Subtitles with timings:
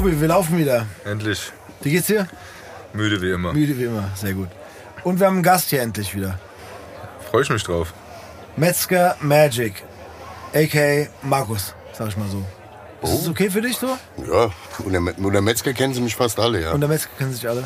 [0.00, 0.86] Tobi, wir laufen wieder.
[1.04, 1.52] Endlich.
[1.82, 2.26] Wie geht's dir?
[2.94, 3.52] Müde wie immer.
[3.52, 4.48] Müde wie immer, sehr gut.
[5.04, 6.38] Und wir haben einen Gast hier endlich wieder.
[7.30, 7.92] Freue ich mich drauf.
[8.56, 9.82] Metzger Magic,
[10.54, 11.06] a.k.a.
[11.20, 12.42] Markus, sag ich mal so.
[13.02, 13.88] Ist das okay für dich so?
[14.26, 16.72] Ja, unter, Me- unter Metzger kennen sie mich fast alle, ja.
[16.72, 17.64] Und der Metzger kennen sich alle?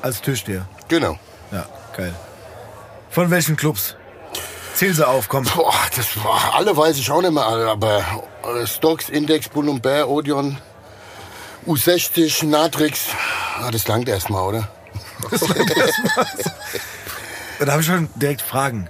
[0.00, 0.68] Als Türsteher.
[0.86, 1.18] Genau.
[1.50, 2.14] Ja, geil.
[3.10, 3.96] Von welchen Clubs?
[4.74, 5.42] Zähl sie auf, komm.
[5.56, 8.04] Boah, das war, alle weiß ich auch nicht mehr alle, aber
[8.64, 9.48] Stocks, Index,
[9.82, 10.58] Bär, Odeon,
[11.66, 13.06] U60, Natrix.
[13.58, 14.68] Ah, das langt erstmal, oder?
[17.58, 18.88] Da habe ich schon direkt Fragen.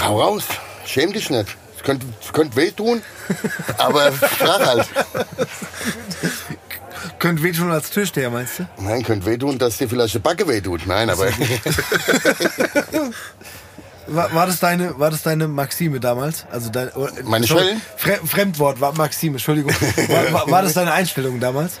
[0.00, 0.44] Hau raus,
[0.86, 1.56] schäm dich nicht.
[1.76, 3.02] Es könnte, es könnte wehtun,
[3.78, 4.88] aber frag halt.
[7.18, 8.68] Könnt wehtun als Türsteher, meinst du?
[8.78, 10.86] Nein, könnte wehtun, dass dir vielleicht die Backe wehtut.
[10.86, 11.28] Nein, aber
[14.06, 16.44] War, war, das deine, war das deine Maxime damals?
[16.50, 17.82] Also dein, oder- Meine sorry, Schwellen?
[17.96, 19.72] Fre Fremdwort war Maxime, Entschuldigung.
[20.08, 21.74] War, war, war das deine Einstellung damals?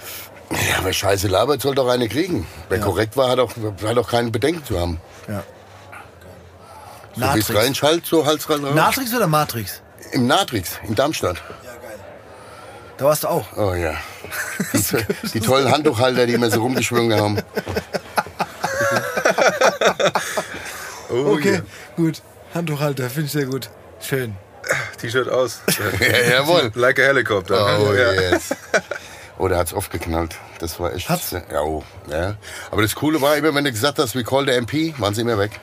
[0.50, 2.46] ja, aber scheiße labert soll doch eine kriegen.
[2.68, 3.52] Wer korrekt war, hat auch,
[3.84, 5.00] hat auch keine Bedenken zu haben.
[5.28, 5.42] Ja.
[7.16, 8.74] So wie es reinschallt, so Hals rein raus.
[8.74, 9.82] Natrix oder Matrix?
[10.12, 11.42] Im Natrix, in Darmstadt.
[12.96, 13.44] Da warst du auch.
[13.56, 13.94] Oh ja.
[14.72, 17.38] Die, die tollen Handtuchhalter, die mir so rumgeschwungen haben.
[21.14, 21.62] Oh, Okay,
[21.96, 22.22] gut.
[22.54, 23.70] Handtuchhalter, finde ich sehr gut.
[24.00, 24.36] Schön.
[24.66, 24.76] yeah.
[25.00, 25.60] T-Shirt aus.
[26.00, 26.70] Ja, jawohl.
[26.74, 27.78] Like a helicopter.
[27.80, 28.12] Oh ja.
[28.12, 28.54] yes.
[29.36, 30.36] Oh, der hat's oft geknallt.
[30.60, 31.08] Das war echt.
[31.08, 31.32] Hat's?
[31.32, 32.36] Ja, oh, ja.
[32.70, 35.22] Aber das Coole war immer, wenn du gesagt hast, we call the MP, waren sie
[35.22, 35.58] immer weg.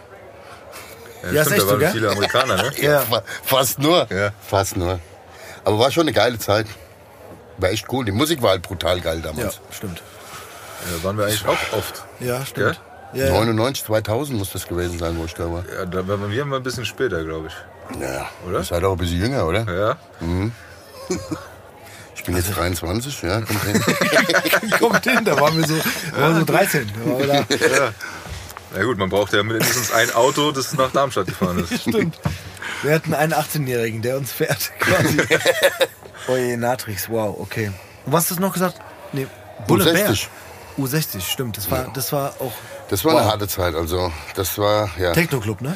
[1.24, 1.92] Ja, ist stimmt, echt da so, waren gell?
[1.92, 2.72] viele Amerikaner, ne?
[2.82, 3.00] Ja.
[3.00, 4.08] Fa- Fast nur.
[4.12, 4.32] Ja.
[4.46, 5.00] Fast nur.
[5.64, 6.66] Aber war schon eine geile Zeit.
[7.60, 8.04] War echt cool.
[8.04, 9.62] Die Musik war halt brutal geil Ja, damals.
[9.72, 10.02] stimmt.
[10.98, 12.04] Da waren wir eigentlich auch oft.
[12.20, 12.82] Ja, stimmt.
[13.14, 13.32] Ja, ja.
[13.32, 15.64] 99, 2000 muss das gewesen sein, wo ich da war.
[15.74, 18.00] Ja, da waren wir mal ein bisschen später, glaube ich.
[18.00, 18.60] Ja, Oder?
[18.60, 19.66] Ihr seid auch ein bisschen jünger, oder?
[19.66, 19.98] Ja.
[22.22, 23.82] Ich bin jetzt 23, ja, kommt hin.
[24.80, 25.74] Kommt hin, da waren wir so,
[26.14, 26.92] da waren so 13.
[26.94, 27.94] Da waren ja.
[28.76, 31.82] Na gut, man braucht ja mindestens ein Auto, das nach Darmstadt gefahren ist.
[31.90, 32.20] Stimmt.
[32.84, 35.18] Wir hatten einen 18-Jährigen, der uns fährt, quasi.
[36.28, 37.72] Oje, Natrix, wow, okay.
[38.06, 38.80] Und was hast du noch gesagt?
[39.14, 39.26] Nee,
[39.68, 40.12] Bulle Bär.
[40.12, 40.28] U60.
[40.78, 41.58] U60, stimmt.
[41.58, 42.54] Das war, das war auch
[42.92, 43.32] Das war eine Wow.
[43.32, 45.14] harte Zeit, also das war, ja.
[45.14, 45.76] Techno-Club, ne?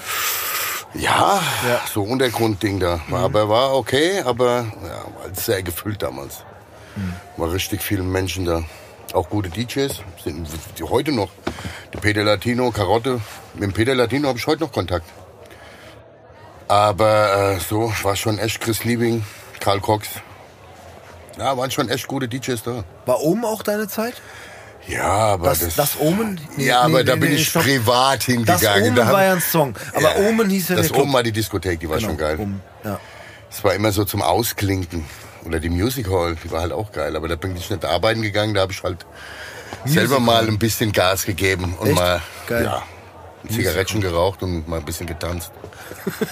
[0.93, 1.81] Ja, Ja.
[1.91, 2.99] so Untergrundding da.
[3.09, 6.43] War, Aber war okay, aber ja, war sehr gefüllt damals.
[7.37, 8.63] War richtig viele Menschen da.
[9.13, 11.29] Auch gute DJs, sind die heute noch.
[11.93, 13.19] Der Peter Latino, Karotte.
[13.53, 15.05] Mit dem Peter Latino habe ich heute noch Kontakt.
[16.67, 19.23] Aber äh, so war schon echt Chris Liebing,
[19.59, 20.07] Karl Cox.
[21.37, 22.83] Ja, waren schon echt gute DJs da.
[23.05, 24.15] War oben auch deine Zeit?
[24.87, 25.75] Ja, aber Das, das.
[25.75, 26.39] das, Omen?
[26.57, 27.63] Nee, ja, aber nee, da nee, bin ich stopp.
[27.63, 28.83] privat Das hingegangen.
[28.83, 29.75] Omen da war ja ein Song.
[29.93, 30.27] Aber Ja.
[30.29, 32.37] Omen hieß ja Das oben war die Diskothek, die war Genau, schon geil.
[32.39, 32.99] Omen, ja.
[33.49, 35.05] Es war immer so zum Ausklinken.
[35.45, 37.15] Oder die Music Hall, die war halt auch geil.
[37.15, 39.05] Aber da bin ich nicht arbeiten gegangen, da habe ich halt
[39.85, 41.95] selber mal ein bisschen Gas gegeben und Echt?
[41.95, 42.63] mal Geil.
[42.65, 42.83] ja,
[43.43, 45.51] ein Zigarettchen geraucht und mal ein bisschen getanzt.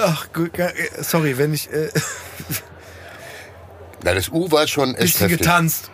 [0.00, 0.52] Ach, gut,
[1.00, 1.88] sorry, wenn ich äh,
[4.04, 5.38] Na, das U war schon bisschen heftig.
[5.38, 5.90] getanzt.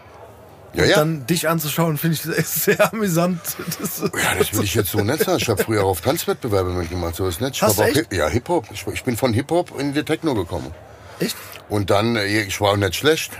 [0.74, 0.96] Ja, Und ja.
[0.96, 3.40] dann dich anzuschauen, finde ich das sehr amüsant.
[3.80, 5.38] Das, ja, das will ich jetzt so nicht sagen.
[5.40, 7.14] Ich habe früher auch auf Tanzwettbewerbe mitgemacht.
[7.14, 7.54] So ist nicht.
[7.56, 7.96] Ich Hast du auch echt?
[7.96, 8.66] Hip- Ja, Hip-Hop.
[8.72, 10.72] Ich, bin von Hip-Hop in die Techno gekommen.
[11.20, 11.36] echt?
[11.68, 13.32] Und dann, äh, ich war auch nicht schlecht.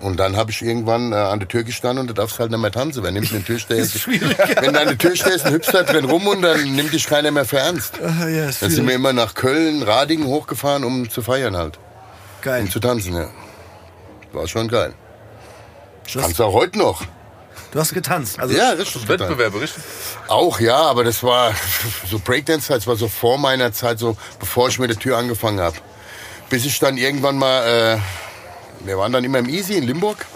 [0.00, 2.58] Und dann habe ich irgendwann äh, an der Tür gestanden und du darfst halt nicht
[2.58, 3.04] mehr tanzen.
[3.04, 3.76] Wer nimmt den Türsteher?
[3.76, 4.36] Ist schwierig.
[4.60, 7.30] Wenn du an der Tür stehst, ein Hüpster drin rum und dann nimmt dich keiner
[7.30, 8.00] mehr für ernst.
[8.02, 11.78] Ah, ja, Dann sind wir immer nach Köln, Radingen hochgefahren, um zu feiern halt.
[12.40, 12.62] Geil.
[12.62, 13.28] Um zu tanzen, ja.
[14.32, 14.92] War schon geil.
[16.04, 17.02] Du hast, Kannst du auch heute noch.
[17.72, 18.38] du hast getanzt.
[18.38, 19.08] Also, Ja, richtig.
[19.08, 19.82] Wettbewerbe, richtig?
[20.28, 21.54] Auch ja, aber das war
[22.10, 25.60] so Breakdance-Zeit, das war so vor meiner Zeit, so bevor ich mit der Tür angefangen
[25.60, 25.76] habe.
[26.50, 30.26] Bis ich dann irgendwann mal, äh, wir waren dann immer im Easy in Limburg.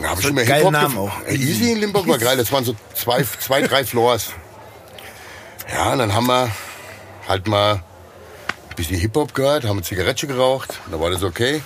[0.00, 1.12] Da habe ich Hip-Hop Namen auch.
[1.26, 4.30] Äh, Easy in Limburg war geil, das waren so zwei, zwei drei Floors.
[5.72, 6.50] Ja, und dann haben wir
[7.28, 11.62] halt mal ein bisschen Hip-Hop gehört, haben eine Zigarette geraucht, da war das okay.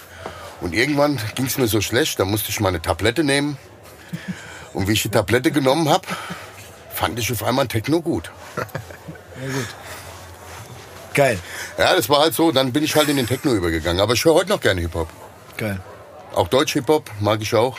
[0.60, 3.56] Und irgendwann ging es mir so schlecht, da musste ich mal eine Tablette nehmen.
[4.72, 6.06] Und wie ich die Tablette genommen habe,
[6.92, 8.30] fand ich auf einmal Techno gut.
[11.14, 11.38] Geil.
[11.78, 14.00] Ja, das war halt so, dann bin ich halt in den Techno übergegangen.
[14.00, 15.08] Aber ich höre heute noch gerne Hip-Hop.
[15.56, 15.80] Geil.
[16.34, 17.78] Auch Deutsch-Hip-Hop mag ich auch.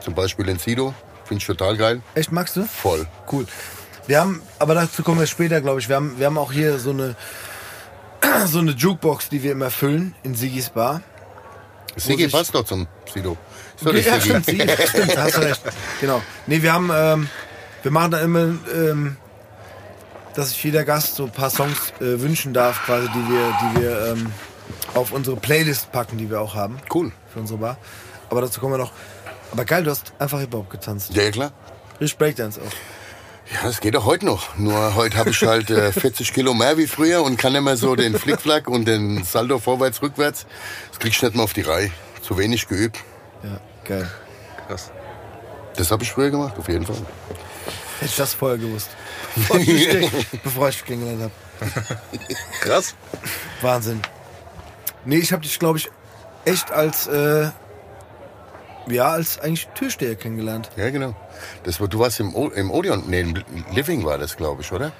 [0.00, 0.94] Zum Beispiel Encido,
[1.24, 2.02] finde ich total geil.
[2.14, 2.64] Echt, magst du?
[2.66, 3.06] Voll.
[3.30, 3.46] Cool.
[4.06, 5.88] Wir haben, aber dazu kommen wir später, glaube ich.
[5.88, 7.16] Wir haben, wir haben auch hier so eine,
[8.46, 11.00] so eine Jukebox, die wir immer füllen in Sigis Bar.
[11.96, 13.36] Sigi ich- passt doch zum Sido.
[13.84, 14.20] Der Ja, Sigi.
[14.20, 15.60] stimmt, Sigi, stimmt, hast recht.
[16.00, 16.22] Genau.
[16.46, 17.28] Nee, wir haben, ähm,
[17.82, 19.16] wir machen da immer, ähm,
[20.34, 23.80] dass sich jeder Gast so ein paar Songs äh, wünschen darf, quasi, die wir, die
[23.82, 24.32] wir ähm,
[24.94, 26.78] auf unsere Playlist packen, die wir auch haben.
[26.92, 27.12] Cool.
[27.32, 27.76] Für unsere Bar.
[28.30, 28.92] Aber dazu kommen wir noch.
[29.52, 31.14] Aber geil, du hast einfach Hip-Hop getanzt.
[31.14, 31.52] Ja, klar.
[32.00, 32.72] Richtig Breakdance auch.
[33.52, 34.56] Ja, das geht auch heute noch.
[34.56, 37.94] Nur heute habe ich halt äh, 40 Kilo mehr wie früher und kann immer so
[37.94, 40.46] den Flickflack und den Saldo vorwärts, rückwärts.
[40.90, 41.90] Das krieg ich nicht mehr auf die Reihe.
[42.22, 42.98] Zu wenig geübt.
[43.42, 44.10] Ja, geil.
[44.66, 44.90] Krass.
[45.76, 46.96] Das habe ich früher gemacht, auf jeden Fall.
[47.98, 48.88] Hätte ich das vorher gewusst.
[49.34, 50.10] Bevor ich dich,
[50.42, 51.30] bevor ich dich kennengelernt
[51.60, 51.98] habe.
[52.60, 52.94] Krass.
[53.60, 54.00] Wahnsinn.
[55.04, 55.90] Nee, ich habe dich, glaube ich,
[56.44, 57.50] echt als, äh,
[58.88, 60.70] ja, als eigentlich Türsteher kennengelernt.
[60.76, 61.14] Ja, genau.
[61.64, 64.72] Das, war- du warst im, o im Odeon, nee, im Living war das, glaube ich,
[64.72, 64.92] oder?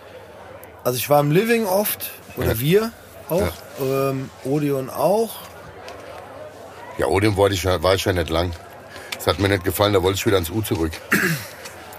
[0.84, 2.60] Also ich war im Living oft, oder Ja.
[2.60, 2.92] wir
[3.28, 5.30] auch, ähm, Odeon auch.
[6.98, 8.52] Ja, Odeon war ich, ja- war ich ja nicht lang.
[9.16, 10.92] Das hat mir nicht gefallen, da wollte ich wieder ans U zurück.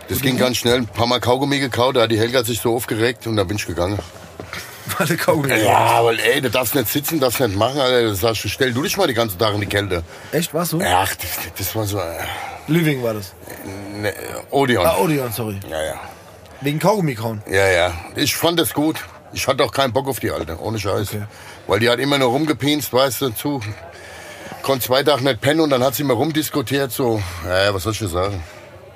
[0.07, 2.75] Das ging ganz schnell, ein paar Mal Kaugummi gekaut, da hat die Helga sich so
[2.75, 3.97] aufgeregt und dann bin ich gegangen.
[4.97, 5.63] Warte, Kaugummi.
[5.63, 8.09] Ja, weil ey, du darfst nicht sitzen, darfst nicht machen, Alter.
[8.09, 10.03] Das sagst du, stell du dich mal die ganze Tag in die Kälte.
[10.31, 10.81] Echt, warst du?
[10.83, 11.97] Ach, das, das war so.
[11.99, 12.17] Äh,
[12.67, 13.33] Living war das.
[13.99, 14.13] ne,
[14.51, 14.85] Odeon.
[14.85, 15.59] Ah, Odeon, sorry.
[15.69, 15.95] Ja, ja.
[16.61, 17.41] Wegen Kaugummi kauen.
[17.49, 17.93] Ja, ja.
[18.15, 18.97] Ich fand das gut.
[19.33, 21.09] Ich hatte auch keinen Bock auf die Alte, ohne Scheiß.
[21.09, 21.23] Okay.
[21.67, 23.61] Weil die hat immer nur rumgepinst, weißt du, zu.
[24.61, 27.21] Konnte zwei Tage nicht pennen und dann hat sie immer rumdiskutiert, so.
[27.47, 28.41] Ja, was soll ich dir sagen?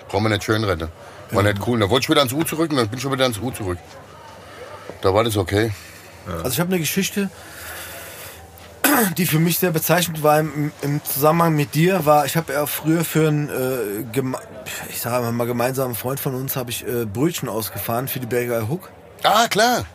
[0.07, 0.88] Brauchen wir nicht schön retten.
[1.31, 1.80] War nicht cool.
[1.80, 3.51] Dann wollte ich wieder ans U zurück und dann bin ich schon wieder ans U
[3.51, 3.77] zurück.
[5.01, 5.71] Da war das okay.
[6.27, 7.30] Also ich habe eine Geschichte,
[9.18, 12.65] die für mich sehr bezeichnend war im, im Zusammenhang mit dir, war, ich habe ja
[12.65, 14.21] früher für einen, äh,
[14.89, 18.68] ich sage mal gemeinsamen Freund von uns, habe ich äh, Brötchen ausgefahren für die Berger
[18.68, 18.89] Hook.
[19.24, 19.86] Ah, klar.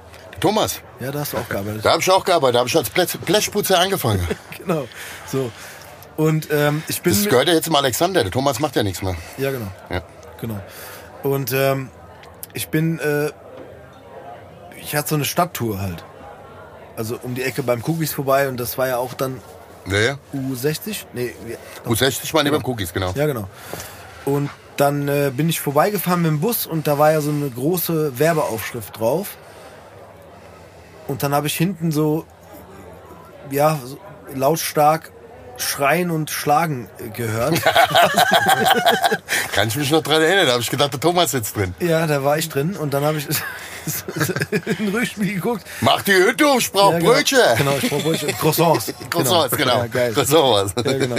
[0.41, 0.81] Thomas.
[1.01, 1.85] Ja, da hast du auch gearbeitet.
[1.85, 2.57] Da habe ich auch gearbeitet.
[2.57, 4.27] Da habe ich als Blech- Blechputzer angefangen.
[4.59, 4.89] Genau.
[5.31, 5.53] So.
[6.17, 7.13] Und ähm, ich bin.
[7.13, 8.23] Das gehört ja jetzt dem Alexander.
[8.23, 9.15] Der Thomas macht ja nichts mehr.
[9.37, 9.71] ja, genau.
[9.91, 10.03] Ja.
[10.41, 10.59] Genau.
[11.23, 11.91] Und ähm,
[12.55, 13.31] ich bin, äh,
[14.85, 16.05] ich hatte so eine Stadttour halt.
[16.97, 19.41] Also um die Ecke beim Cookies vorbei und das war ja auch dann
[19.87, 20.19] Ja, ja.
[20.35, 21.05] U60?
[21.13, 23.13] Nee, wie- U60 war neben dem Cookies, genau.
[23.15, 23.49] ja genau.
[24.25, 27.51] Und dann äh, bin ich vorbeigefahren mit dem Bus und da war ja so eine
[27.51, 29.37] große Werbeaufschrift drauf.
[31.07, 32.25] Und dann habe ich hinten so,
[33.51, 33.99] ja, so
[34.35, 35.13] lautstark
[35.57, 37.61] schreien und schlagen äh, gehört.
[39.53, 40.47] Kann ich mich noch dran erinnern.
[40.47, 41.75] Da habe ich gedacht, der Thomas sitzt drin.
[41.81, 43.27] ja, da war ich drin und dann habe ich
[44.69, 45.65] in den Rückspiel geguckt.
[45.81, 47.13] Mach die Hütte auf, ich brauch Ja, genau.
[47.13, 47.39] Brötchen.
[47.57, 48.39] Genau, ich brauche Brötchen.
[48.39, 48.93] Croissants.
[49.11, 49.79] Croissants, genau.
[49.79, 50.13] Ja, geil.
[50.13, 50.75] Croissants.
[50.77, 51.17] Ja, genau.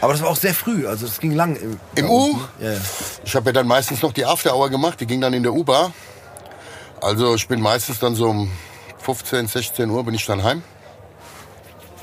[0.00, 1.56] Aber das war auch sehr früh, also das ging lang.
[1.56, 2.24] Im, Im U?
[2.30, 2.48] unten.
[2.64, 2.72] Ja.
[3.24, 5.00] Ich habe ja dann meistens noch die After Hour gemacht.
[5.00, 5.92] Die ging dann in der U-Bar.
[7.02, 8.50] Also ich bin meistens dann so um
[9.02, 10.62] 15, 16 Uhr bin ich dann heim.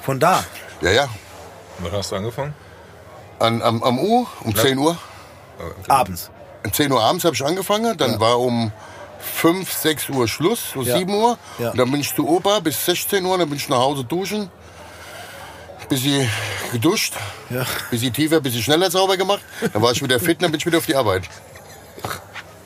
[0.01, 0.43] Von da.
[0.81, 1.09] Ja, ja.
[1.79, 2.53] Wann hast du angefangen?
[3.39, 4.97] An, am, am U um 10 Uhr.
[5.87, 6.31] Abends.
[6.65, 7.97] Um 10 Uhr abends habe ich angefangen.
[7.97, 8.71] Dann war um
[9.19, 10.97] 5, 6 Uhr Schluss, so Ja.
[10.97, 11.37] 7 Uhr.
[11.59, 11.71] Ja.
[11.71, 13.37] Und dann bin ich zur Oper bis 16 Uhr.
[13.37, 14.49] Dann bin ich nach Hause duschen.
[15.89, 16.29] Bisschen
[16.71, 17.13] geduscht.
[17.49, 17.65] Ja.
[17.89, 19.41] Bisschen tiefer, bisschen schneller sauber gemacht.
[19.71, 21.23] Dann war ich wieder fit und dann bin ich wieder auf die Arbeit.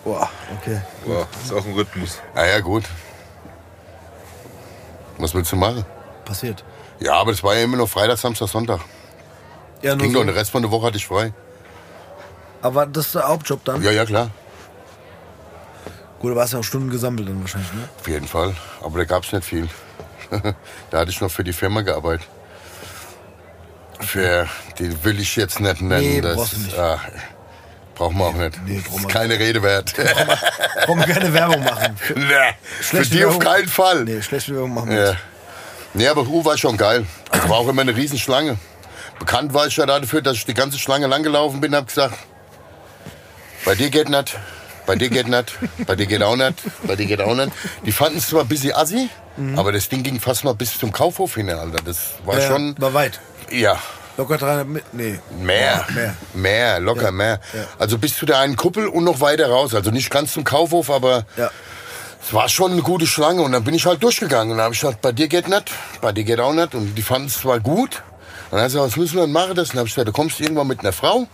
[0.03, 0.27] Boah,
[0.59, 0.81] okay.
[1.05, 2.17] Wow, ist auch ein Rhythmus.
[2.33, 2.83] Ah ja, gut.
[5.19, 5.85] Was willst du machen?
[6.25, 6.63] Passiert.
[6.99, 8.79] Ja, aber das war ja immer nur Freitag, Samstag, Sonntag.
[9.81, 10.25] Ja, nur Ging doch, so.
[10.25, 11.33] den Rest von der Woche hatte ich frei.
[12.61, 13.81] Aber das ist der Hauptjob dann?
[13.81, 14.29] Ja, ja, klar.
[16.19, 17.89] Gut, du warst ja auch Stunden gesammelt dann wahrscheinlich, ne?
[17.99, 18.53] Auf jeden Fall.
[18.83, 19.67] Aber da gab es nicht viel.
[20.91, 22.27] da hatte ich noch für die Firma gearbeitet.
[23.99, 24.47] Für,
[24.79, 26.01] die will ich jetzt nicht nennen.
[26.01, 26.77] Nee, das brauchst du nicht.
[26.77, 26.99] Ah,
[27.95, 28.59] brauchen wir auch nicht.
[28.65, 29.93] nee, ist keine Rede wert.
[30.85, 31.95] Brauchen wir keine Werbung machen.
[31.97, 32.25] Für, nee,
[32.79, 33.39] für die auf Werbung.
[33.39, 34.03] keinen Fall.
[34.05, 35.09] nee, schlechte Werbung machen wir Ja.
[35.11, 35.19] nicht.
[35.93, 37.05] Nee, aber U war schon geil.
[37.29, 38.57] Also war auch immer eine Riesenschlange.
[39.21, 42.15] Bekannt war ich ja dafür, dass ich die ganze Schlange langgelaufen bin und hab gesagt,
[43.65, 44.35] bei dir geht nicht,
[44.87, 46.55] bei dir geht nicht, bei dir geht auch nicht,
[46.87, 47.51] bei dir geht auch nicht.
[47.85, 49.09] Die fanden es zwar ein bisschen assi,
[49.55, 51.83] aber das Ding ging fast mal bis zum Kaufhof hin, Alter.
[51.85, 53.19] Das war Ja, schon, War weit.
[53.51, 53.77] ja,
[54.17, 54.83] Locker 300 mit.
[54.91, 55.19] Nee.
[55.39, 56.15] mehr, Ja, mehr.
[56.33, 57.39] mehr, locker mehr.
[57.53, 57.65] ja.
[57.77, 59.75] Also bis zu der einen Kuppel und noch weiter raus.
[59.75, 61.25] Also nicht ganz zum Kaufhof, aber
[62.23, 64.73] es war schon eine gute Schlange und dann bin ich halt durchgegangen und dann habe
[64.73, 65.69] ich gesagt, bei dir geht nicht,
[66.01, 68.01] bei dir geht auch nicht und die fanden es zwar gut.
[68.51, 69.55] Und dann hat sie gesagt, was müssen wir denn machen?
[69.55, 69.69] Das?
[69.69, 71.27] Und dann habe ich gesagt, du kommst irgendwann mit einer Frau,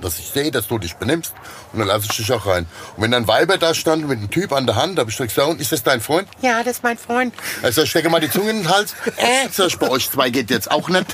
[0.00, 1.32] dass ich sehe, dass du dich benimmst
[1.72, 2.66] und dann lasse ich dich auch rein.
[2.96, 5.48] Und wenn dann Weiber da standen mit einem Typ an der Hand, habe ich gesagt,
[5.48, 6.26] und ist das dein Freund?
[6.40, 7.34] Ja, das ist mein Freund.
[7.62, 8.94] Also ich stecke mal die Zunge in den Hals.
[9.18, 11.06] Äh, sag ich, bei euch zwei geht jetzt auch nicht.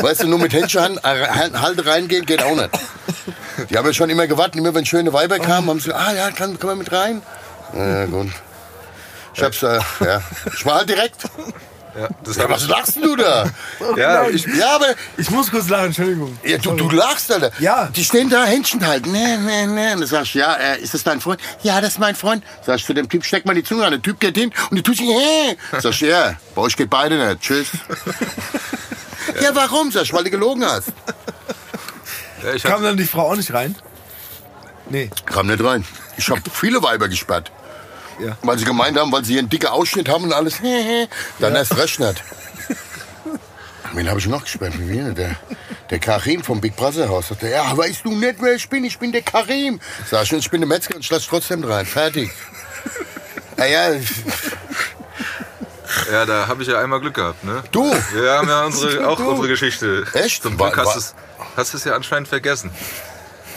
[0.00, 2.70] Weißt du, nur mit Händchen Halte reingehen geht auch nicht.
[3.70, 6.12] Die haben ja schon immer gewartet, immer wenn schöne Weiber kamen, haben sie gesagt, ah
[6.14, 7.22] ja, kann, kann man mit rein?
[7.74, 8.28] Ja, gut.
[9.34, 10.22] Ich hab's, äh, ja.
[10.52, 11.16] Ich war halt direkt.
[11.98, 13.44] Ja, das Ja, was lachst du da?
[13.96, 14.86] ja, ich, Ja, aber
[15.16, 16.36] Ich muss kurz lachen, Entschuldigung.
[16.44, 17.50] ja, du, du lachst, Alter.
[17.60, 17.88] Ja.
[17.94, 19.12] Die stehen da, Händchen halten.
[19.12, 19.92] Nee, nee, nee.
[19.92, 21.40] Und du sagst, ja, äh, ist das dein Freund?
[21.62, 22.42] Ja, das ist mein Freund.
[22.66, 23.92] Sagst du dem Typ, steck mal die Zunge an.
[23.92, 25.56] Der Typ geht hin und die tut sich, hä?
[25.78, 27.40] Sagst du, ja, bei euch geht beide nicht.
[27.40, 27.68] Tschüss.
[29.40, 29.92] ja, warum?
[29.92, 30.88] Sagst du, weil du gelogen hast.
[32.42, 33.76] ja, ich Kam dann die Frau auch nicht rein?
[34.90, 35.10] Nee.
[35.26, 35.84] Kam nicht rein.
[36.16, 37.50] Ich habe viele Weiber gesperrt.
[38.20, 38.36] Ja.
[38.42, 40.60] Weil sie gemeint haben, weil sie einen dicken Ausschnitt haben und alles.
[41.38, 42.22] Dann erst recht nicht.
[43.92, 44.74] Wen habe ich noch gesperrt?
[44.78, 45.36] Der,
[45.90, 47.28] der Karim vom Big Brother Haus.
[47.28, 48.84] Sagt er, ja, weißt du nicht, wer ich bin?
[48.84, 49.80] Ich bin der Karim.
[50.10, 51.86] Sag ich, ich bin der Metzger und ich lass trotzdem rein.
[51.86, 52.30] Fertig.
[53.56, 54.00] Ja, ja,
[56.10, 57.62] ja, da habe ich ja einmal Glück gehabt, ne?
[57.70, 57.84] du.
[58.12, 60.04] Wir haben ja unsere, auch unsere Geschichte.
[60.14, 60.42] Echt?
[60.42, 61.14] Zum Glück hast du es
[61.56, 62.70] hast es ja anscheinend vergessen.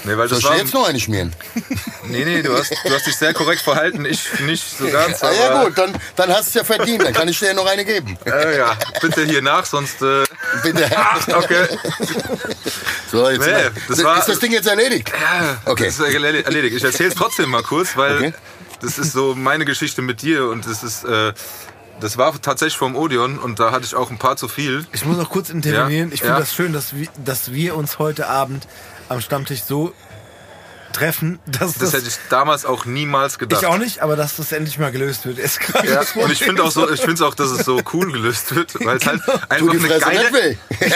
[0.08, 1.36] Nee, weil Soll ich war, jetzt noch eine schmieren?
[2.06, 5.22] nee, nee, du hast, du hast dich sehr korrekt verhalten, ich nicht so ganz.
[5.22, 7.04] Ah, ja gut, dann, dann hast du es ja verdient.
[7.04, 8.18] Dann kann ich dir noch eine geben.
[8.26, 10.02] Äh, ja, bitte hier nach, sonst.
[10.02, 10.24] Äh,
[10.64, 10.86] Bitte.
[11.36, 11.68] okay.
[13.12, 13.54] So, jetzt Nee,
[13.88, 15.10] das war- ist das Ding jetzt erledigt?
[15.10, 15.86] Ja, Okay.
[15.86, 16.76] das ist erle- erledigt.
[16.76, 18.34] Ich erzähle es trotzdem mal kurz, weil Okay.
[18.82, 21.04] das ist so meine Geschichte mit dir und das ist.
[21.04, 21.34] Äh,
[22.00, 24.86] das war tatsächlich vom Odeon und da hatte ich auch ein paar zu viel.
[24.94, 26.10] Ich muss noch kurz intervenieren.
[26.10, 26.40] Ja, Ich finde ja.
[26.40, 28.68] das schön, dass wir, dass wir uns heute Abend
[29.10, 29.94] am Stammtisch so
[30.94, 33.62] treffen, dass Das das, hätte ich damals auch niemals gedacht.
[33.62, 35.38] ich auch nicht, aber dass das endlich mal gelöst wird.
[35.38, 38.12] Ist gerade Ja, und ich finde auch so, ich finde auch, dass es so cool
[38.12, 40.34] gelöst wird, weil es halt Tu einfach eine Fresse nicht geile.
[40.34, 40.58] weh.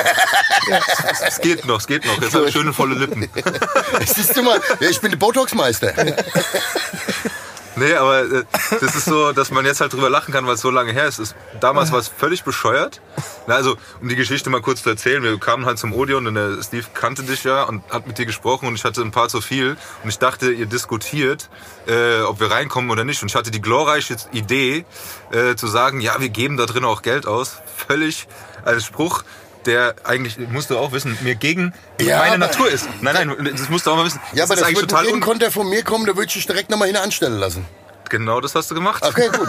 [1.28, 2.22] Es geht noch, es geht noch.
[2.22, 3.28] Jetzt habe ich schöne volle Lippen.
[4.06, 5.94] Siehst du mal, ja, ich bin der Botox-Meister.
[7.76, 8.44] Nee, aber äh,
[8.82, 11.08] das ist so, dass man jetzt halt drüber lachen kann, weil es so lange her
[11.08, 11.20] ist.
[11.20, 13.02] ist damals war es völlig bescheuert.
[13.48, 16.36] Na, also, um die Geschichte mal kurz zu erzählen, wir kamen halt zum Odeon und
[16.36, 19.30] der Steve kannte dich ja und hat mit dir gesprochen und ich hatte ein paar
[19.30, 21.50] zu viel und ich dachte, ihr diskutiert,
[21.88, 23.22] äh, ob wir reinkommen oder nicht.
[23.22, 24.86] Und ich hatte die glorreiche Idee,
[25.32, 27.62] äh, zu sagen, ja, wir geben da drin auch Geld aus.
[27.88, 28.28] Völlig
[28.66, 29.24] als Spruch,
[29.66, 32.88] der eigentlich, musst du auch wissen, mir gegen Ja, meine aber- Natur ist.
[33.02, 34.20] Nein, nein, das musst du auch mal wissen.
[34.34, 36.46] Ja, aber ist das würde jeden un Konter von mir kommen, da würde ich dich
[36.48, 37.66] direkt nochmal hin anstellen lassen.
[38.10, 39.02] Genau das hast du gemacht.
[39.06, 39.48] Okay, gut.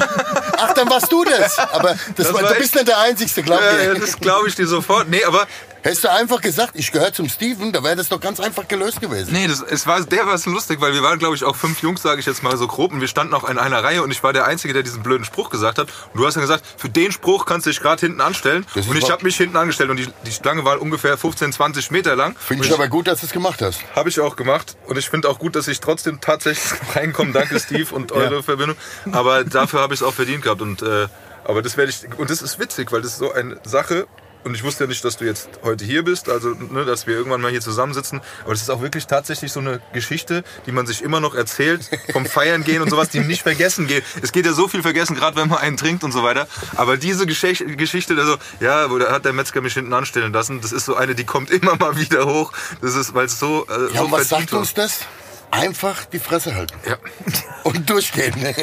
[0.58, 1.58] Ach, dann warst du das.
[1.58, 3.98] Aber das Das war, war du bist nicht der Einzige, glaub Ja, ja, mir.
[4.00, 5.08] das glaube ich dir sofort.
[5.08, 5.48] Nee, aber
[5.82, 9.00] Hättest du einfach gesagt, ich gehöre zum Steven, da wäre das doch ganz einfach gelöst
[9.00, 9.32] gewesen.
[9.32, 11.82] nee, das, es war, der war so lustig, weil wir waren, glaube ich, auch fünf
[11.82, 14.12] Jungs, sage ich jetzt mal so grob, und wir standen auch in einer Reihe und
[14.12, 15.88] ich war der Einzige, der diesen blöden Spruch gesagt hat.
[16.12, 18.64] Und du hast dann gesagt, für den Spruch kannst du dich gerade hinten anstellen.
[18.74, 21.90] Das Und ich habe mich hinten angestellt und die, die Schlange war ungefähr 15, 20
[21.90, 22.36] Meter lang.
[22.38, 23.80] Finde ich aber gut, dass du es gemacht hast.
[23.96, 24.76] Habe ich auch gemacht.
[24.86, 27.32] Und ich finde auch gut, dass ich trotzdem tatsächlich reinkomme.
[27.32, 28.76] Danke, Steve, und eure Verbindung.
[29.10, 30.62] Aber dafür habe ich es auch verdient gehabt.
[30.62, 31.08] Und, äh,
[31.44, 32.18] aber das werde ich.
[32.18, 34.06] Und das ist witzig, weil das ist so eine Sache.
[34.44, 37.14] Und ich wusste ja nicht, dass du jetzt heute hier bist, also ne, dass wir
[37.14, 38.20] irgendwann mal hier zusammensitzen.
[38.42, 41.88] Aber das ist auch wirklich tatsächlich so eine Geschichte, die man sich immer noch erzählt,
[42.12, 44.04] vom Feiern gehen und sowas, die nicht vergessen geht.
[44.20, 46.48] Es geht ja so viel vergessen, gerade wenn man einen trinkt und so weiter.
[46.76, 50.60] Aber diese Geschichte, Geschichte also, ja, wo da hat der Metzger mich hinten anstellen lassen,
[50.60, 52.52] das ist so eine, die kommt immer mal wieder hoch.
[52.80, 55.00] Das ist, weil es so, äh, Ja, so und was sagt uns das?
[55.52, 56.74] Einfach die Fresse halten.
[56.88, 56.96] Ja.
[57.62, 58.34] Und durchgehen.
[58.40, 58.54] Ne?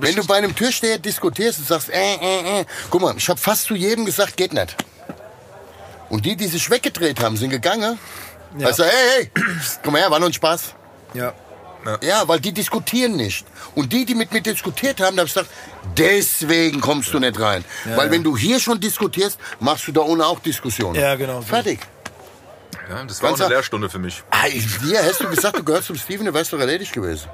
[0.00, 2.64] Wenn du bei einem Türsteher diskutierst und sagst, äh, äh, äh.
[2.90, 4.76] Guck mal, ich habe fast zu jedem gesagt, geht nicht.
[6.14, 7.98] Und die, die sich weggedreht haben, sind gegangen.
[8.56, 8.68] Ja.
[8.68, 9.30] Also, hey, hey,
[9.82, 10.76] komm mal her, war nur ein Spaß.
[11.12, 11.34] Ja.
[12.02, 13.44] Ja, weil die diskutieren nicht.
[13.74, 15.50] Und die, die mit mir diskutiert haben, da habe ich gesagt,
[15.98, 17.64] deswegen kommst du nicht rein.
[17.96, 18.12] weil ja.
[18.12, 20.94] wenn du hier schon diskutierst, machst du da ohne auch Diskussionen.
[20.94, 21.42] Ja, genau.
[21.42, 21.80] Fertig.
[22.88, 24.22] Ja, das war Ganz auch eine Lehrstunde für mich.
[24.30, 27.28] Ah, dir hast du gesagt, du gehörst zum Steven, du wärst doch erledigt gewesen.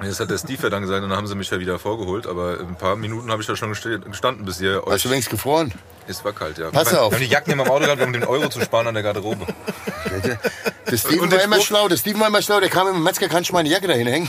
[0.00, 2.28] Das hat der Steve ja dann gesagt und dann haben sie mich ja wieder vorgeholt.
[2.28, 4.94] Aber ein paar Minuten habe ich da schon gestanden, bis ihr euch...
[4.94, 5.72] Hast du wenigstens gefroren?
[6.10, 6.70] Es war kalt, ja.
[6.70, 7.12] Pass wir auf.
[7.12, 9.46] haben die Jacken immer im Auto gehabt, um den Euro zu sparen an der Garderobe.
[10.90, 11.88] Der Steven war immer schlau.
[11.88, 12.60] Der Steven war immer schlau.
[12.60, 14.28] Der kam immer, Metzger, kann ich meine Jacke da hinhängen?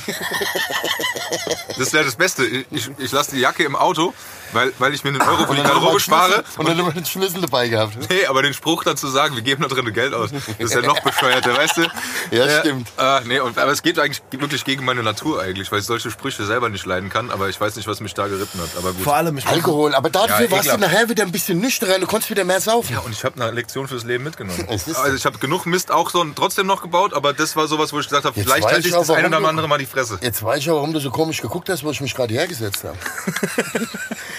[1.78, 2.46] Das wäre das Beste.
[2.46, 4.14] Ich, ich lasse die Jacke im Auto,
[4.52, 6.44] weil, weil ich mir den Euro für die Garderobe spare.
[6.58, 7.98] Und dann immer den Schlüssel dabei gehabt.
[8.10, 10.74] Nee, aber den Spruch dann zu sagen, wir geben da drin Geld aus, das ist
[10.76, 11.82] ja noch bescheuerter, weißt du?
[12.32, 12.88] Ja, Äh, stimmt.
[12.98, 16.12] Äh, nee, und, aber es geht eigentlich wirklich gegen meine Natur eigentlich, weil ich solche
[16.12, 18.70] Sprüche selber nicht leiden kann, aber ich weiß nicht, was mich da geritten hat.
[18.78, 19.04] Aber gut.
[19.04, 19.96] Vor allem, Alkohol.
[19.96, 22.00] Aber dafür Ja, warst du nachher wieder ein bisschen nüchterner.
[22.00, 22.94] Du konntest wieder mehr saufen.
[22.94, 24.66] Ja, und ich habe eine Lektion fürs Leben mitgenommen.
[24.68, 28.00] Also ich habe genug Mist auch so trotzdem noch gebaut, aber das war sowas, wo
[28.00, 29.68] ich gesagt habe, Jetzt vielleicht weiß halte ich ich das auch, ein oder du- andere
[29.68, 30.20] mal die Fresse.
[30.22, 32.84] Jetzt weiß ich auch, warum du so komisch geguckt hast, wo ich mich gerade hergesetzt
[32.84, 32.98] habe.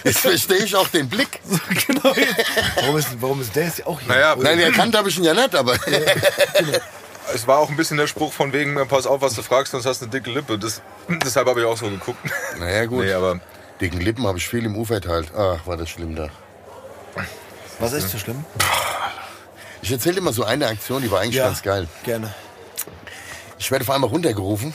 [0.04, 1.40] Jetzt verstehe ich auch den Blick.
[1.86, 2.14] genau.
[2.76, 4.08] Warum ist, warum ist der jetzt auch hier?
[4.08, 5.76] Naja, Nein, erkannt habe ich ihn ja nicht, aber
[7.34, 9.72] es war auch ein bisschen der Spruch von wegen, äh, pass auf, was du fragst,
[9.72, 10.58] sonst hast du eine dicke Lippe.
[10.58, 10.82] Das,
[11.24, 12.18] deshalb habe ich auch so geguckt.
[12.58, 13.04] naja gut.
[13.04, 13.40] Nee, aber
[13.80, 15.30] Dicken Lippen habe ich viel im Ufer verteilt.
[15.36, 16.28] Ach, war das schlimm da.
[17.78, 18.44] Was ist so schlimm?
[19.82, 21.88] Ich erzähle dir mal so eine Aktion, die war eigentlich ganz geil.
[22.04, 22.32] Gerne.
[23.58, 24.72] Ich werde auf einmal runtergerufen,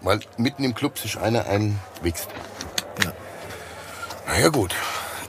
[0.00, 2.28] weil mitten im Club sich einer einwichst.
[3.04, 3.12] Ja.
[4.26, 4.74] Na ja gut,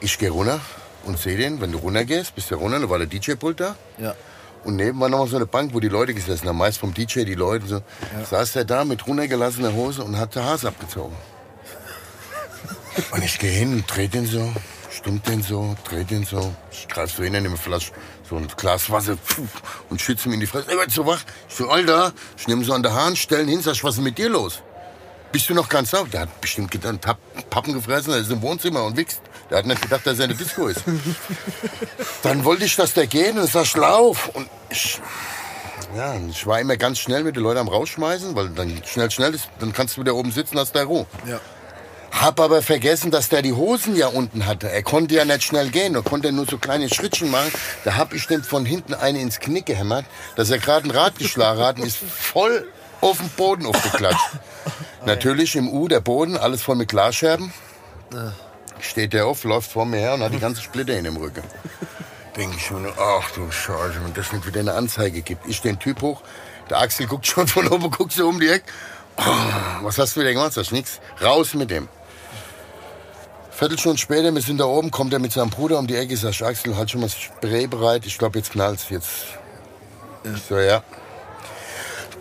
[0.01, 0.60] ich gehe runter
[1.05, 3.75] und sehe den, wenn du runtergehst, bist du runter, da war der DJ-Pult da.
[3.98, 4.15] Ja.
[4.63, 6.93] Und neben war noch mal so eine Bank, wo die Leute gesessen haben, meist vom
[6.93, 7.65] DJ die Leute.
[7.65, 7.81] So.
[8.29, 11.15] Saß der da mit runtergelassener Hose und hat den Hase abgezogen.
[13.12, 14.53] und ich gehe hin und dreh den so,
[15.00, 16.53] stummt den so, dreh den so.
[16.72, 17.94] Ich greif so hin, nehme eine Flasche,
[18.29, 19.48] so ein Glas Wasser pfuh,
[19.89, 20.70] und schütze ihm in die Fresse.
[20.70, 21.22] Ey, werd so wach.
[21.48, 24.18] Ich so, Alter, ich nehme so an der Hand, stellen hin, sag was ist mit
[24.18, 24.62] dir los?
[25.32, 26.10] Bist du noch ganz auf?
[26.10, 27.18] Der hat bestimmt gedacht, Papp,
[27.50, 29.22] Pappen gefressen, er ist im Wohnzimmer und wichst.
[29.50, 30.84] Der hat nicht gedacht, dass er in der Disco ist.
[32.24, 34.29] Dann wollte ich, dass der geht und sag, lauf.
[34.34, 35.00] Und ich,
[35.96, 39.34] ja, ich war immer ganz schnell mit den Leuten am rausschmeißen, weil dann schnell, schnell
[39.34, 41.08] ist, dann kannst du wieder oben sitzen, hast da Ruhe.
[41.25, 41.39] Ja.
[42.12, 44.70] Hab aber vergessen, dass der die Hosen ja unten hatte.
[44.70, 47.51] Er konnte ja nicht schnell gehen, er konnte nur so kleine Schrittchen machen.
[47.84, 51.18] Da hab ich dem von hinten eine ins Knick gehämmert, dass er gerade ein Rad
[51.18, 52.68] geschlagen hat und ist voll
[53.01, 54.30] auf den Boden aufgeklatscht.
[55.06, 57.54] Natürlich im U der Boden, alles voll mit Glasscherben.
[58.80, 61.44] Steht der auf, läuft vor mir her und hat die ganze Splitter in dem Rücken.
[62.36, 65.48] Denke ich mir nur, ach du Scheiße, wenn das nicht wieder eine Anzeige gibt.
[65.48, 66.22] Ich den Typ hoch,
[66.70, 68.66] der Axel guckt schon von oben, guckt so um die Ecke.
[69.18, 69.24] Oh,
[69.84, 70.54] was hast du wieder gemacht?
[70.54, 71.00] Sag ich, nix.
[71.22, 71.89] Raus mit dem.
[73.60, 76.30] Viertelstunde später, wir sind da oben, kommt er mit seinem Bruder um die Ecke, sag
[76.30, 79.10] ich, Axel, halt schon mal das Spray bereit, ich glaube, jetzt knallt's, jetzt.
[80.24, 80.82] Ich so, ja.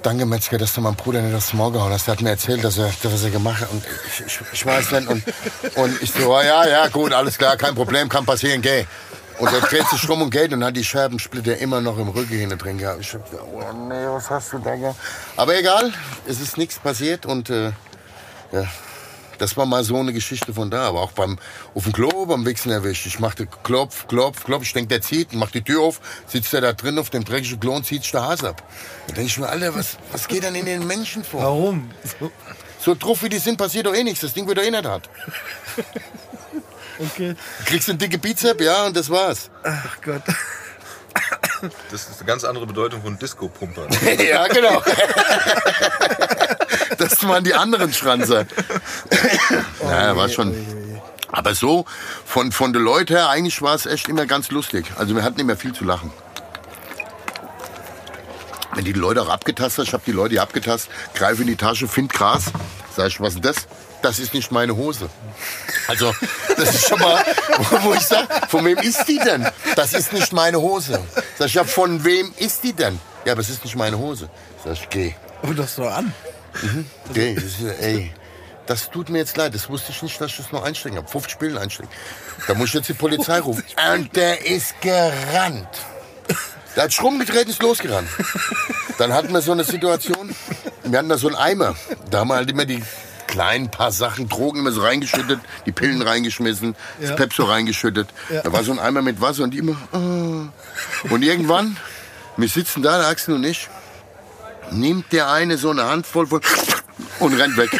[0.02, 2.08] Danke, Metzger, dass du meinem Bruder nicht aufs Maul gehauen hast.
[2.08, 3.70] Der hat mir erzählt, dass er, dass er gemacht hat.
[3.70, 5.06] Und ich, ich, ich weiß nicht.
[5.06, 5.22] Und,
[5.76, 8.84] und ich so, ja, ja, gut, alles klar, kein Problem, kann passieren, geh.
[9.38, 12.36] Und er dreht sich rum und geht und hat die Scherbensplitter immer noch im Rücken
[12.36, 13.00] hinten drin gehabt.
[13.00, 14.98] Ich hab gedacht, oh nee, was hast du da gehabt?
[15.36, 15.92] Aber egal,
[16.26, 17.70] es ist nichts passiert und äh,
[18.50, 18.66] ja,
[19.38, 20.88] das war mal so eine Geschichte von da.
[20.88, 21.38] Aber auch beim
[21.74, 23.06] auf dem Klo, beim Wichsen erwischt.
[23.06, 24.64] Ich machte Klopf, Klopf, Klopf.
[24.64, 27.60] Ich denke, der zieht, macht die Tür auf, sitzt er da drin auf dem dreckigen
[27.60, 28.62] Klo und zieht sich der Hase ab.
[29.06, 31.42] Da denke ich mir, Alter, was, was geht denn in den Menschen vor?
[31.42, 31.90] Warum?
[32.80, 34.20] So drauf wie die sind, passiert doch eh nichts.
[34.20, 35.08] Das Ding wird doch eh nicht hart.
[36.98, 37.34] Okay.
[37.58, 39.50] Du kriegst einen dicke Bizep, ja, und das war's.
[39.62, 40.22] Ach Gott.
[41.90, 43.88] Das ist eine ganz andere Bedeutung von Disco-Pumper.
[44.22, 44.82] ja, genau.
[46.98, 48.46] das waren die anderen Schranzer.
[49.82, 50.54] naja, war schon.
[51.30, 51.84] Aber so,
[52.24, 54.86] von, von den Leuten her, eigentlich war es echt immer ganz lustig.
[54.96, 56.10] Also wir hatten immer viel zu lachen.
[58.74, 62.12] Wenn die Leute auch abgetastet, ich habe die Leute abgetastet, greife in die Tasche, find
[62.12, 62.44] Gras,
[62.94, 63.56] sag ich, was ist das?
[64.02, 65.10] Das ist nicht meine Hose.
[65.88, 66.14] Also,
[66.56, 67.24] das ist schon mal,
[67.82, 69.46] wo ich sage, von wem ist die denn?
[69.74, 71.00] Das ist nicht meine Hose.
[71.38, 73.00] Sag ich, ja, von wem ist die denn?
[73.24, 74.30] Ja, aber es ist nicht meine Hose.
[74.64, 75.14] Sag ich, geh.
[75.42, 76.12] Aber das doch an.
[77.14, 78.12] Das ist, ey,
[78.66, 79.54] das tut mir jetzt leid.
[79.54, 81.08] Das wusste ich nicht, dass ich das noch einstecken habe.
[81.08, 81.88] 50 Pillen einstecken.
[82.46, 83.64] Da muss ich jetzt die Polizei rufen.
[83.94, 85.68] Und der ist gerannt.
[86.76, 88.08] Der hat rumgedreht, ist losgerannt.
[88.98, 90.34] Dann hatten wir so eine Situation,
[90.84, 91.74] wir hatten da so einen Eimer.
[92.10, 92.82] Da haben wir halt immer die
[93.26, 97.08] kleinen paar Sachen, Drogen immer so reingeschüttet, die Pillen reingeschmissen, Ja.
[97.08, 98.08] das Pepso reingeschüttet.
[98.30, 98.42] Ja.
[98.42, 99.76] Da war so ein Eimer mit Wasser und die immer...
[99.92, 100.48] ah.
[101.10, 101.76] Und irgendwann,
[102.36, 103.68] wir sitzen da, der Axel und ich,
[104.72, 106.40] nimmt der eine so eine Handvoll von
[107.20, 107.70] und rennt weg.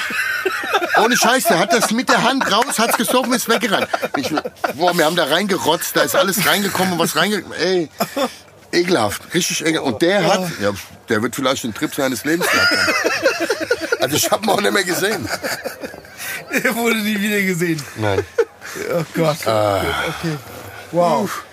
[1.02, 3.88] Ohne Scheiß, der hat das mit der Hand raus, hat's gesoffen, ist weggerannt.
[4.16, 4.30] Ich,
[4.74, 7.56] boah, wir haben da reingerotzt, da ist alles reingekommen, was reingekommen.
[7.58, 7.88] Ey,
[8.72, 9.86] ekelhaft, richtig ekelhaft.
[9.86, 10.72] Und der hat, ja,
[11.08, 12.94] der wird vielleicht den Trip seines Lebens gehabt haben.
[14.00, 15.28] Also ich habe ihn auch nicht mehr gesehen.
[16.50, 17.82] Er wurde nie wieder gesehen.
[17.96, 18.24] Nein.
[18.92, 19.46] Oh Gott.
[19.46, 19.82] Ah.
[20.08, 20.36] Okay.
[20.92, 21.44] Wow.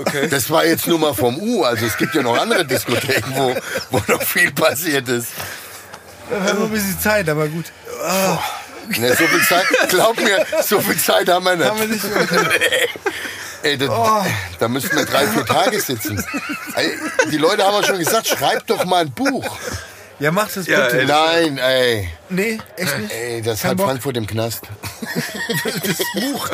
[0.00, 0.28] Okay.
[0.28, 1.64] Das war jetzt nur mal vom U.
[1.64, 3.54] Also es gibt ja noch andere Diskotheken, wo,
[3.90, 5.28] wo noch viel passiert ist.
[6.28, 7.66] Wir haben noch ein bisschen Zeit, aber gut.
[8.02, 8.38] Ah,
[8.88, 11.68] Ne, so viel Zeit, glaub mir, so viel Zeit haben wir nicht.
[11.70, 12.04] haben wir nicht.
[13.62, 14.26] Ey, da,
[14.58, 16.22] da müssten wir drei, vier Tage sitzen.
[17.30, 19.56] Die Leute haben ja schon gesagt, schreib doch mal ein Buch.
[20.20, 21.00] Ja, mach das Ja, bitte.
[21.00, 21.06] ey.
[21.06, 22.08] Nein, ey.
[22.28, 23.12] Nee, echt nicht.
[23.12, 23.86] Ey, das Kein hat Bock.
[23.86, 24.62] Frankfurt im Knast.
[25.84, 26.48] das Buch.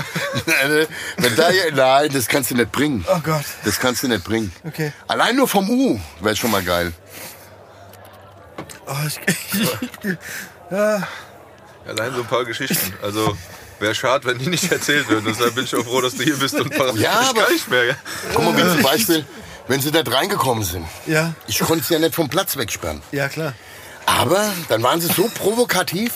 [1.19, 3.05] Wenn da, nein, das kannst du nicht bringen.
[3.09, 3.45] Oh Gott.
[3.65, 4.51] Das kannst du nicht bringen.
[4.67, 4.93] Okay.
[5.09, 6.93] Allein nur vom U wäre schon mal geil.
[8.87, 9.21] Oh, ich,
[10.71, 11.07] ja,
[11.87, 12.93] Allein so ein paar Geschichten.
[13.03, 13.37] Also
[13.79, 15.25] wäre schade, wenn die nicht erzählt würden.
[15.29, 17.41] Deshalb bin ich auch froh, dass du hier bist und ein paar Ja, ich aber-
[17.43, 17.97] gar nicht mehr.
[18.35, 19.25] Guck mal, wie zum Beispiel,
[19.69, 20.87] wenn sie da reingekommen sind.
[21.07, 23.03] ja, Ich konnte sie ja nicht vom Platz wegsperren.
[23.13, 23.55] ja, klar.
[24.07, 26.13] Aber dann waren sie so provokativ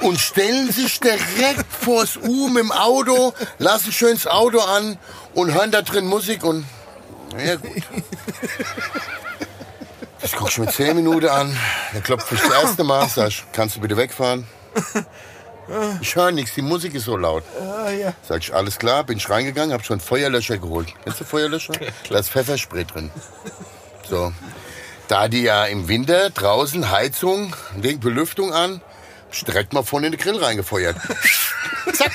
[0.00, 4.98] und stellen sich direkt vors U mit dem Auto, lassen schön das Auto an
[5.34, 6.64] und hören da drin Musik und.
[7.38, 7.70] Ja, gut.
[10.20, 11.56] Das guck ich mir zehn Minuten an.
[11.92, 14.46] Dann klopft mich das erste Mal, sag ich, kannst du bitte wegfahren?
[16.00, 17.44] Ich höre nichts, die Musik ist so laut.
[17.60, 18.12] Ah, ja.
[18.26, 20.88] Sag ich, alles klar, bin ich reingegangen, hab schon Feuerlöscher geholt.
[21.04, 21.74] Kennst du Feuerlöscher?
[22.08, 23.10] Da ist Pfefferspray drin.
[24.08, 24.32] So.
[25.08, 28.80] Da die ja im Winter draußen Heizung, wegen Belüftung an,
[29.46, 30.96] direkt mal vorne in den Grill reingefeuert.
[31.92, 32.12] Zack.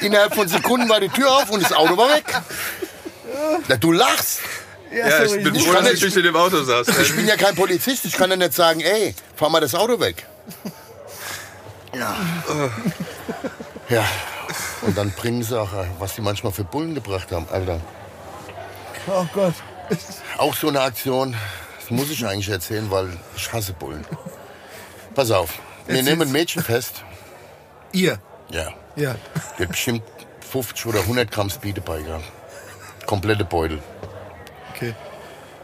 [0.00, 2.24] Innerhalb von Sekunden war die Tür auf und das Auto war weg.
[3.68, 4.40] Na, du lachst.
[4.94, 6.86] Ja, ich bin froh, dass ich nicht in dem Auto saß.
[6.98, 8.04] Ich bin ja kein Polizist.
[8.04, 10.26] Ich kann ja nicht sagen, ey, fahr mal das Auto weg.
[11.96, 12.16] Ja.
[13.88, 14.04] Ja.
[14.82, 17.80] Und dann bringen sie auch, äh, was sie manchmal für Bullen gebracht haben, Alter.
[19.06, 19.54] Oh Gott.
[20.38, 21.36] Auch so eine Aktion.
[21.80, 24.06] Das muss ich eigentlich erzählen, weil ich hasse Bullen.
[25.14, 25.50] Pass auf.
[25.86, 26.08] Wir Erzähl's.
[26.08, 27.04] nehmen ein Mädchen fest.
[27.92, 28.18] Ihr.
[28.50, 28.68] Ja.
[28.96, 29.16] Ja.
[29.58, 30.02] Die hat bestimmt
[30.50, 32.24] 50 oder 100 Gramm Speed dabei gehabt.
[33.06, 33.82] Komplette Beutel.
[34.74, 34.94] Okay.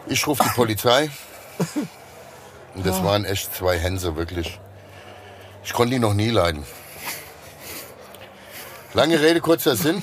[0.07, 1.11] Ich rufe die Polizei.
[2.75, 4.61] Und das waren echt zwei Hänse, wirklich.
[5.65, 6.65] Ich konnte die noch nie leiden.
[8.95, 10.03] Lange Rede, kurzer Sinn.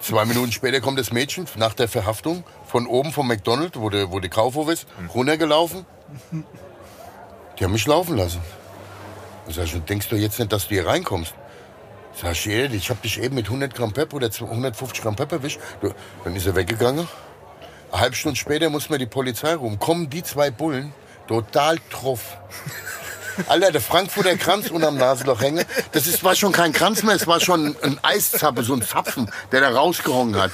[0.00, 4.12] Zwei Minuten später kommt das Mädchen nach der Verhaftung von oben vom McDonald's, wo der,
[4.12, 5.86] wo der Kaufhof ist, runtergelaufen.
[7.58, 8.40] Die haben mich laufen lassen.
[9.48, 11.34] Ich sag, denkst du jetzt nicht, dass du hier reinkommst?
[12.14, 15.32] Sag ich, ey, ich hab dich eben mit 100 Gramm Pep oder 150 Gramm Pep
[15.32, 15.58] erwischt.
[15.80, 15.92] Du,
[16.22, 17.08] Dann ist er weggegangen.
[17.90, 19.78] Eine halbe Stunde später muss mir die Polizei rufen.
[19.78, 20.92] Kommen die zwei Bullen,
[21.26, 22.36] total truff.
[23.48, 25.64] Alter, der Frankfurter Kranz unterm Nasenloch hängen.
[25.92, 29.30] Das ist, war schon kein Kranz mehr, es war schon ein Eiszappe, so ein Zapfen,
[29.52, 30.50] der da rausgehongen hat.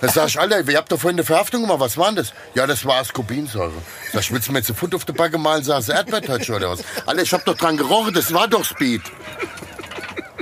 [0.00, 2.32] Da sag ich, Alter, ihr habt doch vorhin eine Verhaftung gemacht, was war denn das?
[2.54, 3.72] Ja, das war Ascorbinsäure.
[4.12, 6.50] Sag ich, willst du mir jetzt ein Pfund auf die Backe malen, sagst du Erdbeertouch
[6.50, 6.80] oder was?
[7.06, 9.02] Alter, ich hab doch dran gerochen, das war doch Speed.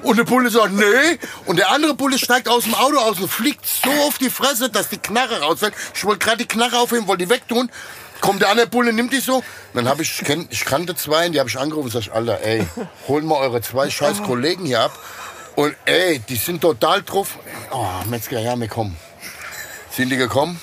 [0.03, 1.19] Und der Bulle sagt, nee.
[1.47, 4.71] Und der andere Bulle steigt aus dem Auto aus und fliegt so auf die Fresse,
[4.71, 5.75] dass die Knarre rausfällt.
[5.95, 7.71] Ich wollte gerade die Knarre aufheben, wollte die wegtun.
[8.21, 9.43] Kommt der andere Bulle, nimmt die so.
[9.75, 12.67] Dann habe ich, ich, kannte zwei, die habe ich angerufen und sag Alter, ey,
[13.09, 14.99] holen mal eure zwei scheiß Kollegen hier ab.
[15.57, 17.39] Und ey, die sind total drauf.
[17.71, 18.97] Oh, Metzger, ja, wir kommen.
[19.91, 20.61] Sind die gekommen?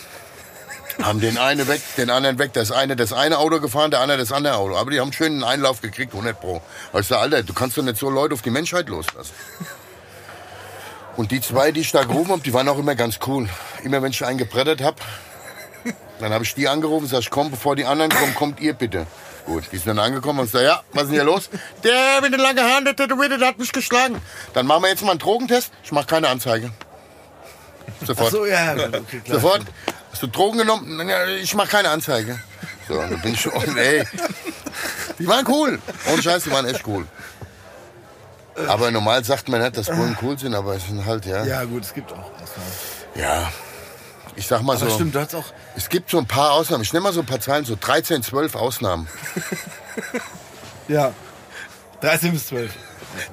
[1.01, 2.53] Haben den einen weg, den anderen weg.
[2.53, 4.75] Das eine das eine Auto gefahren, der andere das andere Auto.
[4.75, 6.61] Aber die haben schön einen Einlauf gekriegt, 100 pro.
[6.93, 9.33] Sag, Alter, du kannst doch nicht so Leute auf die Menschheit loslassen.
[11.17, 13.49] Und die zwei, die ich da gerufen habe, die waren auch immer ganz cool.
[13.83, 14.97] Immer wenn ich einen gebrettert habe,
[16.19, 19.05] dann habe ich die angerufen, sag ich, komm, bevor die anderen kommen, kommt ihr bitte.
[19.45, 21.49] Gut, die sind dann angekommen und sag, ja, was ist denn hier los?
[21.83, 24.21] Der mit den langen Haaren, der Tätowierte, der hat mich geschlagen.
[24.53, 25.71] Dann machen wir jetzt mal einen Drogentest.
[25.83, 26.71] Ich mache keine Anzeige.
[28.05, 28.27] Sofort.
[28.27, 29.39] Ach so, ja, ja, okay, klar.
[29.39, 29.61] Sofort.
[30.11, 31.07] Hast du Drogen genommen?
[31.07, 32.39] Ja, Ich mache keine Anzeige.
[32.87, 34.03] So, dann bin ich schon, ey.
[35.19, 35.79] Die waren cool.
[36.11, 37.05] Ohne Scheiß, die waren echt cool.
[38.67, 41.43] Aber normal sagt man nicht, dass Bullen cool sind, aber es sind halt, ja.
[41.45, 41.61] Ja.
[41.61, 43.47] Ja, gut, es gibt auch Ausnahmen.
[44.37, 44.95] Ich sag mal Aber so.
[44.95, 45.43] stimmt, du hast auch.
[45.75, 46.83] Es gibt so ein paar Ausnahmen.
[46.83, 49.07] Ich nehme mal so ein paar Zahlen, so 13, 12 Ausnahmen.
[50.87, 51.11] Ja.
[51.99, 52.71] 13 bis 12.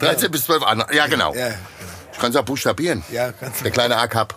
[0.01, 0.93] 13 bis 12 Ausnahmen.
[0.93, 1.33] Ja, genau.
[1.35, 1.51] Ja,
[2.12, 3.05] Ich kann es auch buchstabieren.
[3.12, 3.64] ja, kannst du.
[3.64, 4.35] Der kleine A-Cup.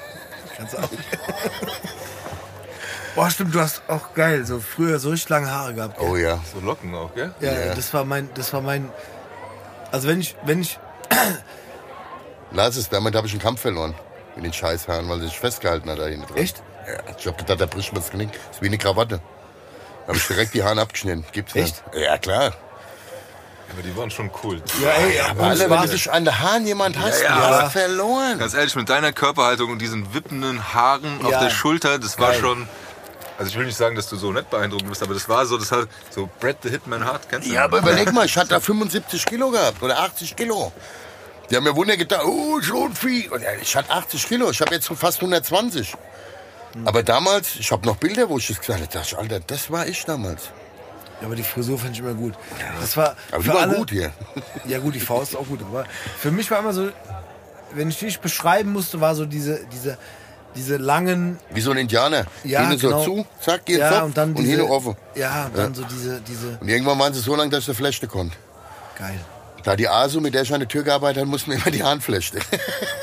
[0.56, 0.88] Kannst du auch.
[3.14, 6.00] Boah, stimmt, du hast auch geil, so früher so richtig lange Haare gehabt.
[6.00, 6.40] Oh ja.
[6.54, 7.34] So Locken auch, gell?
[7.40, 7.74] Ja, Ja.
[7.74, 8.90] das war mein, das war mein.
[9.92, 10.78] Also wenn ich, wenn ich,
[12.50, 13.94] Lass es, damit habe ich einen Kampf verloren.
[14.36, 16.36] Mit den Scheißhaaren, weil er sich festgehalten hat da hinten dran.
[16.36, 16.62] Echt?
[16.86, 18.32] Ja, ich hab gedacht, da bricht mir das Knick.
[18.32, 19.20] Das ist wie eine Krawatte.
[20.02, 21.24] Da habe ich direkt die Haare abgeschnitten.
[21.32, 21.82] Gibt's Echt?
[21.94, 22.04] nicht.
[22.04, 22.52] Ja, klar.
[23.72, 24.60] Aber die waren schon cool.
[24.82, 27.40] ja, ey, Aber ohne alle, wenn du dich an den Haaren jemand hast, Ja, du
[27.40, 27.62] ja.
[27.62, 28.38] hast verloren.
[28.38, 31.40] Ganz ehrlich, mit deiner Körperhaltung und diesen wippenden Haaren auf Ja.
[31.42, 32.40] der Schulter, das war Geil.
[32.40, 32.68] schon.
[33.38, 35.56] Also ich will nicht sagen, dass du so nett beeindruckend bist, aber das war so,
[35.58, 37.52] das hat so Brad the Hitman Hart, kennst du?
[37.52, 40.70] Ja, aber überleg mal, ich hatte da 75 Kilo gehabt oder 80 Kilo.
[41.50, 43.30] Die haben mir wunder gedacht, oh, schon viel.
[43.30, 45.94] Und ja, ich hatte 80 Kilo, ich habe jetzt schon fast 120.
[46.84, 49.86] Aber damals, ich habe noch Bilder, wo ich das gesagt habe, ich, Alter, das war
[49.86, 50.44] ich damals.
[51.20, 52.34] Ja, aber die Frisur fand ich immer gut.
[52.80, 54.12] Das war Aber die war alle, gut hier.
[54.66, 55.60] Ja gut, die Faust ist auch gut.
[55.62, 55.84] Aber
[56.18, 56.88] für mich war immer so,
[57.72, 59.96] wenn ich dich beschreiben musste, war so diese, diese,
[60.56, 62.26] diese langen, Wie so ein Indianer.
[62.42, 63.04] ja Hinten genau.
[63.04, 64.96] so zu, zack, geht ja, Zopf und dann und diese, hinten offen.
[65.14, 67.76] Ja, und dann so diese, diese, Und irgendwann waren sie so lang, dass ich eine
[67.76, 68.36] Flechte konnte.
[68.98, 69.18] geil,
[69.64, 71.82] Da die ASU, mit der ich an der Tür gearbeitet habe, mussten mir immer die
[71.82, 72.38] Handflechte.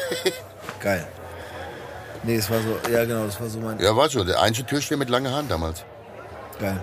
[0.79, 1.07] geil.
[2.23, 4.27] Nee, es war so, ja genau, das war so mein, ja, war schon.
[4.27, 5.83] Der einzige Türsteher mit langen Haaren damals.
[6.59, 6.79] geil.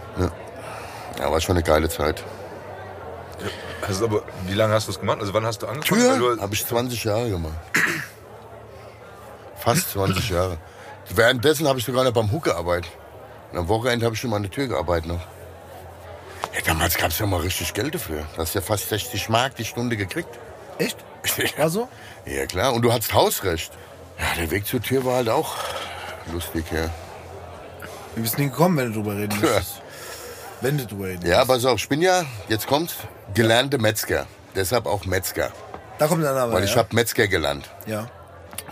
[1.19, 2.23] Ja, war schon eine geile Zeit.
[3.87, 5.19] Also, aber wie lange hast du es gemacht?
[5.21, 6.01] Also wann hast du angefangen?
[6.19, 7.55] Tür du- habe ich 20 Jahre gemacht.
[9.57, 10.59] Fast 20 Jahre.
[11.11, 12.91] Währenddessen habe ich sogar noch beim Hook gearbeitet.
[13.53, 15.21] Und am Wochenende habe ich schon mal an der Tür gearbeitet noch.
[16.59, 18.27] Ja, damals gab es ja mal richtig Geld dafür.
[18.35, 20.29] Du hast ja fast 60 Mark die Stunde gekriegt.
[20.79, 20.97] Echt?
[21.57, 21.89] War so?
[22.27, 23.73] Ja klar, und du hattest Hausrecht.
[24.19, 25.55] Ja, der Weg zur Tür war halt auch
[26.33, 26.91] lustig, ja.
[28.15, 29.49] Wir bist nie gekommen, wenn du drüber reden Ja.
[29.51, 29.83] möchtest.
[30.61, 32.97] Wenn du drüber reden Ja, pass auf, ich bin ja, jetzt kommt's,
[33.35, 34.27] gelernte Metzger.
[34.57, 35.53] Deshalb auch Metzger.
[35.99, 36.53] Da kommt der Name.
[36.53, 36.79] Weil ich ja?
[36.79, 37.69] habe Metzger gelernt.
[37.87, 38.09] Ja.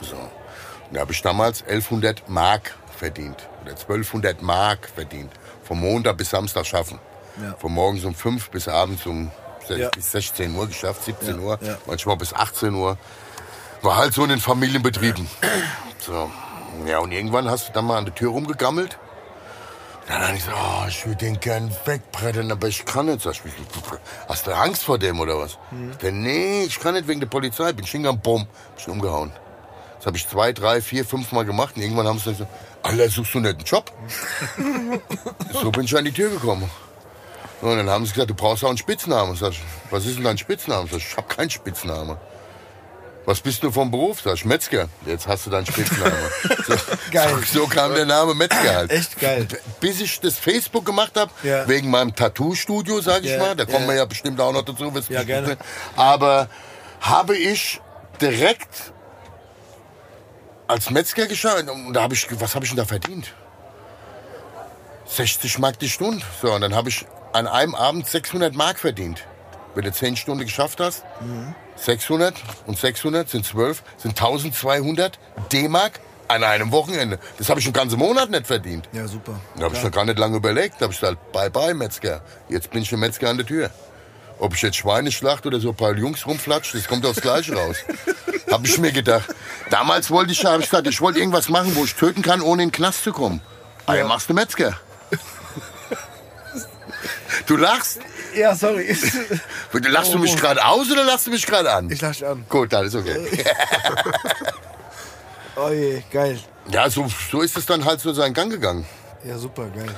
[0.00, 0.16] So.
[0.16, 3.48] Und da habe ich damals 1100 Mark verdient.
[3.62, 5.32] Oder 1200 Mark verdient.
[5.62, 6.98] Vom Montag bis Samstag schaffen.
[7.42, 7.54] Ja.
[7.58, 9.30] Von morgens um 5 bis abends um
[9.68, 9.88] Ja.
[9.90, 11.58] bis 16 Uhr geschafft, 17 Ja, Uhr.
[11.86, 12.96] Manchmal bis 18 Uhr.
[13.82, 15.28] War halt so in den Familienbetrieben.
[16.00, 16.30] So.
[16.86, 18.98] Ja, und irgendwann hast du dann mal an der Tür rumgegammelt.
[20.08, 23.22] Dann habe ich so, oh, ich würde den gern wegbrettern, aber ich kann nicht.
[23.22, 23.40] Sag ich,
[24.28, 25.58] hast du Angst vor dem oder was?
[25.72, 25.90] Mhm.
[25.90, 27.72] Ich dann, nee, ich kann nicht wegen der Polizei.
[27.72, 28.46] Bin ich hingegangen, bumm,
[28.84, 29.32] bin umgehauen.
[29.98, 31.74] Das habe ich zwei, drei, vier, fünf Mal gemacht.
[31.76, 32.50] Und irgendwann haben sie gesagt,
[32.84, 33.90] Alter, suchst du nicht einen Job?
[35.52, 36.70] so bin ich an die Tür gekommen.
[37.60, 39.34] Und dann haben sie gesagt, du brauchst auch einen Spitznamen.
[39.36, 40.88] Sag ich, was ist denn dein Spitzname?
[40.88, 42.16] Sag ich, ich habe keinen Spitznamen.
[43.24, 44.20] Was bist du vom Beruf?
[44.22, 44.88] Sag ich, Metzger.
[45.04, 46.14] Jetzt hast du deinen Spitznamen.
[46.66, 46.74] So,
[47.10, 47.34] geil.
[47.44, 48.90] So, so, kam der Name Metzger halt.
[48.92, 49.48] Echt geil.
[49.80, 51.66] Bis ich das Facebook gemacht habe, ja.
[51.66, 53.38] wegen meinem Tattoo-Studio, sag ich ja.
[53.38, 53.56] mal.
[53.56, 53.88] Da kommen ja.
[53.88, 54.92] wir ja bestimmt auch noch dazu.
[55.08, 55.56] Ja, gerne.
[55.96, 56.48] Aber
[57.00, 57.80] habe ich
[58.20, 58.92] direkt
[60.68, 63.34] als Metzger geschaut und da habe ich, was habe ich denn da verdient?
[65.08, 66.24] 60 Mark die Stunde.
[66.42, 69.22] So, und dann habe ich an einem Abend 600 Mark verdient.
[69.74, 71.54] Wenn du 10 Stunden geschafft hast, mhm.
[71.76, 72.34] 600
[72.66, 75.18] und 600 sind 12, sind 1200
[75.52, 77.18] D-Mark an einem Wochenende.
[77.36, 78.88] Das habe ich einen ganzen Monat nicht verdient.
[78.94, 79.38] Ja, super.
[79.56, 80.76] Da habe ich noch gar nicht lange überlegt.
[80.78, 82.22] Da habe ich gesagt, bye bye Metzger.
[82.48, 83.70] Jetzt bin ich ein Metzger an der Tür.
[84.38, 87.54] Ob ich jetzt Schweine schlacht oder so ein paar Jungs rumflatscht, das kommt aufs Gleiche
[87.54, 87.76] raus.
[88.50, 89.28] habe ich mir gedacht.
[89.68, 92.62] Damals wollte ich, habe ich gesagt, ich wollte irgendwas machen, wo ich töten kann, ohne
[92.62, 93.42] in den Knast zu kommen.
[93.86, 94.06] Ja.
[94.06, 94.80] machst du Metzger.
[97.46, 98.00] Du lachst?
[98.34, 98.96] Ja, sorry.
[99.72, 100.38] Lachst du mich oh.
[100.38, 101.90] gerade aus oder lachst du mich gerade an?
[101.90, 102.44] Ich lach dich an.
[102.48, 103.16] Gut, dann ist okay.
[105.56, 106.38] oh je, geil.
[106.70, 108.86] Ja, so, so ist es dann halt so seinen Gang gegangen.
[109.24, 109.94] Ja, super, geil.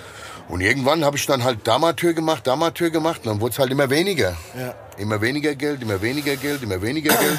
[0.49, 3.21] Und irgendwann habe ich dann halt da mal Tür gemacht, da mal Tür gemacht.
[3.25, 4.37] Und dann wurde es halt immer weniger.
[4.59, 4.75] Ja.
[4.97, 7.39] Immer weniger Geld, immer weniger Geld, immer weniger Geld.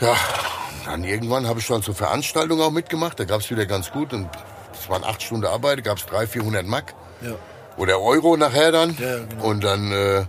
[0.00, 3.18] Ja, und dann irgendwann habe ich dann so Veranstaltungen auch mitgemacht.
[3.18, 4.12] Da gab es wieder ganz gut.
[4.12, 4.28] Und
[4.72, 6.94] es waren acht Stunden Arbeit, da gab es 300, 400 Mack.
[7.22, 7.34] Ja.
[7.76, 8.96] Oder Euro nachher dann.
[8.98, 9.44] Ja, genau.
[9.44, 10.24] Und dann, äh,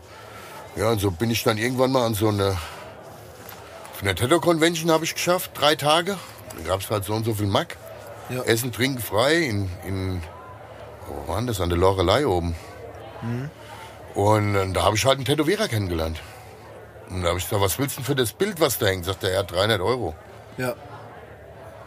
[0.75, 2.57] ja, und so bin ich dann irgendwann mal an so eine,
[3.93, 6.17] auf einer Tattoo Convention habe ich geschafft, drei Tage.
[6.57, 7.77] Da gab es halt so und so viel Mack.
[8.29, 8.43] Ja.
[8.43, 10.21] Essen, Trinken frei in, in
[11.07, 11.61] wo war das?
[11.61, 12.55] An der Lorelei oben.
[13.21, 13.49] Mhm.
[14.13, 16.19] Und äh, da habe ich halt einen Tätowierer kennengelernt.
[17.09, 19.05] Und da habe ich gesagt, was willst du denn für das Bild, was da hängt?
[19.05, 20.13] Sagt er, er hat 300 Euro.
[20.57, 20.75] Ja.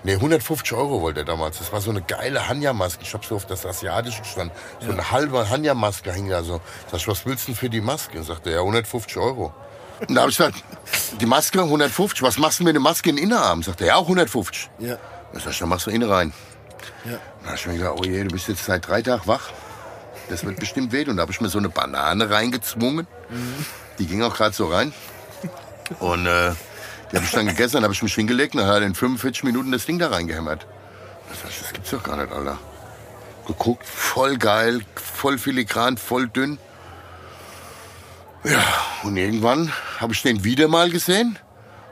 [0.02, 1.58] Nee, 150 Euro wollte er damals.
[1.58, 3.02] Das war so eine geile Hanja-Maske.
[3.02, 4.56] Ich habe so auf das Asiatische gestanden.
[4.80, 4.92] So ja.
[4.92, 6.60] eine halbe Hanja-Maske hing da so.
[6.90, 8.18] Sag ich, was willst du denn für die Maske?
[8.18, 9.52] Und sagte er, ja, 150 Euro.
[10.08, 10.64] Und da habe ich gesagt,
[11.20, 13.62] die Maske 150, was machst du mit der Maske in den Innenarm?
[13.62, 14.70] Sagt er, ja, auch 150.
[14.78, 14.96] Ja.
[15.32, 16.32] Da sag ich, dann machst du innen rein.
[17.04, 17.18] Ja.
[17.42, 19.50] Da habe ich mir gedacht, oh je, du bist jetzt seit drei Tagen wach.
[20.30, 21.06] Das wird bestimmt weh.
[21.06, 23.06] Und da habe ich mir so eine Banane reingezwungen.
[23.28, 23.66] Mhm.
[23.98, 24.94] Die ging auch gerade so rein.
[25.98, 26.52] Und äh,
[27.10, 28.94] die habe ich dann gegessen, dann habe ich mich hingelegt und dann hat er in
[28.94, 30.66] 45 Minuten das Ding da reingehämmert.
[31.28, 32.58] Das, gibt's doch gar nicht, Alter.
[33.46, 36.58] Geguckt, voll geil, voll filigran, voll dünn.
[38.44, 38.64] Ja,
[39.02, 41.38] und irgendwann habe ich den wieder mal gesehen.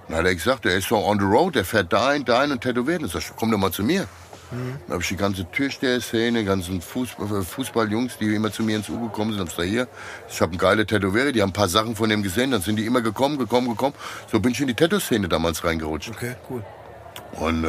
[0.09, 2.62] Dann hat er gesagt, er ist so on the road, der fährt dahin, dahin und
[2.62, 3.02] tätowiert.
[3.11, 4.09] Sag ich, komm doch mal zu mir.
[4.50, 4.78] Mhm.
[4.87, 8.88] Dann habe ich die ganze Türsteher-Szene, ganzen Fußball, äh, Fußballjungs, die immer zu mir ins
[8.88, 9.88] U gekommen sind, hab ich da hier.
[10.28, 12.76] Ich habe einen geile Tätowierer, die haben ein paar Sachen von dem gesehen, dann sind
[12.76, 13.94] die immer gekommen, gekommen, gekommen.
[14.30, 16.11] So bin ich in die Tattoo-Szene damals reingerutscht.
[16.11, 16.64] Okay, cool.
[17.32, 17.68] Und äh,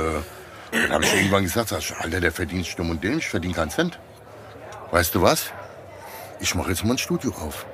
[0.71, 3.99] dann habe ich irgendwann gesagt, Alter, der verdient stumm und dämlich, ich verdiene keinen Cent.
[4.91, 5.51] Weißt du was?
[6.39, 7.65] Ich mache jetzt mal ein Studio auf.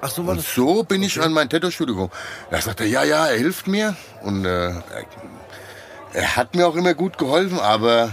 [0.00, 0.54] Ach so, war und das?
[0.54, 1.06] so bin okay.
[1.06, 2.12] ich an mein Tattoo-Studio gekommen.
[2.50, 3.96] Da sagt er, ja, ja, er hilft mir.
[4.22, 4.72] Und äh,
[6.12, 8.10] er hat mir auch immer gut geholfen, aber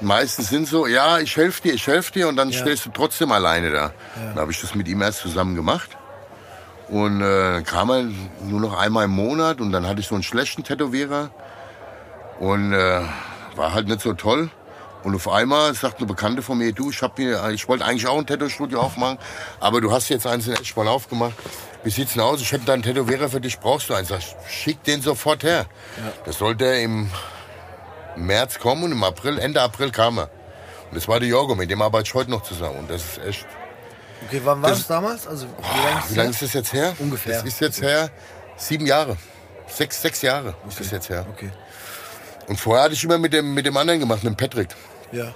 [0.00, 2.58] meistens sind so, ja, ich helfe dir, ich helfe dir und dann ja.
[2.58, 3.82] stehst du trotzdem alleine da.
[3.82, 3.92] Ja.
[4.28, 5.96] Dann habe ich das mit ihm erst zusammen gemacht.
[6.88, 8.04] Und äh, kam er
[8.42, 11.30] nur noch einmal im Monat und dann hatte ich so einen schlechten Tätowierer
[12.40, 13.02] und äh,
[13.56, 14.50] war halt nicht so toll.
[15.04, 18.06] Und auf einmal sagt eine Bekannte von mir, du, ich, hab mir, ich wollte eigentlich
[18.06, 19.18] auch ein Tattoo-Studio aufmachen,
[19.60, 21.34] aber du hast jetzt eins in Eschball aufgemacht.
[21.84, 22.40] Wie sieht's denn aus?
[22.40, 24.08] Ich hätte da einen Tätowierer für dich, brauchst du eins?
[24.08, 25.66] Sag, schick den sofort her.
[25.96, 26.12] Ja.
[26.24, 27.10] Das sollte im
[28.16, 30.30] März kommen und im April, Ende April kam er.
[30.90, 32.80] Und das war der Jorgo, mit dem arbeite ich heute noch zusammen.
[32.80, 33.46] Und das ist echt.
[34.26, 35.26] Okay, wann war das, das damals?
[35.26, 36.94] Also, wie lange ist, lang ist das jetzt her?
[36.98, 37.34] Ungefähr.
[37.34, 38.10] Das ist jetzt her
[38.56, 39.16] sieben Jahre.
[39.68, 40.68] Sechs, sechs Jahre okay.
[40.68, 41.26] ist das jetzt her.
[41.30, 41.50] Okay.
[42.48, 44.70] Und vorher hatte ich immer mit dem, mit dem anderen gemacht, mit dem Patrick.
[45.12, 45.34] Ja.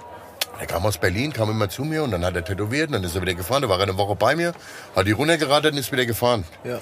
[0.59, 3.03] Er kam aus Berlin, kam immer zu mir und dann hat er tätowiert und dann
[3.03, 3.63] ist er wieder gefahren.
[3.63, 4.53] Da war er eine Woche bei mir,
[4.95, 6.43] hat die runtergeradet und ist wieder gefahren.
[6.63, 6.79] Ja.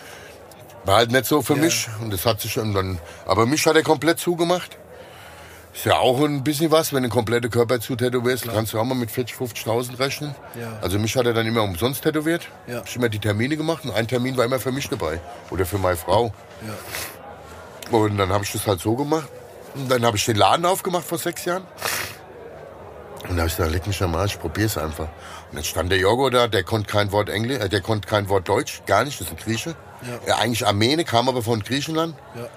[0.83, 1.61] War halt nicht so für ja.
[1.61, 2.99] mich und das hat sich dann.
[3.25, 4.77] Aber mich hat er komplett zugemacht.
[5.73, 8.55] Ist ja auch ein bisschen was, wenn du komplette Körper zu tätowierst, Klar.
[8.55, 10.35] kannst du auch mal mit 40, 50.000 rechnen.
[10.59, 10.77] Ja.
[10.81, 12.49] Also mich hat er dann immer umsonst tätowiert.
[12.67, 12.83] Ja.
[12.85, 15.21] Ich immer die Termine gemacht und ein Termin war immer für mich dabei.
[15.49, 16.33] Oder für meine Frau.
[16.67, 17.97] Ja.
[17.97, 19.29] Und dann habe ich das halt so gemacht.
[19.75, 21.63] Und dann habe ich den Laden aufgemacht vor sechs Jahren.
[23.29, 25.07] Und da habe ich gesagt, leck mich am Arsch, ich probier's einfach.
[25.49, 28.29] Und dann stand der Jogo da, der konnte kein Wort Englisch, äh, der konnte kein
[28.29, 29.75] Wort Deutsch, gar nicht, das ist ein Grieche.
[30.01, 30.19] Ja.
[30.25, 32.15] Er eigentlich Armene, kam aber von Griechenland.
[32.35, 32.49] Ja.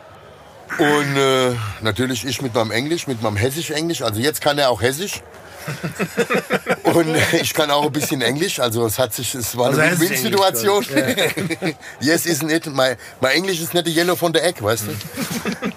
[0.79, 4.03] Und äh, natürlich ich mit meinem Englisch, mit meinem Hessisch-Englisch.
[4.03, 5.23] Also jetzt kann er auch Hessisch.
[6.83, 8.61] Und ich kann auch ein bisschen Englisch.
[8.61, 10.85] Also es hat sich, es war Also eine Win-Situation.
[10.89, 12.67] Englisch, yes, isn't it?
[12.67, 14.93] My, my English is not the yellow von der Eck, weißt du?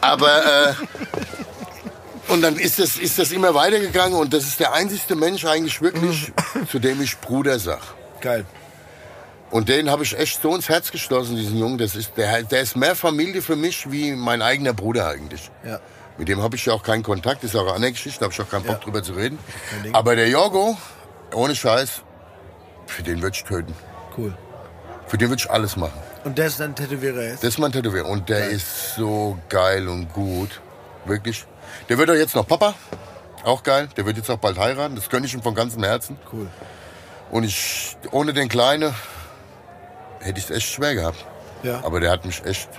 [0.01, 0.73] Aber äh,
[2.29, 5.81] und dann ist das, ist das immer weitergegangen und das ist der einzigste Mensch eigentlich
[5.81, 6.31] wirklich,
[6.71, 7.81] zu dem ich Bruder sag.
[8.21, 8.45] Geil.
[9.49, 11.77] Und den habe ich echt so ins Herz geschlossen, diesen Jungen.
[11.77, 15.49] Das ist, der, der ist mehr Familie für mich wie mein eigener Bruder eigentlich.
[15.65, 15.79] Ja.
[16.17, 18.41] Mit dem habe ich ja auch keinen Kontakt, ist auch eine Geschichte, da habe ich
[18.41, 18.83] auch keinen Bock Ja.
[18.83, 19.39] drüber zu reden.
[19.93, 20.77] Aber der Jorgo,
[21.33, 22.01] ohne Scheiß,
[22.87, 23.73] für den würde ich töten.
[24.17, 24.35] Cool.
[25.05, 25.97] Für den würde ich alles machen.
[26.25, 27.43] Und der ist dann Tätowierer jetzt?
[27.43, 28.07] Das ist mein Tätowierer.
[28.09, 30.59] Und der ist so geil und gut.
[31.05, 31.45] Wirklich.
[31.89, 32.75] Der wird doch jetzt noch Papa.
[33.43, 33.87] Auch geil.
[33.95, 34.95] Der wird jetzt auch bald heiraten.
[34.95, 36.17] Das gönne ich ihm von ganzem Herzen.
[36.31, 36.47] Cool.
[37.31, 38.93] Und ich, ohne den Kleine,
[40.19, 41.25] hätte ich es echt schwer gehabt.
[41.63, 41.83] Ja.
[41.83, 42.69] Aber der hat mich echt.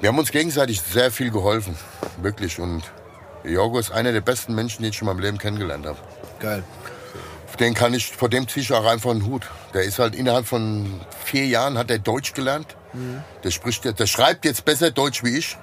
[0.00, 1.76] Wir haben uns gegenseitig sehr viel geholfen.
[2.18, 2.58] Wirklich.
[2.58, 2.82] Und
[3.44, 5.98] Jorgo ist einer der besten Menschen, die ich in meinem Leben kennengelernt habe.
[6.40, 6.64] Geil.
[7.60, 9.48] Den kann ich, vor dem ziehe ich auch einfach einen Hut.
[9.74, 12.74] Der ist halt innerhalb von vier Jahren hat er Deutsch gelernt.
[13.44, 15.56] Der spricht, der schreibt jetzt besser Deutsch wie ich.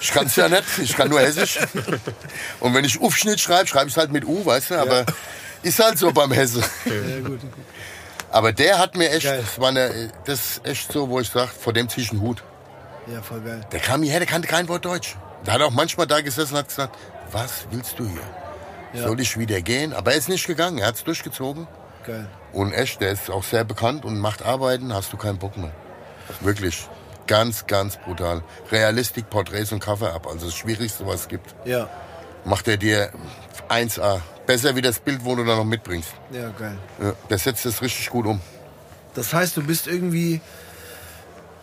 [0.00, 1.58] Ich kann es ja nicht, ich kann nur Hessisch.
[2.60, 5.04] Und wenn ich Aufschnitt schreibe, schreibe ich es halt mit U, weißt du, aber
[5.62, 6.60] ist halt so beim Hesse.
[6.84, 7.40] Ja, gut.
[8.30, 9.40] Aber der hat mir echt, Geil.
[9.40, 12.20] das, war eine, das ist echt so, wo ich sage, vor dem ziehe ich einen
[12.20, 12.42] Hut.
[13.12, 13.62] Ja, voll geil.
[13.72, 15.16] Der kam hierher, der kannte kein Wort Deutsch.
[15.46, 16.96] Der hat auch manchmal da gesessen und hat gesagt,
[17.32, 18.20] was willst du hier?
[18.92, 19.06] Ja.
[19.06, 19.92] Soll ich wieder gehen?
[19.94, 21.66] Aber er ist nicht gegangen, er hat es durchgezogen.
[22.06, 22.28] Geil.
[22.52, 25.72] Und echt, der ist auch sehr bekannt und macht Arbeiten, hast du keinen Bock mehr.
[26.40, 26.86] Wirklich.
[27.28, 28.42] Ganz, ganz brutal.
[28.72, 30.26] Realistik, Porträts und Cover ab.
[30.26, 31.54] Also das Schwierigste, was es gibt.
[31.64, 31.88] Ja.
[32.44, 33.10] Macht er dir
[33.68, 34.20] 1A.
[34.46, 36.08] Besser wie das Bild, wo du da noch mitbringst.
[36.32, 36.76] Ja, geil.
[37.00, 38.40] Ja, der setzt das richtig gut um.
[39.14, 40.40] Das heißt, du bist irgendwie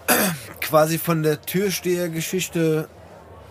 [0.61, 2.87] quasi von der Türstehergeschichte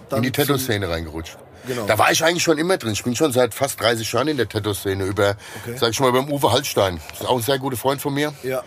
[0.08, 1.36] dann In die Tattoo-Szene reingerutscht.
[1.66, 1.86] Genau.
[1.86, 2.92] Da war ich eigentlich schon immer drin.
[2.92, 5.04] Ich bin schon seit fast 30 Jahren in der Tattoo-Szene.
[5.04, 5.76] Über, Okay.
[5.78, 7.00] sag ich mal, beim Uwe Hallstein.
[7.10, 8.34] Das ist auch ein sehr guter Freund von mir.
[8.42, 8.62] Ja.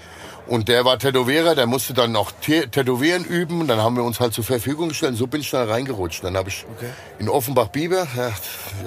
[0.48, 3.68] Und der war Tätowierer, der musste dann Tä- Tätowieren üben.
[3.68, 5.12] Dann haben wir uns halt zur Verfügung gestellt.
[5.12, 6.24] Und so bin ich da reingerutscht.
[6.24, 6.90] Dann habe ich Okay.
[7.20, 8.32] in Offenbach-Bieber, ja,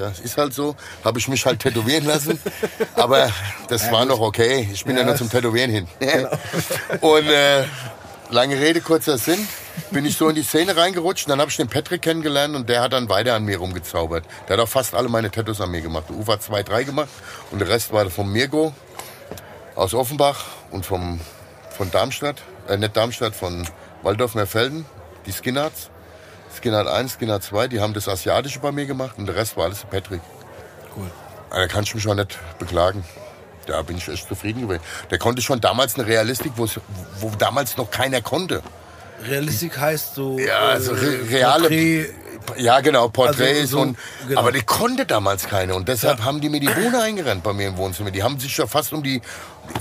[0.00, 2.40] ja, ist halt so, habe ich mich halt tätowieren lassen.
[2.94, 3.30] Aber
[3.68, 4.68] das war noch okay.
[4.72, 5.86] Ich bin ja, Ja, nur zum das- Tätowieren hin.
[7.02, 7.64] Und äh,
[8.30, 9.46] lange Rede, kurzer Sinn,
[9.90, 11.28] bin ich so in die Szene reingerutscht.
[11.28, 14.24] Dann habe ich den Patrick kennengelernt und der hat dann weiter an mir rumgezaubert.
[14.48, 16.04] Der hat auch fast alle meine Tattoos an mir gemacht.
[16.08, 17.08] Der Uwe hat zwei, drei gemacht
[17.50, 18.72] und der Rest war vom Mirko
[19.74, 21.20] aus Offenbach und vom,
[21.80, 23.66] von Darmstadt, äh, nicht Darmstadt, von
[24.02, 24.84] Waldorf-Meerfelden,
[25.24, 25.88] die Skinnerts.
[26.54, 29.64] Skinner 1, Skinner 2, die haben das Asiatische bei mir gemacht und der Rest war
[29.64, 30.20] alles Patrick.
[30.94, 31.10] Cool.
[31.50, 33.02] Da kann ich mich auch nicht beklagen.
[33.64, 34.82] Da bin ich echt zufrieden gewesen.
[35.10, 36.68] Der konnte schon damals eine Realistik, wo,
[37.38, 38.60] damals noch keiner konnte.
[39.24, 40.38] Realistik heißt so.
[40.38, 41.60] Ja, also äh, re reale.
[41.62, 42.10] Porträt,
[42.56, 43.98] Ja, genau, Porträts Also so- und.
[44.28, 44.40] genau.
[44.40, 47.68] Aber die konnte damals keine und deshalb haben die mir die Bude eingerannt bei mir
[47.68, 48.10] im Wohnzimmer.
[48.10, 49.20] Die haben sich ja fast um die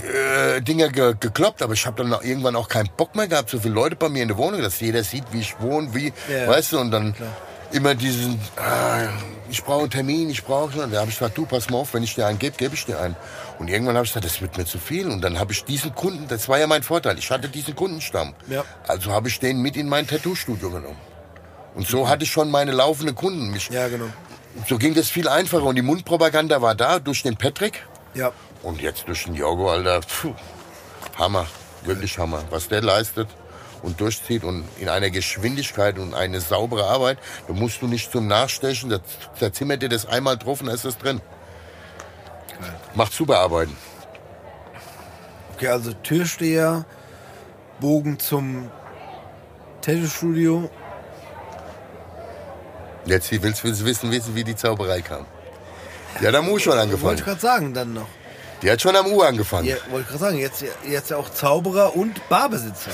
[0.04, 3.58] äh, Dinger ge gekloppt, aber ich habe dann irgendwann auch keinen Bock mehr gehabt, so
[3.60, 6.48] viele Leute bei mir in der Wohnung, dass jeder sieht, wie ich wohne, wie, Ja,
[6.48, 7.28] weißt du, und dann klar.
[7.72, 9.08] immer diesen, ah,
[9.50, 11.92] ich brauche einen Termin, ich brauche, und da habe ich gesagt, du pass mal auf,
[11.94, 13.16] wenn ich dir einen gebe, gebe ich dir einen.
[13.58, 15.08] Und irgendwann habe ich gesagt, das wird mir zu viel.
[15.08, 18.32] Und dann habe ich diesen Kunden, das war ja mein Vorteil, ich hatte diesen Kundenstamm.
[18.48, 18.64] Ja.
[18.86, 20.96] Also habe ich den mit in mein Tattoo-Studio genommen.
[21.74, 23.50] Und so hatte ich schon meine laufenden Kunden.
[23.50, 24.06] Mich, Ja, genau.
[24.68, 25.62] So ging das viel einfacher.
[25.64, 28.32] Und die Mundpropaganda war da durch den Patrick Ja.
[28.62, 30.00] und jetzt durch den Jorgo, Alter.
[30.00, 30.34] Puh,
[31.16, 31.46] Hammer,
[31.84, 32.42] wirklich Hammer.
[32.50, 33.28] Was der leistet
[33.82, 38.26] und durchzieht und in einer Geschwindigkeit und eine saubere Arbeit, da musst du nicht zum
[38.26, 38.98] Nachstechen, da,
[39.38, 41.20] da zimmert dir das einmal drauf und da ist das drin.
[42.94, 43.76] Macht super Arbeiten.
[45.54, 46.84] Okay, also Türsteher,
[47.80, 48.70] Bogen zum
[49.82, 50.68] Tattoo-Studio.
[53.06, 55.26] Jetzt willst du wissen, wissen, wie die Zauberei kam.
[56.20, 57.18] Die hat am U schon Wollte angefangen.
[57.18, 58.06] ich gerade sagen, dann noch.
[58.62, 59.66] Die hat schon am U angefangen.
[59.66, 62.90] Ja, wollte ich gerade sagen, jetzt, jetzt ja auch Zauberer und Barbesitzer.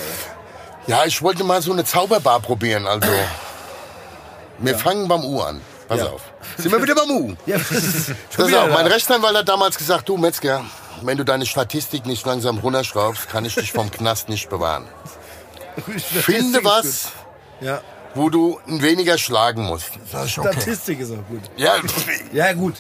[0.87, 2.87] Ja, ich wollte mal so eine Zauberbar probieren.
[2.87, 3.09] Also,
[4.59, 5.61] wir fangen beim U an.
[5.89, 6.07] Pass Ja.
[6.07, 6.23] auf.
[6.57, 7.35] Sind wir wieder beim U?
[7.47, 8.87] Ja, das ist schon Pass auf, mein.
[8.87, 10.65] Rechtsanwalt hat damals gesagt, du Metzger,
[11.03, 14.87] wenn du deine Statistik nicht langsam runterschraubst, kann ich dich vom Knast nicht bewahren.
[15.97, 17.09] Finde was,
[17.61, 17.81] Ja,
[18.17, 19.91] wo du weniger schlagen musst.
[20.11, 20.53] Sag ich, okay.
[20.53, 21.43] Statistik ist auch gut.
[21.57, 21.75] Ja,
[22.33, 22.75] Ja, gut.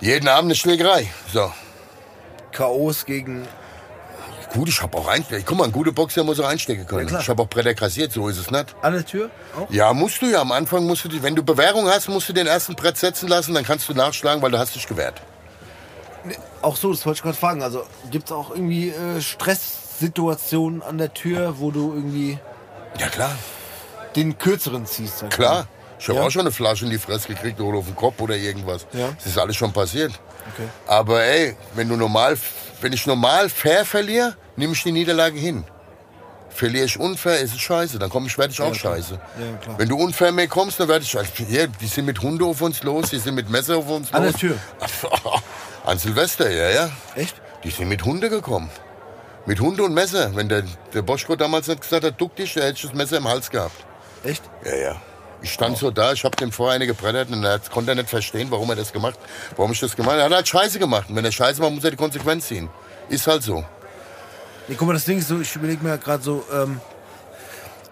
[0.00, 1.10] jeden Abend eine Schlägerei.
[1.32, 1.52] So.
[2.52, 3.46] K.O.s gegen.
[4.54, 5.42] Gut, ich habe auch Einstecke.
[5.44, 7.06] Guck mal, ein guter Boxer muss auch einstecken können.
[7.08, 7.20] klar.
[7.20, 8.74] ich habe auch Bretter kassiert, so ist es nicht.
[8.80, 9.28] An der Tür?
[9.58, 9.70] Auch?
[9.70, 10.40] Ja, musst du ja.
[10.40, 13.28] Am Anfang musst du, die, wenn du Bewährung hast, musst du den ersten Brett setzen
[13.28, 15.20] lassen, dann kannst du nachschlagen, weil du hast dich gewehrt.
[16.62, 17.62] Auch so, das wollte ich gerade fragen.
[17.62, 22.38] Also gibt es auch irgendwie äh, Stresssituationen an der Tür, wo du irgendwie
[22.98, 23.32] Ja, klar.
[24.16, 25.22] Den kürzeren ziehst.
[25.22, 25.66] ich Klar.
[25.98, 26.26] Ich habe Ja.
[26.26, 28.86] auch schon eine Flasche in die Fresse gekriegt oder auf den Kopf oder irgendwas.
[28.92, 29.08] Ja.
[29.16, 30.12] Das ist alles schon passiert.
[30.52, 30.68] Okay.
[30.86, 32.36] Aber ey, wenn du normal,
[32.80, 35.64] wenn ich normal fair verliere, nehme ich die Niederlage hin.
[36.50, 37.98] Verliere ich unfair, ist es scheiße.
[37.98, 39.14] Dann komme ich, werde ich auch scheiße.
[39.14, 39.78] Ja, klar.
[39.78, 41.16] Wenn du unfair mehr kommst, dann werde ich.
[41.16, 44.12] Also, hier, die sind mit Hunde auf uns los, die sind mit Messer auf uns
[44.12, 44.32] An los.
[44.32, 44.58] der Tür.
[45.84, 46.90] An Silvester, ja, ja.
[47.14, 47.34] Echt?
[47.64, 48.70] Die sind mit Hunde gekommen.
[49.44, 50.34] Mit Hunde und Messer.
[50.34, 50.62] Wenn der,
[50.94, 53.50] der Boschko damals nicht gesagt hat, duck dich, der hätte ich das Messer im Hals
[53.50, 53.76] gehabt.
[54.26, 54.42] Echt?
[54.64, 54.96] Ja, ja.
[55.42, 58.50] Ich stand so da, ich habe dem vorher eine gebrettert und er konnte nicht verstehen,
[58.50, 59.18] warum er das gemacht
[59.56, 60.22] warum ich das gemacht habe.
[60.22, 61.08] Er hat halt Scheiße gemacht.
[61.08, 62.68] Und wenn er Scheiße macht, muss er die Konsequenz ziehen.
[63.08, 63.64] Ist halt so.
[64.66, 66.80] Nee, guck mal, das Ding ist so, ich überlege mir gerade so, ähm,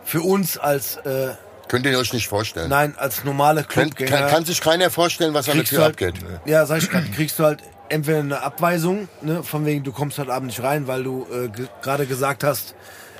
[0.04, 1.34] für uns als, äh,
[1.68, 2.68] Könnt ihr euch nicht vorstellen.
[2.68, 4.10] nein, als normale kann, Clubgänger.
[4.18, 6.14] kann, kann sich keiner vorstellen, was an der Tür halt, abgeht.
[6.44, 10.18] Ja, sag ich gerade, kriegst du halt entweder eine Abweisung, ne, von wegen, du kommst
[10.18, 12.74] heute Abend nicht rein, weil du äh, ge gerade gesagt hast,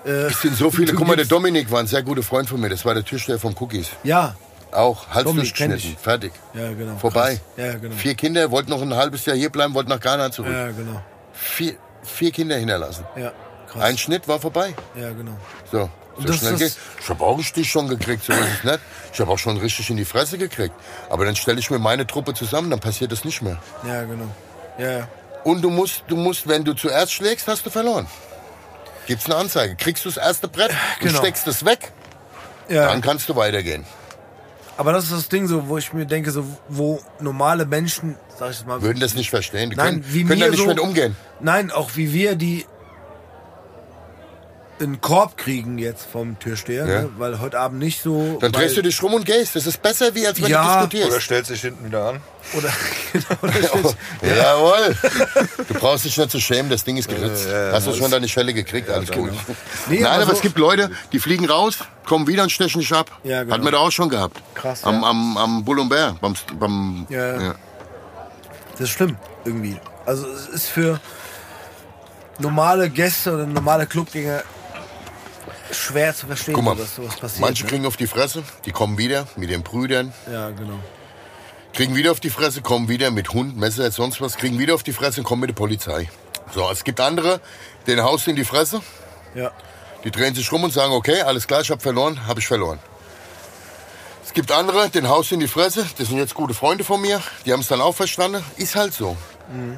[0.04, 0.92] äh, Es sind so viele.
[0.92, 2.68] Guck mal, der Dominik war ein sehr guter Freund von mir.
[2.68, 3.88] Das war der Türsteher vom Cookies.
[4.02, 4.34] Ja,
[4.72, 5.96] Auch Hals Dominik durchgeschnitten.
[6.02, 6.32] Fertig.
[6.54, 6.96] ja, genau.
[6.98, 7.40] Vorbei.
[7.56, 7.64] Krass.
[7.66, 7.94] Ja, genau.
[7.96, 10.52] Vier Kinder, wollten noch ein halbes Jahr hier bleiben, wollten nach Ghana zurück.
[10.52, 11.00] Ja, genau.
[11.32, 13.04] Vier, vier Kinder hinterlassen.
[13.16, 13.32] Ja,
[13.68, 13.82] krass.
[13.82, 14.74] Ein Schnitt war vorbei.
[14.96, 15.36] ja, genau.
[15.70, 15.88] So.
[16.16, 16.76] So das schnell geht.
[17.02, 18.78] Ich habe auch Stich schon gekriegt, so ist es nicht.
[19.12, 20.72] Ich habe auch schon richtig in die Fresse gekriegt.
[21.10, 23.58] Aber dann stelle ich mir meine Truppe zusammen, dann passiert das nicht mehr.
[23.84, 24.28] Ja, genau.
[24.78, 25.08] Ja, ja.
[25.42, 28.06] Und du musst, du musst, wenn du zuerst schlägst, hast du verloren.
[29.06, 29.76] Gibt's eine Anzeige.
[29.76, 31.18] Kriegst du das erste Brett und Genau.
[31.18, 31.92] steckst es weg,
[32.68, 32.86] ja.
[32.86, 33.84] dann kannst du weitergehen.
[34.76, 38.50] Aber das ist das Ding so, wo ich mir denke, so, wo normale Menschen, sag
[38.50, 39.70] ich mal, Würden das nicht verstehen.
[39.70, 41.16] Die Nein, können, wie können wir da nicht so, mit umgehen.
[41.40, 42.66] Nein, auch wie wir die
[44.80, 47.02] einen Korb kriegen jetzt vom Türsteher, Ja.
[47.02, 47.10] ne?
[47.16, 48.38] weil heute Abend nicht so.
[48.40, 49.54] Dann drehst du dich rum und gehst.
[49.54, 51.22] Das ist besser, wie als wenn Ja, du Oder diskutierst.
[51.22, 52.20] stellt sich hinten wieder an.
[52.56, 52.68] Oder,
[53.12, 53.96] genau, oder steht's-
[54.36, 54.96] Jawohl.
[55.68, 57.46] Du brauchst dich nicht zu schämen, das Ding ist geritzt.
[57.46, 59.30] Ja, ja, Hast du schon deine Schelle gekriegt, alles gut.
[59.88, 62.80] Nee, Nein, aber aber so- es gibt Leute, die fliegen raus, kommen wieder und stechen
[62.80, 63.10] dich ab.
[63.22, 63.54] Ja, genau.
[63.54, 64.38] Hatten wir da auch schon gehabt.
[64.54, 65.08] Krass, Am, ja.
[65.08, 67.54] am, am Bull und Bär, beim, beim, Ja, ja.
[68.72, 69.76] Das ist schlimm, irgendwie.
[70.04, 70.98] Also es ist für
[72.40, 74.42] normale Gäste oder normale Clubgänger
[75.70, 77.40] schwer zu verstehen, Guck mal, dass sowas passiert.
[77.40, 77.70] manche ne?
[77.70, 80.78] kriegen auf die Fresse, die kommen wieder mit den Brüdern, Ja, genau.
[81.72, 84.82] kriegen wieder auf die Fresse, kommen wieder mit Hund, Messer, sonst was, kriegen wieder auf
[84.82, 86.08] die Fresse und kommen mit der Polizei.
[86.54, 87.40] So, es gibt andere,
[87.86, 88.80] denen haust in die Fresse,
[89.34, 89.50] Ja.
[90.04, 92.78] Die drehen sich rum und sagen, okay, alles klar, ich habe verloren, habe ich verloren.
[94.22, 97.22] Es gibt andere, den haust in die Fresse, das sind jetzt gute Freunde von mir,
[97.46, 98.44] die haben es dann auch verstanden.
[98.58, 99.16] Ist halt so.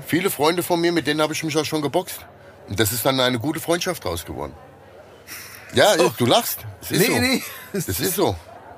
[0.07, 2.19] Viele Freunde von mir, mit denen habe ich mich auch schon geboxt.
[2.69, 4.53] Und das ist dann eine gute Freundschaft draus geworden.
[5.75, 6.59] Ja, du lachst.
[6.81, 7.21] Das ist Nee, so.
[7.21, 7.43] nee.
[7.73, 8.37] Das ist so.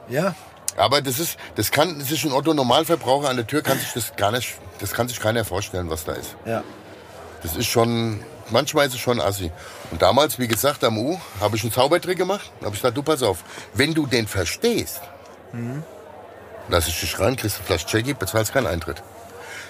[0.09, 0.35] Ja.
[0.77, 4.15] Aber das ist, das kann sich ein Otto Normalverbraucher an der Tür kann sich das
[4.17, 6.37] gar nicht, das kann sich keiner vorstellen, was da ist.
[6.47, 6.63] Ja.
[7.43, 8.21] Das ist schon,
[8.51, 9.51] manchmal ist es schon assi.
[9.91, 12.51] Und damals, wie gesagt, am U, habe ich einen Zaubertrick gemacht.
[12.61, 13.39] Habe ich gesagt, du pass auf,
[13.75, 15.01] wenn du den verstehst,
[16.69, 19.03] lass ich dich rein, kriegst eine Flasche Jackie, bezahlst keinen Eintritt.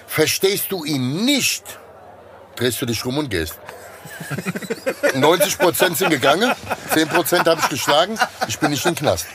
[0.07, 1.63] Verstehst du ihn nicht,
[2.55, 3.57] drehst du dich rum und gehst.
[5.15, 6.51] 90 Prozent sind gegangen,
[6.93, 8.17] 10 Prozent habe ich geschlagen,
[8.47, 9.25] ich bin nicht in den Knast.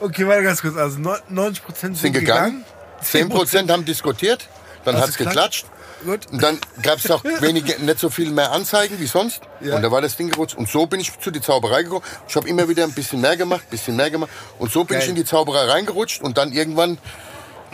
[0.00, 0.76] Okay, warte ganz kurz.
[0.76, 2.64] Also neun- 90 Prozent Sind gegangen,
[3.02, 4.48] 10 Prozent haben diskutiert,
[4.84, 5.64] dann hat's du geklatscht?
[5.64, 5.66] geklatscht.
[6.04, 6.30] Gut.
[6.30, 9.40] Und dann gab es auch wenige, nicht so viel mehr Anzeigen wie sonst.
[9.60, 9.76] Ja.
[9.76, 10.54] Und da war das Ding gerutscht.
[10.54, 12.04] Und so bin ich zu die Zauberei gekommen.
[12.28, 14.30] Ich habe immer wieder ein bisschen mehr gemacht, ein bisschen mehr gemacht.
[14.58, 15.04] Und so bin Geil.
[15.04, 16.20] ich in die Zauberei reingerutscht.
[16.20, 16.98] Und dann irgendwann,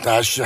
[0.03, 0.41] da ich,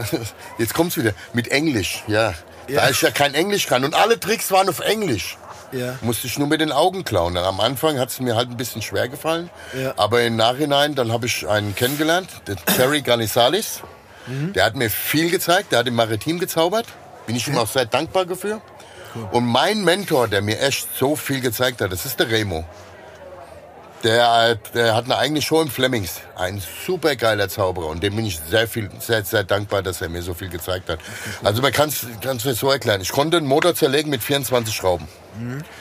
[0.58, 2.34] jetzt kommt's wieder, mit Englisch, ja.
[2.68, 2.82] Ja.
[2.82, 3.84] Da ich ja kein Englisch kann.
[3.84, 5.36] Und alle Tricks waren auf Englisch.
[5.72, 5.98] Ja.
[6.02, 7.36] Musste ich nur mit den Augen klauen.
[7.36, 9.50] Am Anfang hat es mir halt ein bisschen schwer gefallen.
[9.78, 9.94] Ja.
[9.96, 13.80] Aber im Nachhinein, dann habe ich einen kennengelernt, den Terry Garnisalis.
[14.26, 14.52] Mhm.
[14.52, 16.86] Der hat mir viel gezeigt, der hat im Maritim gezaubert.
[17.26, 18.60] Bin ich ihm auch sehr dankbar dafür.
[19.30, 22.64] Und mein Mentor, der mir echt so viel gezeigt hat, das ist der Remo.
[24.02, 26.20] Der, der hat eine eigene Show im Flemings.
[26.34, 27.86] Ein super geiler Zauberer.
[27.86, 30.88] Und dem bin ich sehr viel, sehr, sehr dankbar, dass er mir so viel gezeigt
[30.88, 30.98] hat.
[31.44, 32.04] Also man kann es
[32.44, 33.00] mir so erklären.
[33.00, 35.06] Ich konnte einen Motor zerlegen mit 24 Schrauben.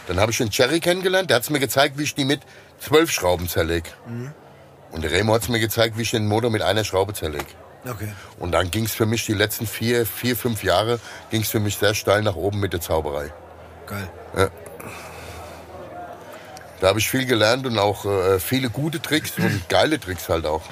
[0.08, 1.30] Dann habe ich den Cherry kennengelernt.
[1.30, 2.42] Der hat es mir gezeigt, wie ich die mit
[2.80, 3.90] 12 Schrauben zerlege.
[4.92, 7.46] Und der Remo hat es mir gezeigt, wie ich den Motor mit einer Schraube zerlege.
[7.90, 8.14] Okay.
[8.38, 11.00] Und dann ging es für mich die letzten vier, vier, fünf Jahre
[11.32, 13.34] ging es für mich sehr steil nach oben mit der Zauberei.
[13.88, 14.52] Geil.
[16.82, 20.48] Da habe ich viel gelernt und auch äh, viele gute Tricks und geile Tricks halt
[20.48, 20.64] auch.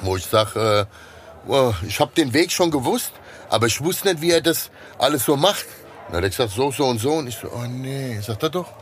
[0.00, 0.88] Wo ich sage,
[1.48, 3.12] äh, oh, ich habe den Weg schon gewusst,
[3.48, 5.66] aber ich wusste nicht, wie er das alles so macht.
[6.08, 7.12] Dann hat er gesagt, so, so und so.
[7.12, 8.72] Und ich so, oh nee, sagt er doch,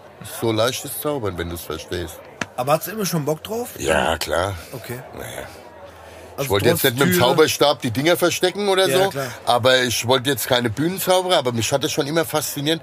[0.40, 2.18] so leichtes Zaubern, wenn du es verstehst.
[2.56, 3.78] Aber hast du immer schon Bock drauf?
[3.78, 4.54] Ja, klar.
[4.72, 5.00] Okay.
[5.12, 5.46] Naja.
[6.38, 9.26] Also Ich wollte jetzt nicht mit dem Zauberstab die Dinger verstecken oder Ja, so, klar.
[9.44, 12.80] aber ich wollte jetzt keine Bühnenzauberer, aber mich hat das schon immer fasziniert.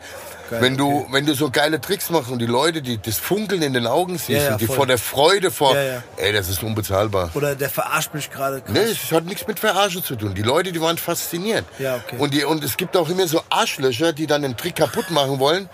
[0.50, 1.08] Geil, wenn du, okay.
[1.12, 4.20] wenn du so geile Tricks machst und die Leute, die das Funkeln in den Augen
[4.20, 4.76] siehst Ja, ja, und die voll.
[4.76, 7.32] vor der Freude vor, Ja, ey, das ist unbezahlbar.
[7.34, 8.62] Oder der verarscht mich gerade.
[8.68, 10.36] Nee, es hat nichts mit Verarschen zu tun.
[10.36, 11.66] Die Leute, die waren fasziniert.
[11.80, 12.18] Ja, okay.
[12.20, 15.40] Und, die, und es gibt auch immer so Arschlöcher, die dann den Trick kaputt machen
[15.40, 15.68] wollen.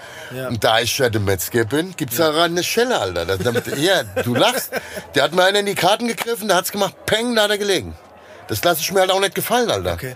[0.47, 3.25] Und da ich ja der Metzger bin, gibt's da ran eine Schelle, Alter.
[3.25, 3.39] Das,
[3.77, 4.71] ja, du lachst.
[5.15, 7.57] Der hat mir einer in die Karten gegriffen, der hat's gemacht, peng, da hat er
[7.71, 7.95] gelegen.
[8.47, 9.93] Das lasse ich mir halt auch nicht gefallen, Alter.
[9.93, 10.15] Okay.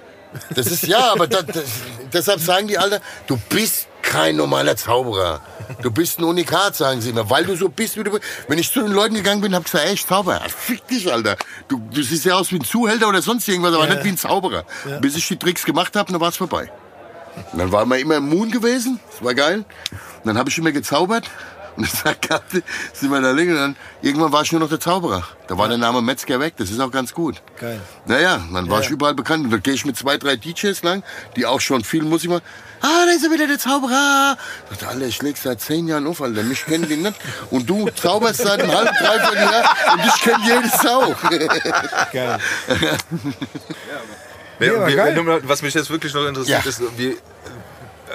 [0.54, 1.64] Das ist, ja, aber das, das,
[2.12, 5.42] deshalb sagen die Alter, du bist kein normaler Zauberer.
[5.82, 8.24] Du bist ein Unikat, sagen sie immer, weil du so bist, wie du bist.
[8.48, 10.42] Wenn ich zu den Leuten gegangen bin, hab ich gesagt, ey, ich Zauberer.
[10.50, 11.38] Fick dich, Alter.
[11.68, 14.18] Du, du siehst ja aus wie ein Zuhälter oder sonst irgendwas, aber nicht wie ein
[14.18, 14.66] Zauberer.
[15.02, 16.72] Bis ich die Tricks gemacht habe, dann war's vorbei.
[17.52, 19.58] Und dann war man immer im Moon gewesen, das war geil.
[19.58, 21.30] Und dann habe ich immer gezaubert.
[21.78, 22.64] Und dann sagte,
[22.94, 23.52] sind wir da liegen.
[23.52, 25.24] Und dann, irgendwann war ich nur noch der Zauberer.
[25.48, 26.54] Da war der Name Metzger weg.
[26.58, 27.42] Das ist auch ganz gut.
[27.60, 27.82] Geil.
[28.06, 28.86] Naja, dann war Ja.
[28.86, 29.44] ich überall bekannt.
[29.46, 31.04] Und da gehe ich mit zwei, drei DJs lang,
[31.36, 32.44] die auch schon viel Musik machen.
[32.82, 34.38] Ah, da ist er wieder der Zauberer.
[34.72, 36.44] Ich dachte, Alter, ich leg seit zehn Jahren auf, Alter.
[36.44, 37.16] Mich kennen die nicht.
[37.52, 41.16] Und du zauberst seit einem halben, dreiviertel Jahr und ich kenne jede Sau.
[42.12, 42.38] Geil.
[44.60, 45.16] Nee, aber wie, geil.
[45.18, 46.70] wenn du- was mich jetzt wirklich noch interessiert Ja.
[46.70, 47.18] ist, wie,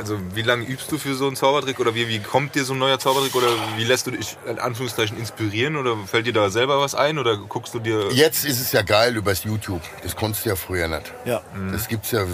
[0.01, 2.73] also wie lange übst du für so einen Zaubertrick oder wie, wie kommt dir so
[2.73, 6.49] ein neuer Zaubertrick oder wie lässt du dich in Anführungszeichen inspirieren oder fällt dir da
[6.49, 9.83] selber was ein oder guckst du dir Jetzt ist es ja geil übers YouTube.
[10.03, 11.13] Das konntest du ja früher nicht.
[11.27, 11.43] Ja.
[11.71, 12.25] Das gibt's ja,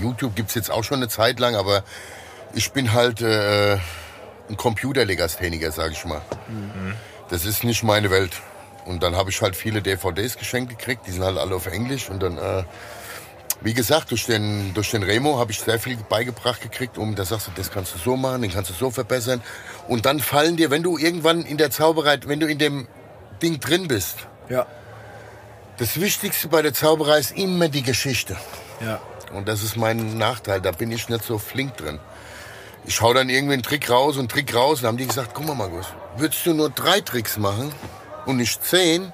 [0.00, 1.82] YouTube gibt's jetzt auch schon eine Zeit lang, aber
[2.54, 3.78] ich bin halt äh,
[4.48, 6.22] ein Computerlegastheniker, sag ich mal.
[7.30, 8.40] Das ist nicht meine Welt.
[8.84, 12.08] Und dann habe ich halt viele DVDs geschenkt gekriegt, die sind halt alle auf Englisch
[12.08, 12.62] und dann, äh,
[13.60, 17.24] wie gesagt, durch den, durch den Remo habe ich sehr viel beigebracht gekriegt, um, da
[17.24, 19.42] sagst du, das kannst du so machen, den kannst du so verbessern.
[19.88, 22.86] Und dann fallen dir, wenn du irgendwann in der Zauberei, wenn du in dem
[23.42, 24.16] Ding drin bist,
[24.48, 24.66] Ja.
[25.78, 28.36] das Wichtigste bei der Zauberei ist immer die Geschichte.
[28.80, 29.00] Ja.
[29.32, 30.60] Und das ist mein Nachteil.
[30.60, 31.98] Da bin ich nicht so flink drin.
[32.86, 34.78] Ich hau dann irgendwie einen Trick raus und einen Trick raus.
[34.78, 35.86] Und dann haben die gesagt, guck mal, Markus,
[36.16, 37.70] würdest du nur drei Tricks machen
[38.24, 39.12] und nicht zehn,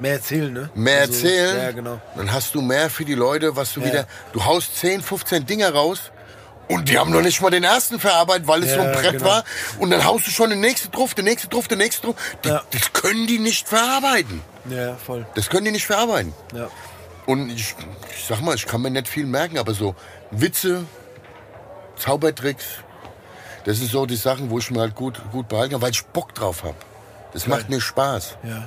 [0.00, 0.70] Mehr erzählen, ne?
[0.74, 2.00] mehr Also, erzählen, Ja, genau.
[2.16, 3.86] dann hast du mehr für die Leute, was du Ja.
[3.86, 4.06] wieder...
[4.32, 6.10] Du haust 10, 15 Dinger raus
[6.68, 9.12] und die haben noch nicht mal den ersten verarbeitet, weil es so ein Ja, Brett
[9.12, 9.24] genau.
[9.26, 9.44] war.
[9.78, 12.16] Und dann haust du schon den nächsten drauf, den nächsten drauf, den nächsten drauf.
[12.44, 12.62] Die, Ja.
[12.70, 14.40] Das können die nicht verarbeiten.
[14.70, 15.26] Ja, voll.
[15.34, 16.32] Das können die nicht verarbeiten.
[16.54, 16.68] Ja.
[17.26, 17.74] Und ich,
[18.16, 19.94] ich sag mal, ich kann mir nicht viel merken, aber so
[20.30, 20.84] Witze,
[21.96, 22.64] Zaubertricks,
[23.64, 26.04] das sind so die Sachen, wo ich mir halt gut, gut behalten kann, weil ich
[26.06, 26.76] Bock drauf habe.
[27.32, 28.36] Das macht mir Spaß.
[28.42, 28.66] Ja.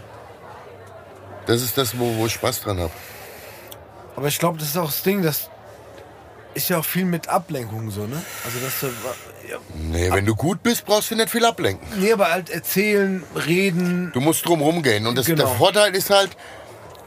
[1.46, 2.92] Das ist das, wo, wo ich Spaß dran habe.
[4.16, 5.50] Aber ich glaube, das ist auch das Ding, das
[6.54, 8.22] ist ja auch viel mit Ablenkung so, ne?
[8.46, 8.88] Also dass du,
[9.50, 11.88] ja, Nee, wenn du gut bist, brauchst du nicht viel ablenken.
[12.00, 14.12] nee, aber halt erzählen, reden.
[14.14, 15.08] Du musst drum rumgehen.
[15.08, 15.46] Und das, Genau.
[15.46, 16.30] der Vorteil ist halt,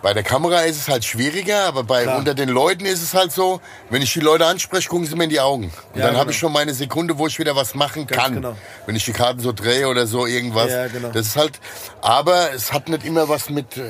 [0.03, 2.18] bei der Kamera ist es halt schwieriger, aber bei, Klar.
[2.18, 5.24] unter den Leuten ist es halt so, wenn ich die Leute anspreche, gucken sie mir
[5.24, 5.64] in die Augen.
[5.64, 6.30] Und Ja, dann habe genau.
[6.30, 8.34] ich schon meine Sekunde, wo ich wieder was machen Ganz kann.
[8.34, 8.57] genau.
[8.86, 10.70] Wenn ich die Karten so drehe oder so irgendwas.
[10.70, 11.09] Ja, genau.
[11.11, 11.59] Das ist halt,
[12.03, 13.82] aber es hat nicht immer was mit, äh,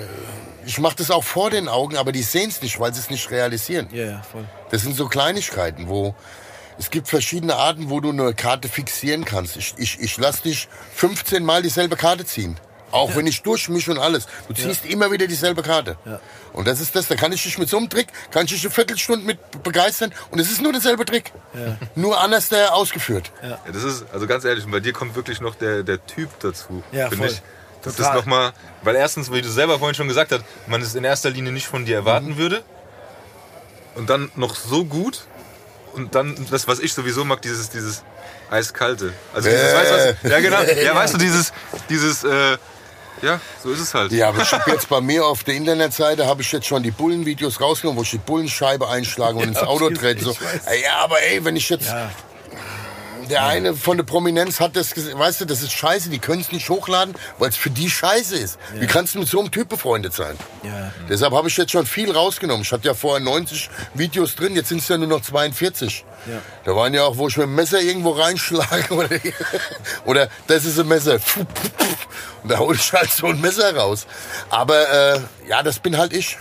[0.64, 3.10] ich mache das auch vor den Augen, aber die sehen es nicht, weil sie es
[3.10, 3.88] nicht realisieren.
[3.92, 4.44] Ja, ja, voll.
[4.70, 6.14] Das sind so Kleinigkeiten, wo
[6.78, 9.56] es gibt verschiedene Arten, wo du eine Karte fixieren kannst.
[9.56, 12.56] Ich, ich, ich lass dich 15 Mal dieselbe Karte ziehen.
[12.92, 14.26] Auch wenn ich durchmische und alles.
[14.48, 15.96] Du ziehst immer wieder dieselbe Karte.
[16.04, 16.20] Ja.
[16.52, 18.62] Und das ist das, da kann ich dich mit so einem Trick, kann ich dich
[18.64, 21.32] eine Viertelstunde mit begeistern und es ist nur derselbe Trick.
[21.96, 23.30] Nur anders der ausgeführt.
[23.42, 26.30] Ja, das ist, also ganz ehrlich, und bei dir kommt wirklich noch der, der Typ
[26.40, 27.34] dazu, Ja, finde voll.
[27.34, 27.42] ich.
[27.82, 28.14] Das ist Total.
[28.16, 31.30] noch mal, weil erstens, wie du selber vorhin schon gesagt hast, man es in erster
[31.30, 32.36] Linie nicht von dir erwarten Mhm.
[32.38, 32.62] würde.
[33.94, 35.24] Und dann noch so gut.
[35.92, 38.02] Und dann das, was ich sowieso mag, dieses, dieses
[38.50, 39.12] eiskalte.
[39.32, 39.76] Also dieses, Äh.
[39.76, 40.30] weißt du was?
[40.32, 40.62] Ja, genau.
[40.62, 41.52] Ja, weißt du, dieses,
[41.88, 42.56] dieses, äh,
[43.22, 44.12] ja, so ist es halt.
[44.12, 46.90] Ja, aber ich habe jetzt bei mir auf der Internetseite habe ich jetzt schon die
[46.90, 50.24] Bullenvideos rausgenommen, wo ich die Bullenscheibe einschlage und ins hab Auto trete.
[50.24, 50.32] So.
[50.82, 52.10] Ja, aber ey, wenn ich jetzt Ja.
[53.30, 56.40] Der eine von der Prominenz hat das gesagt, weißt du, das ist scheiße, die können
[56.40, 58.58] es nicht hochladen, weil es für die scheiße ist.
[58.74, 60.36] Wie kannst du mit so einem Typ befreundet sein?
[60.62, 60.92] Ja.
[61.08, 62.62] Deshalb habe ich jetzt schon viel rausgenommen.
[62.62, 66.04] Ich hatte ja vorher 90 Videos drin, jetzt sind es ja nur noch 42.
[66.26, 66.40] Ja.
[66.64, 69.08] Da waren ja auch, wo ich mit dem Messer irgendwo reinschlage oder,
[70.04, 71.18] oder das ist ein Messer.
[72.42, 74.06] Und da hole ich halt so ein Messer raus.
[74.50, 76.36] Aber äh, ja, das bin halt ich.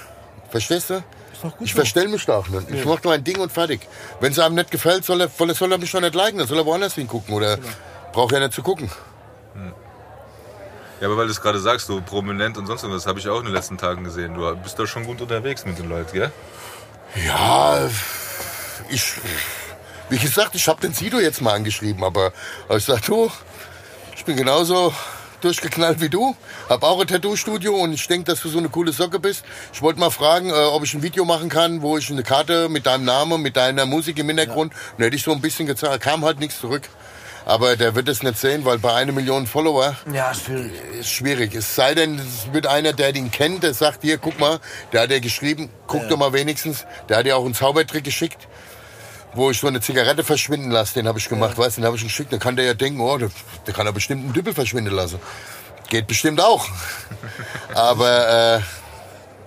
[0.49, 1.03] Verstehst du?
[1.45, 2.69] Doch gut ich verstell mich da auch nicht.
[2.71, 3.81] Ich mach mein Ding und fertig.
[4.19, 6.37] Wenn es einem nicht gefällt, soll er, soll er mich doch nicht liken.
[6.39, 7.33] Dann soll er woanders hingucken.
[7.33, 7.67] Oder Genau.
[8.11, 8.89] braucht er nicht zu gucken.
[11.01, 13.39] Ja, aber weil du es gerade sagst, so prominent und sonst das habe ich auch
[13.39, 14.33] in den letzten Tagen gesehen.
[14.33, 16.31] Du bist da schon gut unterwegs mit den Leuten, gell?
[17.25, 17.89] Ja,
[18.89, 19.13] ich,
[20.09, 22.31] wie gesagt, ich habe den Sido jetzt mal angeschrieben, aber
[22.69, 23.29] ich sag, du,
[24.15, 24.93] ich bin genauso
[25.45, 26.35] durchgeknallt wie du,
[26.67, 29.45] hab auch ein Tattoo-Studio und ich denke, dass du so eine coole Socke bist.
[29.73, 32.67] Ich wollte mal fragen, äh, ob ich ein Video machen kann, wo ich eine Karte
[32.67, 36.01] mit deinem Namen, mit deiner Musik im Hintergrund, und hätte ich so ein bisschen gezahlt,
[36.01, 36.83] kam halt nichts zurück.
[37.47, 40.71] Aber der wird es nicht sehen, weil bei einer Million Follower Ja, schwierig.
[40.99, 41.53] ist schwierig.
[41.53, 44.59] Es sei denn, es wird einer, der den kennt, der sagt, hier, guck mal,
[44.91, 46.85] der hat ja geschrieben, guck doch mal wenigstens.
[47.07, 48.47] Der hat ja auch einen Zaubertrick geschickt,
[49.35, 50.95] wo ich so eine Zigarette verschwinden lasse.
[50.95, 52.31] Den habe ich gemacht, weißt du, den habe ich geschickt.
[52.31, 53.29] Dann kann der ja denken, oh, der,
[53.67, 55.19] der kann ja bestimmt einen Düppel verschwinden lassen.
[55.89, 56.65] Geht bestimmt auch.
[57.75, 58.59] Aber, äh,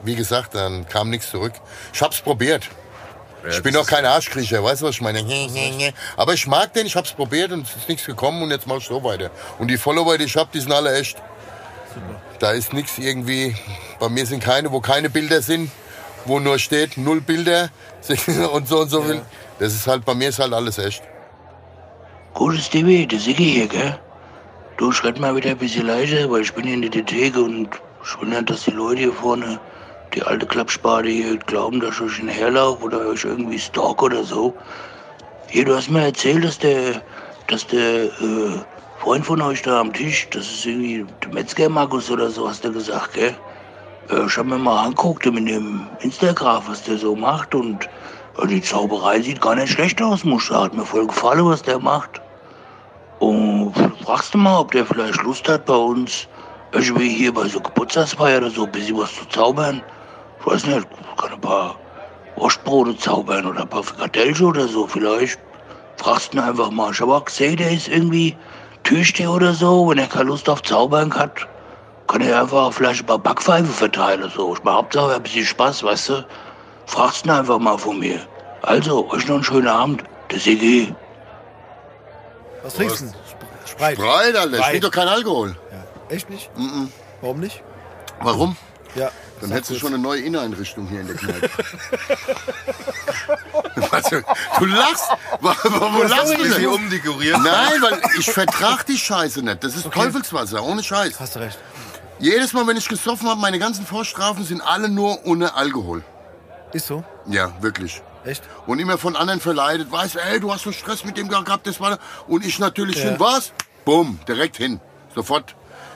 [0.05, 1.55] wie gesagt, dann kam nichts zurück.
[1.93, 2.69] Ich hab's probiert.
[3.51, 5.21] Ich bin auch kein Arschkriecher, weißt du, was ich meine?
[6.17, 8.77] Aber ich mag den, ich hab's probiert und es ist nichts gekommen und jetzt mach
[8.79, 9.31] ich so weiter.
[9.59, 11.17] Und die Follower, die ich hab, die sind alle echt.
[12.41, 13.57] Da ist nichts irgendwie,
[13.99, 15.71] bei mir sind keine, wo keine Bilder sind,
[16.25, 17.71] wo nur steht, null Bilder
[18.53, 19.23] und so und so viel.
[19.59, 21.03] Das ist halt, bei mir ist halt alles echt.
[22.35, 23.99] Gutes Stevie, der Siggi hier, gell?
[24.77, 27.69] Du, schreib mal wieder ein bisschen leiser, weil ich bin hier in der Theke und
[28.05, 29.59] ich nicht, dass die Leute hier vorne,
[30.15, 34.55] die alte Klappspade hier, glauben, dass ich euch hinterherlaufe oder euch irgendwie stalk oder so.
[35.49, 37.03] Hier, du hast mir erzählt, dass der,
[37.49, 38.61] dass der äh,
[39.01, 42.65] Freund von euch da am Tisch, das ist irgendwie der Metzger Markus oder so, hast
[42.65, 43.35] du gesagt, gell?
[44.11, 47.89] Äh, ich hab mir mal angeguckt mit dem Instagram, was der so macht und
[48.47, 50.51] die Zauberei sieht gar nicht schlecht aus, muss.
[50.51, 52.21] Hat mir voll gefallen, was der macht.
[53.19, 53.73] Und
[54.05, 56.29] fragst du mal, ob der vielleicht Lust hat, bei uns
[56.73, 59.83] irgendwie hier bei so Geburtstagsfeier oder so ein bisschen was zu zaubern.
[60.41, 60.87] Ich weiß nicht,
[61.17, 61.77] kann ein paar
[62.37, 65.39] Wurstbrote zaubern oder ein paar Frikadellchen oder so vielleicht.
[65.97, 66.93] Fragst ihn einfach mal.
[66.93, 68.37] Ich habe auch gesehen, der ist irgendwie
[68.85, 69.89] Türsteher oder so.
[69.89, 71.49] Wenn er keine Lust auf Zaubern hat,
[72.07, 74.31] kann er einfach vielleicht ein paar Backpfeifen verteilen.
[74.35, 74.55] So.
[74.55, 76.25] Ich mach Hauptsache ein bisschen Spaß, weißt du.
[76.89, 78.19] Fragst ihn einfach mal von mir.
[78.63, 80.03] Also, euch noch einen schönen Abend.
[80.31, 80.95] Der Sigi.
[82.63, 83.05] Was trinkst du?
[83.05, 83.15] denn?
[83.29, 83.99] Sp- Spreit.
[83.99, 84.71] Breit, Alter, ich Spreit.
[84.71, 85.57] trinke doch kein Alkohol.
[85.71, 86.15] Ja.
[86.17, 86.51] Echt nicht?
[87.21, 87.63] Warum nicht?
[88.21, 88.57] Warum?
[88.97, 89.11] Ja.
[89.41, 91.49] Dann hättest du schon eine neue Inneneinrichtung hier in der Kneipe.
[94.59, 95.09] Du lachst?
[95.41, 96.67] Wo lachst du denn?
[96.67, 97.39] umdekoriert?
[97.43, 99.63] Nein, weil ich vertrag die Scheiße nicht.
[99.63, 101.21] Das ist Teufelswasser, ohne Scheiß.
[101.21, 101.59] Hast du recht.
[102.19, 106.03] Jedes Mal, wenn ich gesoffen habe, meine ganzen Vorstrafen sind alle nur ohne Alkohol.
[106.73, 107.05] Ist so?
[107.27, 108.03] Ja, wirklich.
[108.25, 108.43] Echt?
[108.67, 109.91] Und immer von anderen verleitet.
[109.91, 111.99] Weißt du, ey, du hast so Stress mit dem gehabt, das war.
[112.27, 113.11] Und ich natürlich Ja.
[113.11, 113.53] hin, was?
[113.85, 114.81] Bumm, direkt hin.
[115.15, 115.55] Sofort.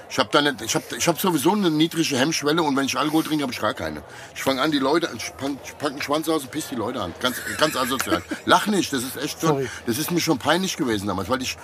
[0.08, 3.24] Ich habe dann, ich habe, ich habe sowieso eine niedrige Hemmschwelle und wenn ich Alkohol
[3.24, 4.02] trinke, habe ich gar keine.
[4.34, 6.74] Ich fange an, die Leute, ich pack, ich pack einen Schwanz aus und piss die
[6.74, 7.14] Leute an.
[7.20, 8.22] Ganz, ganz asozial.
[8.44, 9.70] Lach nicht, das ist echt schon, Sorry.
[9.86, 11.56] das ist mir schon peinlich gewesen damals, weil ich,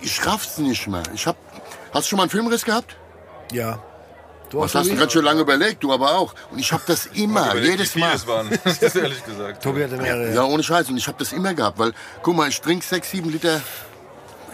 [0.00, 1.02] ich raff's nicht mehr.
[1.14, 1.36] Ich hab,
[1.92, 2.96] hast du schon mal einen Filmriss gehabt?
[3.52, 3.82] Ja.
[4.52, 5.82] Du Was hast du gerade schon lange überlegt?
[5.82, 6.34] Du aber auch.
[6.50, 8.14] Und ich habe das immer, Überlegt, jedes Mal.
[8.14, 8.50] es waren.
[8.64, 9.62] Das ist ehrlich gesagt.
[9.62, 10.34] Tobi hatte mehrere.
[10.34, 10.90] Ja, ohne Scheiß.
[10.90, 13.62] Und ich habe das immer gehabt, weil, guck mal, ich trinke sechs, sieben Liter,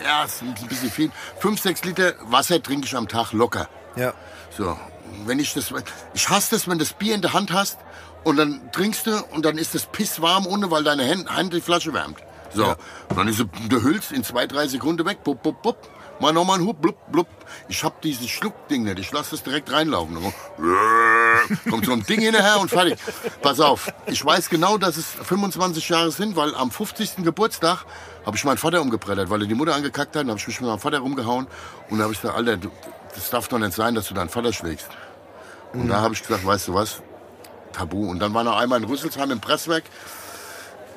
[0.05, 3.69] ja, ist ein bisschen viel, fünf, sechs Liter Wasser trinke ich am Tag locker.
[3.97, 4.15] Ja.
[4.57, 4.79] So,
[5.27, 5.75] wenn ich das,
[6.15, 7.79] ich hasse das, wenn du das Bier in der Hand hast
[8.23, 11.61] und dann trinkst du und dann ist das pisswarm ohne, weil deine Hand, Hand die
[11.61, 12.19] Flasche wärmt.
[12.55, 12.65] So,
[13.09, 15.89] und dann ist sie, du hüllst in zwei, drei Sekunden weg, bup, bup, bup.
[16.21, 17.29] Mal nochmal einen Hub, blub, blub.
[17.69, 20.17] Ich hab dieses Schluckding nicht, ich lasse das direkt reinlaufen.
[21.71, 22.99] Kommt so ein Ding hinterher und fertig.
[23.41, 27.17] Pass auf, ich weiß genau, dass es 25 Jahre sind, weil am 50.
[27.19, 27.85] Geburtstag
[28.27, 30.23] habe ich meinen Vater umgebrettert, weil er die Mutter angekackt hat.
[30.23, 31.47] Dann habe ich mich mit meinem Vater rumgehauen
[31.91, 32.71] und habe ich gesagt, Alter, du,
[33.15, 34.89] das darf doch nicht sein, dass du deinen Vater schlägst.
[35.73, 37.03] Und da habe ich gesagt, weißt du was,
[37.73, 38.11] Tabu.
[38.11, 39.85] Und dann war noch einmal in Rüsselsheim im Presswerk.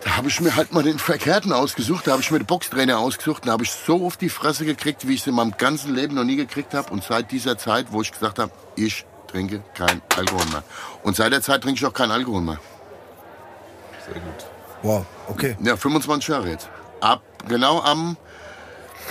[0.03, 2.97] Da habe ich mir halt mal den Verkehrten ausgesucht, da habe ich mir den Boxtrainer
[2.97, 3.45] ausgesucht.
[3.45, 6.15] Da habe ich so auf die Fresse gekriegt, wie ich es in meinem ganzen Leben
[6.15, 6.91] noch nie gekriegt habe.
[6.91, 10.63] Und seit dieser Zeit, wo ich gesagt habe, ich trinke kein Alkohol mehr.
[11.03, 12.59] Und seit der Zeit trinke ich auch kein Alkohol mehr.
[14.05, 14.45] Sehr gut.
[14.81, 15.55] Wow, okay.
[15.61, 16.67] Ja, 25 Jahre jetzt.
[16.99, 18.17] Ab, genau am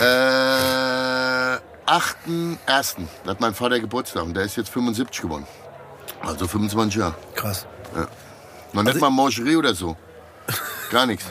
[0.01, 1.61] äh, 8.1.
[3.25, 5.47] Da hat mein Vater Geburtstag und der ist jetzt 75 geworden.
[6.21, 7.15] Also 25 Jahre.
[7.35, 7.67] Krass.
[8.73, 9.97] Noch nicht mal Mangerie oder so.
[10.91, 11.25] Gar nichts.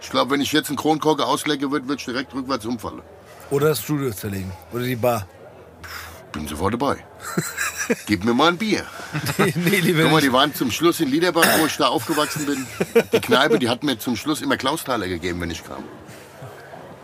[0.00, 3.02] Ich glaube, wenn ich jetzt einen Kronkorke auslecke, wird, wird ich direkt rückwärts umfallen.
[3.50, 4.50] Oder das Studio zerlegen.
[4.72, 5.26] Oder die Bar.
[6.32, 7.04] Bin sofort dabei.
[8.06, 8.84] Gib mir mal ein Bier.
[9.36, 12.66] nee, lieber Guck mal, die waren zum Schluss in Liederbach, wo ich da aufgewachsen bin.
[13.12, 15.84] Die Kneipe, die hat mir zum Schluss immer Klausthaler gegeben, wenn ich kam.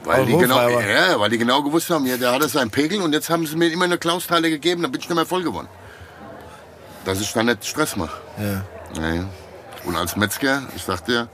[0.04, 3.12] Weil die, genau, ja, weil die genau gewusst haben, ja, der hatte seinen Pegel und
[3.12, 5.68] jetzt haben sie mir immer eine Klausthaler gegeben, dann bin ich nicht mehr voll geworden.
[7.04, 8.18] Dass ich dann nicht Stress mache.
[8.38, 8.64] Ja.
[8.98, 9.28] Naja.
[9.84, 11.28] Und als Metzger, ich sag dir,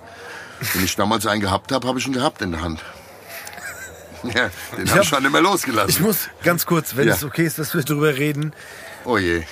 [0.74, 2.82] wenn ich damals einen gehabt habe, habe ich ihn gehabt in der Hand.
[4.24, 4.48] Ja,
[4.78, 5.90] den habe hab- ich schon nicht mehr losgelassen.
[5.90, 7.12] Ich muss ganz kurz, wenn Ja.
[7.12, 8.54] es okay ist, dass wir drüber reden.
[9.04, 9.42] oh je.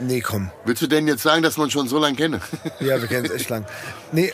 [0.00, 0.50] Nee, komm.
[0.64, 2.40] Willst du denn jetzt sagen, dass man schon so lange kenne?
[2.80, 3.64] Ja, wir kennen es echt lang.
[4.10, 4.32] Nee,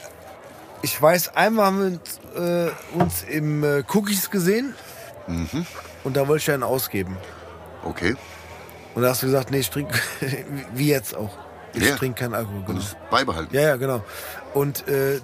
[0.80, 4.74] ich weiß, einmal haben wir uns, äh, uns im äh, Cookies gesehen.
[5.26, 5.66] Mhm.
[6.04, 7.18] Und da wollte ich einen ausgeben.
[7.84, 8.16] Okay.
[8.94, 9.92] Und da hast du gesagt, nee, ich trinke,
[10.74, 11.36] wie jetzt auch.
[11.74, 11.96] Ich Ja.
[11.96, 12.60] trinke keinen Alkohol.
[12.60, 12.78] Und Genau.
[12.80, 13.54] es beibehalten.
[13.54, 14.02] Ja, ja, genau.
[14.54, 15.20] Und äh,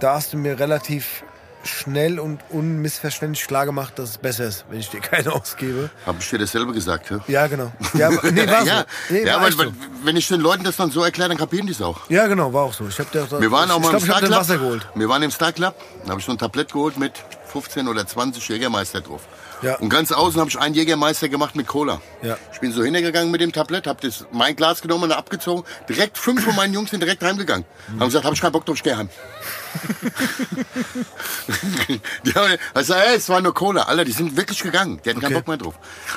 [0.00, 1.22] da hast du mir relativ
[1.62, 5.90] schnell und unmissverständlich klar gemacht, dass es besser ist, wenn ich dir keine ausgebe.
[6.06, 7.18] Habe ich dir dasselbe gesagt, ja?
[7.28, 7.70] Ja, genau.
[7.92, 8.66] Ja, aber- nee, war so.
[8.66, 9.72] ja, Nee, ja war echt so.
[10.02, 12.08] wenn ich den Leuten das dann so erkläre, dann kapieren die es auch.
[12.08, 12.88] Ja, genau, war auch so.
[12.88, 14.40] Ich hab dir auch, Wir waren auch ich mal glaub, im ich hab Star Club.
[14.40, 14.88] Wasser geholt.
[14.94, 15.74] Wir waren im Star Club,
[16.04, 17.12] da habe ich so ein Tablett geholt mit
[17.52, 19.20] 15 oder 20 Jägermeister drauf.
[19.62, 19.76] Ja.
[19.76, 22.00] Und ganz außen habe ich einen Jägermeister gemacht mit Cola.
[22.22, 22.36] Ja.
[22.52, 25.64] Ich bin so hingegangen mit dem Tablett, habe das mein Glas genommen und abgezogen.
[25.88, 27.64] Direkt fünf von meinen Jungs sind direkt heimgegangen.
[27.98, 29.08] Haben gesagt, habe ich keinen Bock drauf, ich gehe heim.
[32.24, 33.82] die haben gesagt, ey, es war nur Cola.
[33.82, 35.00] Alter, die sind wirklich gegangen.
[35.04, 35.40] Die hatten keinen Okay.
[35.40, 35.74] Bock mehr drauf.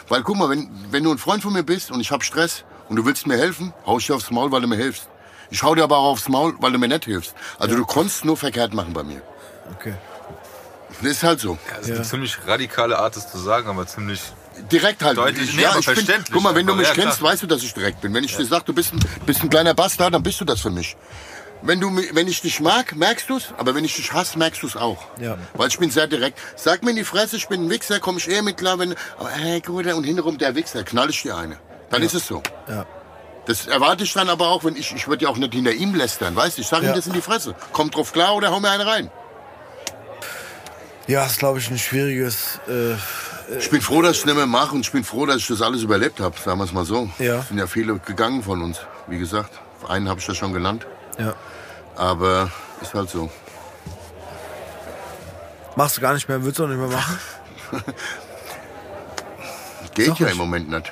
[0.08, 2.64] Weil guck mal, wenn, wenn du ein Freund von mir bist und ich habe Stress
[2.90, 5.08] und du willst mir helfen, hau ich dir aufs Maul, weil du mir hilfst.
[5.52, 7.36] Ich hau dir aber auch aufs Maul, weil du mir nicht hilfst.
[7.60, 9.22] Also du konntest nur verkehrt machen bei mir.
[9.76, 9.94] Okay.
[11.04, 11.58] Das ist halt so.
[11.78, 14.22] Das ist eine ziemlich radikale Art, das zu sagen, aber ziemlich.
[14.72, 15.18] Direkt halt.
[15.18, 17.32] Deutlich, Ich- nee, aber ich bin, verständlich guck mal, wenn du mich Ja, kennst, klar.
[17.32, 18.14] weißt du, dass ich direkt bin.
[18.14, 20.62] Wenn ich dir sage, du bist ein, bist ein kleiner Bastard, dann bist du das
[20.62, 20.96] für mich.
[21.64, 24.62] Wenn, du, wenn ich dich mag, merkst du es, aber wenn ich dich hasse, merkst
[24.62, 24.98] du es auch.
[25.20, 25.38] Ja.
[25.54, 26.38] Weil ich bin sehr direkt.
[26.56, 28.96] Sag mir in die Fresse, ich bin ein Wichser, komme ich eher mit klar, wenn.
[29.18, 31.58] Aber hey, Bruder, und hintenrum der Wichser, knall ich dir eine.
[31.90, 32.44] Dann ist es so.
[32.68, 32.86] Ja.
[33.46, 35.96] Das erwarte ich dann aber auch, wenn ich, ich würde ja auch nicht hinter ihm
[35.96, 36.62] lästern, weißt du?
[36.62, 36.92] Ich sage Ja.
[36.92, 37.56] ihm das in die Fresse.
[37.72, 39.12] Kommt drauf klar oder hau mir einen rein.
[41.08, 42.60] Ja, ist, glaube ich, ein schwieriges.
[42.68, 42.96] Äh,
[43.60, 45.48] Ich bin froh, dass ich es nicht mehr mache und ich bin froh, dass ich
[45.48, 47.10] das alles überlebt habe, sagen wir es mal so.
[47.20, 47.40] Ja.
[47.40, 49.60] Es sind ja viele gegangen von uns, wie gesagt.
[49.88, 50.88] Einen habe ich ja schon genannt,
[51.20, 51.34] ja.
[51.98, 52.50] aber
[52.82, 53.30] ist halt so.
[55.76, 57.20] Machst du gar nicht mehr, würdest du auch nicht mehr machen?
[59.94, 60.32] Geht Sag ja nicht.
[60.34, 60.92] im Moment nicht.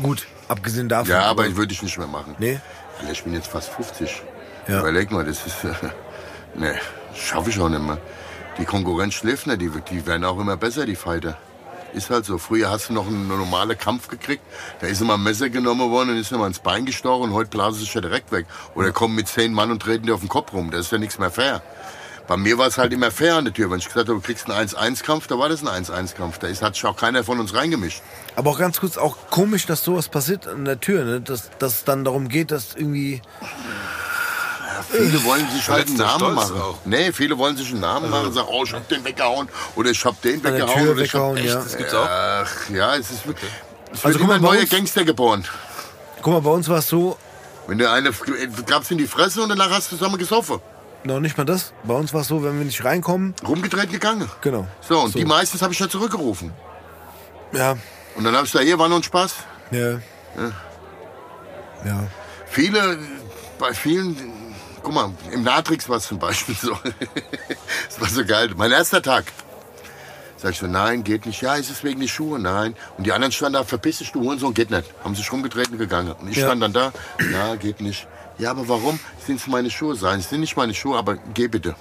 [0.00, 1.10] Gut, abgesehen davon.
[1.10, 2.36] Ja, aber ich würde ich nicht mehr machen.
[2.38, 2.60] Nee?
[3.00, 4.22] Alter, ich bin jetzt fast 50.
[4.68, 4.78] Ja.
[4.80, 5.56] Überleg mal, das ist...
[6.54, 6.72] nee,
[7.14, 7.98] schaffe ich auch nicht mehr.
[8.60, 11.38] Die Konkurrenz schläft nicht, die, die werden auch immer besser, die Fighter.
[11.94, 12.38] Ist halt so.
[12.38, 14.42] Früher hast du noch einen normalen Kampf gekriegt.
[14.80, 17.50] Da ist immer ein Messer genommen worden und ist immer ins Bein gestochen und heute
[17.50, 18.46] blasen sich direkt weg.
[18.74, 20.70] Oder kommen mit zehn Mann und treten dir auf den Kopf rum.
[20.70, 21.62] Das ist ja nichts mehr fair.
[22.28, 23.70] Bei mir war es halt immer fair an der Tür.
[23.70, 26.38] Wenn ich gesagt habe, du kriegst einen 1-1-Kampf, da war das ein 1-1-Kampf.
[26.38, 28.02] Da ist, hat sich auch keiner von uns reingemischt.
[28.36, 31.20] Aber auch ganz kurz, auch komisch, dass sowas passiert an der Tür, ne?
[31.20, 33.20] Dass es dann darum geht, dass irgendwie.
[34.90, 36.60] Viele wollen sich halt einen Namen Stolz machen.
[36.60, 36.78] auch.
[36.84, 39.90] Nee, viele wollen sich einen Namen machen und sagen, oh, ich hab den weggehauen oder
[39.90, 40.88] ich hab den weggehauen.
[40.88, 41.54] Oder ich hab ja.
[41.56, 42.06] Das gibt's auch.
[42.08, 43.50] Ach, ja, es ist wirklich.
[43.92, 45.44] Es Also wird guck mal, neue Gangster geboren.
[46.22, 47.16] Guck mal, bei uns war es so,
[47.66, 48.10] Wenn du eine
[48.66, 50.60] gab's in die Fresse und danach hast du zusammen gesoffen.
[51.04, 51.72] noch nicht mal das.
[51.84, 54.28] Bei uns war es so, wenn wir nicht reinkommen, Rumgedreht gegangen.
[54.42, 54.66] genau.
[54.86, 56.52] So, und die meistens habe ich ja zurückgerufen.
[57.52, 57.76] Ja,
[58.16, 59.34] Und dann habe ich gesagt, hier war noch ein Spaß.
[59.70, 59.98] ja.
[61.84, 62.04] Ja.
[62.46, 62.98] Viele,
[63.58, 64.16] bei vielen,
[64.82, 66.70] guck mal, im Natrix war es zum Beispiel so.
[67.88, 68.50] das war so geil.
[68.56, 69.24] Mein erster Tag.
[70.36, 71.42] Sag ich so, nein, geht nicht.
[71.42, 72.38] Ja, ist es wegen die Schuhe?
[72.38, 72.74] Nein.
[72.96, 74.84] Und die anderen standen da, verpiss dich, du Hurensohn, geht nicht.
[75.04, 76.12] Haben sich rumgedreht und gegangen.
[76.18, 76.46] Und ich Ja.
[76.46, 76.92] stand dann da,
[77.32, 78.06] ja, geht nicht.
[78.38, 78.98] Ja, aber warum?
[79.26, 79.96] Sind es meine Schuhe?
[79.96, 81.74] Sein, es sind nicht meine Schuhe, aber geh bitte.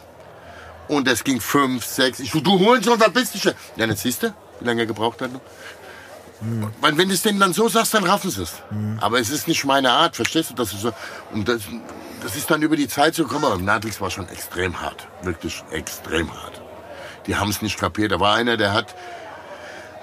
[0.90, 2.20] Und es ging fünf, sechs.
[2.20, 3.46] Ich so, du Hurensohn, verpiss dich.
[3.46, 5.30] Ja, jetzt siehst du, wie lange er gebraucht hat.
[6.82, 8.54] Weil wenn du es denen dann so sagst, dann raffen sie es.
[9.00, 10.54] Aber es ist nicht meine Art, verstehst du?
[10.56, 10.92] Das so,
[11.32, 11.62] und das,
[12.22, 13.46] das ist dann über die Zeit so gekommen.
[13.46, 15.08] Aber Natrix war schon extrem hart.
[15.24, 16.62] Wirklich extrem hart.
[17.28, 18.12] Die haben es nicht kapiert.
[18.12, 18.96] Da war einer, der hat,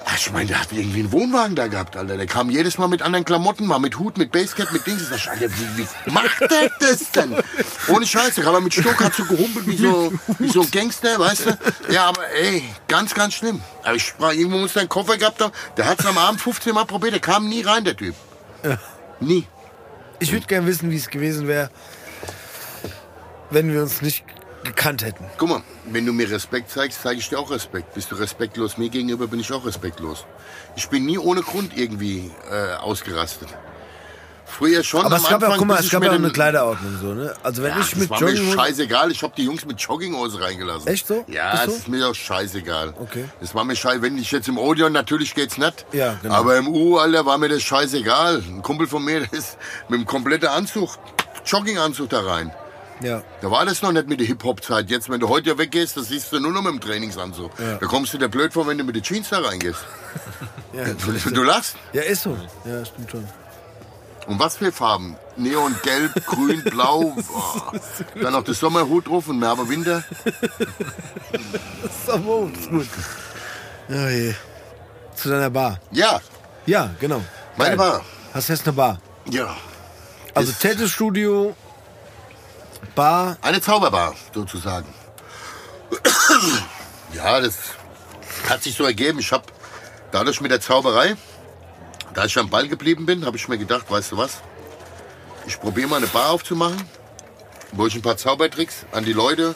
[0.05, 2.17] ach, ich meine, der hat irgendwie einen Wohnwagen da gehabt, Alter.
[2.17, 5.11] Der kam jedes Mal mit anderen Klamotten, mal mit Hut, mit Basecap, mit Dings.
[5.11, 7.37] Ich Alter, wie, wie macht der das denn?
[7.89, 11.19] Ohne Scheiße, kam er mit Stock, hat so gehumpelt wie so, wie so ein Gangster,
[11.19, 11.59] weißt du?
[11.91, 13.61] Ja, aber ey, ganz, ganz schlimm.
[13.83, 15.53] Aber ich sprach, irgendwo muss der einen Koffer gehabt haben.
[15.77, 18.15] Der hat es am Abend 15 Mal probiert, der kam nie rein, der Typ.
[19.21, 19.47] Nie.
[20.19, 21.71] Ich würde gerne wissen, wie es gewesen wäre,
[23.51, 24.25] wenn wir uns nicht
[24.65, 25.25] gekannt hätten.
[25.39, 27.95] Guck mal, wenn du mir Respekt zeigst, zeige ich dir auch Respekt.
[27.95, 30.25] Bist du respektlos mir gegenüber, bin ich auch respektlos.
[30.75, 33.49] Ich bin nie ohne Grund irgendwie äh, ausgerastet.
[34.49, 37.15] Früher schon Aber es gab ja, Anfang, guck mal, es gab ja eine Kleiderordnung so,
[37.15, 37.35] ne?
[37.43, 39.11] Also wenn Ja, ich mit war mir scheißegal.
[39.11, 40.87] Ich habe die Jungs mit Jogginghose reingelassen.
[40.87, 41.25] Echt so?
[41.27, 41.73] Ja, so?
[41.73, 42.95] ist mir auch scheißegal.
[42.99, 43.25] Okay.
[43.41, 44.03] Das war mir scheiße.
[44.03, 45.85] Wenn ich jetzt im Odeon, natürlich geht's nicht.
[45.93, 46.35] Ja, genau.
[46.35, 48.37] Aber im U, Alter, war mir das scheißegal.
[48.37, 50.91] Ein Kumpel von mir, der ist mit einem kompletten Anzug,
[51.45, 52.53] Jogginganzug da rein.
[53.03, 54.89] Ja, Da war das noch nicht mit der Hip-Hop-Zeit.
[54.91, 57.51] Jetzt, wenn du heute weggehst, das siehst du nur noch mit dem Trainingsanzug.
[57.59, 57.77] Ja.
[57.77, 59.81] Da kommst du dir blöd vor, wenn du mit den Jeans da reingehst.
[60.73, 61.77] ja, Du, du lachst.
[61.93, 62.37] ja, ist so.
[62.65, 63.29] Ja, stimmt schon.
[64.27, 65.17] Und was für Farben?
[65.37, 67.15] Neon, gelb, grün, blau.
[67.29, 67.73] Boah.
[68.21, 70.03] Dann noch der Sommerhut drauf und Merbe Winter.
[72.07, 72.87] So, oh, ist gut.
[73.89, 74.35] Oh je.
[75.15, 75.79] Zu deiner Bar.
[75.91, 76.21] Ja,
[76.67, 77.21] Ja, genau.
[77.57, 77.91] meine Geil.
[77.91, 78.05] Bar.
[78.35, 78.99] Hast jetzt eine Bar.
[79.31, 79.57] Ja.
[80.35, 81.55] Also Tattoo-Studio,
[82.95, 83.37] Bar.
[83.43, 84.93] Eine Zauberbar, sozusagen.
[87.13, 87.55] Ja, das
[88.49, 89.21] hat sich so ergeben.
[89.21, 89.45] Ich habe
[90.13, 91.17] dadurch mit der Zauberei,
[92.13, 94.43] da ich am Ball geblieben bin, habe ich mir gedacht, weißt du was?
[95.47, 96.83] Ich probiere mal eine Bar aufzumachen,
[97.73, 99.55] wo ich ein paar Zaubertricks an die Leute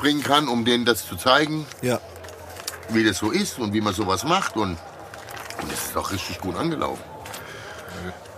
[0.00, 2.00] mitbringen kann, um denen das zu zeigen, Ja.
[2.88, 4.56] wie das so ist und wie man sowas macht.
[4.56, 4.78] Und,
[5.60, 7.02] und es ist doch richtig gut angelaufen.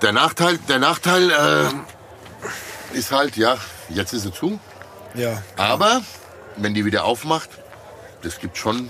[0.00, 3.56] Der Nachteil, der Nachteil äh, ist halt, ja,
[3.94, 4.58] jetzt ist sie zu.
[5.14, 5.42] Ja.
[5.56, 6.02] Aber
[6.56, 7.50] wenn die wieder aufmacht,
[8.22, 8.88] das gibt schon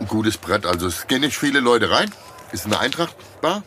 [0.00, 0.66] ein gutes Brett.
[0.66, 2.10] Also es gehen nicht viele Leute rein.
[2.52, 3.62] Ist eine Eintracht-Bar.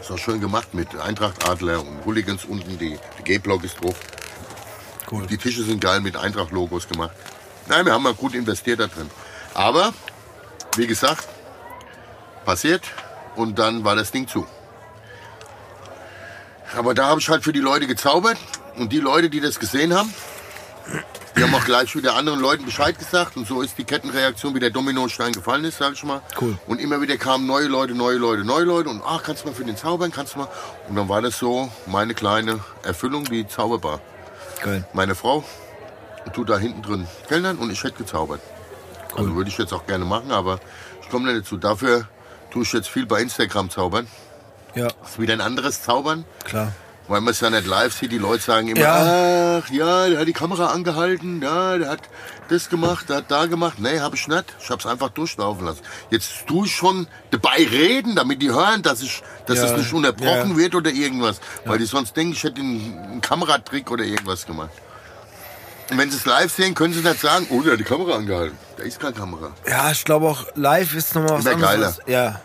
[0.00, 2.78] Ist auch schön gemacht mit Eintracht Adler und Hooligans unten.
[2.78, 3.96] Die, die G-Block ist drauf.
[5.10, 5.26] Cool.
[5.26, 7.12] Die Tische sind geil mit Eintracht-Logos gemacht.
[7.66, 9.10] Nein, wir haben mal gut investiert da drin.
[9.54, 9.92] Aber,
[10.76, 11.28] wie gesagt,
[12.44, 12.82] passiert
[13.36, 14.46] und dann war das Ding zu.
[16.76, 18.38] Aber da habe ich halt für die Leute gezaubert
[18.76, 20.12] und die Leute, die das gesehen haben,
[21.36, 24.60] die haben auch gleich wieder anderen Leuten Bescheid gesagt und so ist die Kettenreaktion, wie
[24.60, 26.20] der Dominostein gefallen ist, sag ich mal.
[26.40, 26.58] Cool.
[26.66, 29.54] Und immer wieder kamen neue Leute, neue Leute, neue Leute und ach, kannst du mal
[29.54, 30.48] für den Zaubern, kannst du mal.
[30.88, 34.00] Und dann war das so meine kleine Erfüllung, die Zauberbar.
[34.62, 34.86] Geil.
[34.92, 35.44] Meine Frau
[36.34, 38.40] tut da hinten drin Kellnern und ich hätte gezaubert.
[39.16, 40.60] Also würde ich jetzt auch gerne machen, aber
[41.02, 41.56] ich komme nicht dazu.
[41.56, 42.06] Dafür
[42.50, 44.06] tue ich jetzt viel bei Instagram zaubern.
[44.74, 46.72] Ja, Das ist wieder ein anderes Zaubern, klar.
[47.10, 48.12] Weil man es ja nicht live sieht.
[48.12, 49.58] Die Leute sagen immer, Ja.
[49.62, 52.02] ach ja, der hat die Kamera angehalten, ja, der hat
[52.48, 53.78] das gemacht, der hat da gemacht.
[53.78, 54.44] Nee, habe ich nicht.
[54.62, 55.80] Ich habe es einfach durchlaufen lassen.
[56.10, 59.92] Jetzt tue ich schon dabei reden, damit die hören, dass ich, dass Ja, es nicht
[59.92, 60.56] unterbrochen ja.
[60.56, 61.40] wird oder irgendwas.
[61.64, 64.70] Weil die sonst denken, ich hätte einen, Kameratrick oder irgendwas gemacht.
[65.90, 68.14] Und wenn sie es live sehen, können sie nicht sagen, oh, der hat die Kamera
[68.16, 68.56] angehalten.
[68.76, 69.50] Da ist keine Kamera.
[69.68, 71.98] Ja, ich glaube auch live ist nochmal was Immer anderes.
[71.98, 72.08] geiler.
[72.08, 72.40] Ja.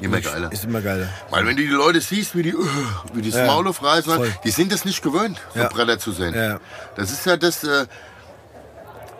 [0.00, 0.52] Immer geiler.
[0.52, 1.08] Ist immer geiler.
[1.30, 2.66] Weil wenn du die Leute siehst, wie die, uh,
[3.14, 4.32] wie die das Ja, Maul aufreißen, voll.
[4.44, 5.68] die sind das nicht gewöhnt, so Ja.
[5.68, 6.34] Bretter zu sehen.
[6.34, 6.58] Ja.
[6.96, 7.86] Das ist ja das, äh,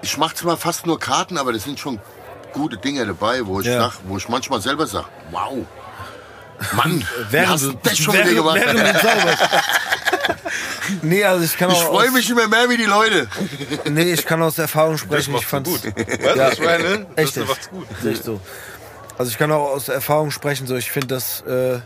[0.02, 1.98] ich mache zwar fast nur Karten, aber das sind schon
[2.52, 3.90] gute Dinge dabei, wo ich, Ja.
[3.90, 5.58] sag, wo ich manchmal selber sage, wow,
[6.72, 8.60] Mann, Während hast du das schon während- wieder gemacht?
[8.64, 8.98] während.
[11.02, 13.28] Nee, also ich kann Ich freue mich immer mehr wie die Leute.
[13.90, 15.32] Nee, ich kann aus Erfahrung Das sprechen.
[15.32, 15.80] macht's Ich fand's gut.
[16.36, 17.06] Was ich meine?
[17.16, 17.86] Das Echt macht's gut.
[17.90, 18.40] Ist echt so.
[19.18, 21.80] Also ich kann auch aus Erfahrung sprechen, so ich finde das, äh,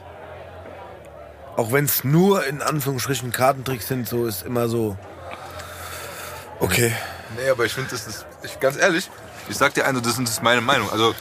[1.56, 4.96] auch wenn es nur in Anführungsstrichen Kartentricks sind, so ist immer so.
[6.60, 6.92] Okay.
[7.36, 9.10] Nee, aber ich finde, das ist, ich, ganz ehrlich,
[9.48, 10.90] ich sag dir eine, das ist meine Meinung.
[10.90, 11.14] Also,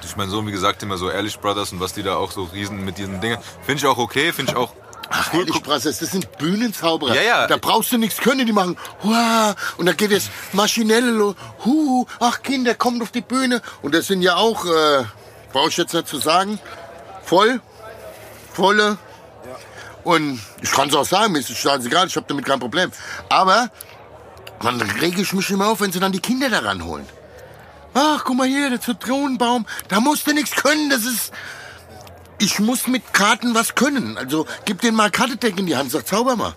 [0.00, 2.44] durch meinen Sohn, wie gesagt, immer so Ehrlich Brothers und was die da auch so
[2.44, 3.38] riesen mit diesen Dingen.
[3.62, 4.72] Finde ich auch okay, finde ich auch
[5.32, 5.40] cool.
[5.40, 7.14] Ehrlich, Brassers, das sind Bühnenzauberer.
[7.14, 7.46] Ja, ja.
[7.46, 11.34] Da brauchst du nichts können, die machen Hua, und da geht es maschinell los.
[11.64, 13.62] Hu, ach Kinder, kommt auf die Bühne.
[13.82, 15.04] Und das sind ja auch, äh,
[15.52, 16.58] brauche ich jetzt nicht zu sagen,
[17.24, 17.60] voll,
[18.52, 18.98] volle.
[20.04, 22.90] Und ich kann es auch sagen, mir ist es scheißegal, ich habe damit kein Problem.
[23.28, 23.68] Aber
[24.62, 27.06] dann rege ich mich immer auf, wenn sie dann die Kinder da ranholen.
[27.94, 31.32] Ach, guck mal hier, der Zitronenbaum, da musst du nichts können, das ist...
[32.38, 34.16] Ich muss mit Karten was können.
[34.16, 36.54] Also gib den mal Kartedeck in die Hand, sag zauber mal.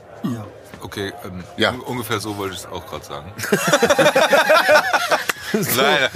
[0.79, 1.71] Okay, ähm, Ja.
[1.71, 3.33] un ungefähr so wollte ich es auch gerade sagen.
[5.53, 6.09] Nein,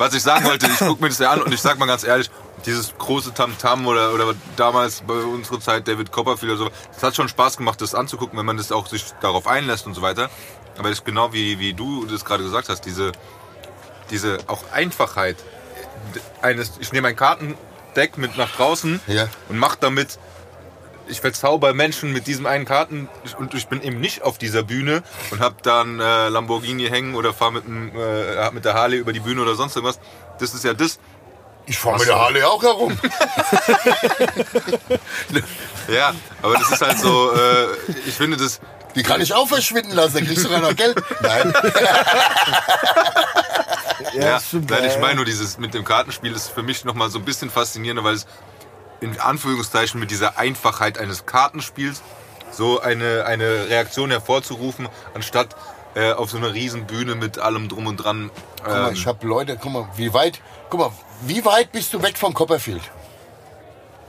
[0.00, 2.04] was ich sagen wollte, ich gucke mir das ja an und ich sag mal ganz
[2.04, 2.30] ehrlich,
[2.64, 7.14] dieses große Tamtam oder, oder damals bei unserer Zeit David Copperfield oder so, das hat
[7.14, 10.30] schon Spaß gemacht, das anzugucken, wenn man das auch sich darauf einlässt und so weiter.
[10.78, 13.12] Aber das ist genau wie, wie du das gerade gesagt hast, diese,
[14.10, 15.36] diese auch Einfachheit
[16.40, 19.28] eines, ich nehme ein Kartendeck mit nach draußen Ja.
[19.50, 20.18] und mach damit
[21.10, 23.08] ich verzauber Menschen mit diesem einen Karten
[23.38, 27.34] und ich bin eben nicht auf dieser Bühne und hab dann äh, Lamborghini hängen oder
[27.34, 30.00] fahr mit, dem, äh, mit der Harley über die Bühne oder sonst irgendwas.
[30.38, 30.98] Das ist ja das.
[31.66, 32.98] Ich fahre mit der Harley auch herum.
[35.88, 37.66] Ja, aber das ist halt so, äh,
[38.06, 38.60] ich finde das,
[38.94, 40.96] Die kann ich auch verschwinden lassen, dann kriegst du sogar noch Geld.
[41.20, 41.52] Nein.
[44.14, 45.00] ja, stimmt, nein, ja, ich ja.
[45.00, 48.14] meine nur dieses mit dem Kartenspiel ist für mich nochmal so ein bisschen faszinierender, weil
[48.14, 48.26] es
[49.00, 52.02] in Anführungszeichen mit dieser Einfachheit eines Kartenspiels
[52.52, 55.56] so eine, eine Reaktion hervorzurufen, anstatt
[55.94, 58.30] äh, auf so einer riesen Bühne mit allem drum und dran.
[58.58, 60.90] Guck mal, ähm, ich habe Leute, guck mal, wie weit, guck mal,
[61.22, 62.82] wie weit bist du weg vom Copperfield?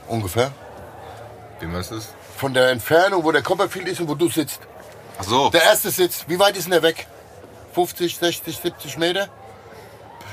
[0.08, 0.52] Ungefähr.
[1.60, 2.08] wie meinst du das?
[2.36, 4.60] Von der Entfernung, wo der Copperfield ist und wo du sitzt.
[5.18, 5.50] Ach so.
[5.50, 7.06] Der erste Sitz, wie weit ist denn der weg?
[7.74, 9.28] 50, 60, 70 Meter?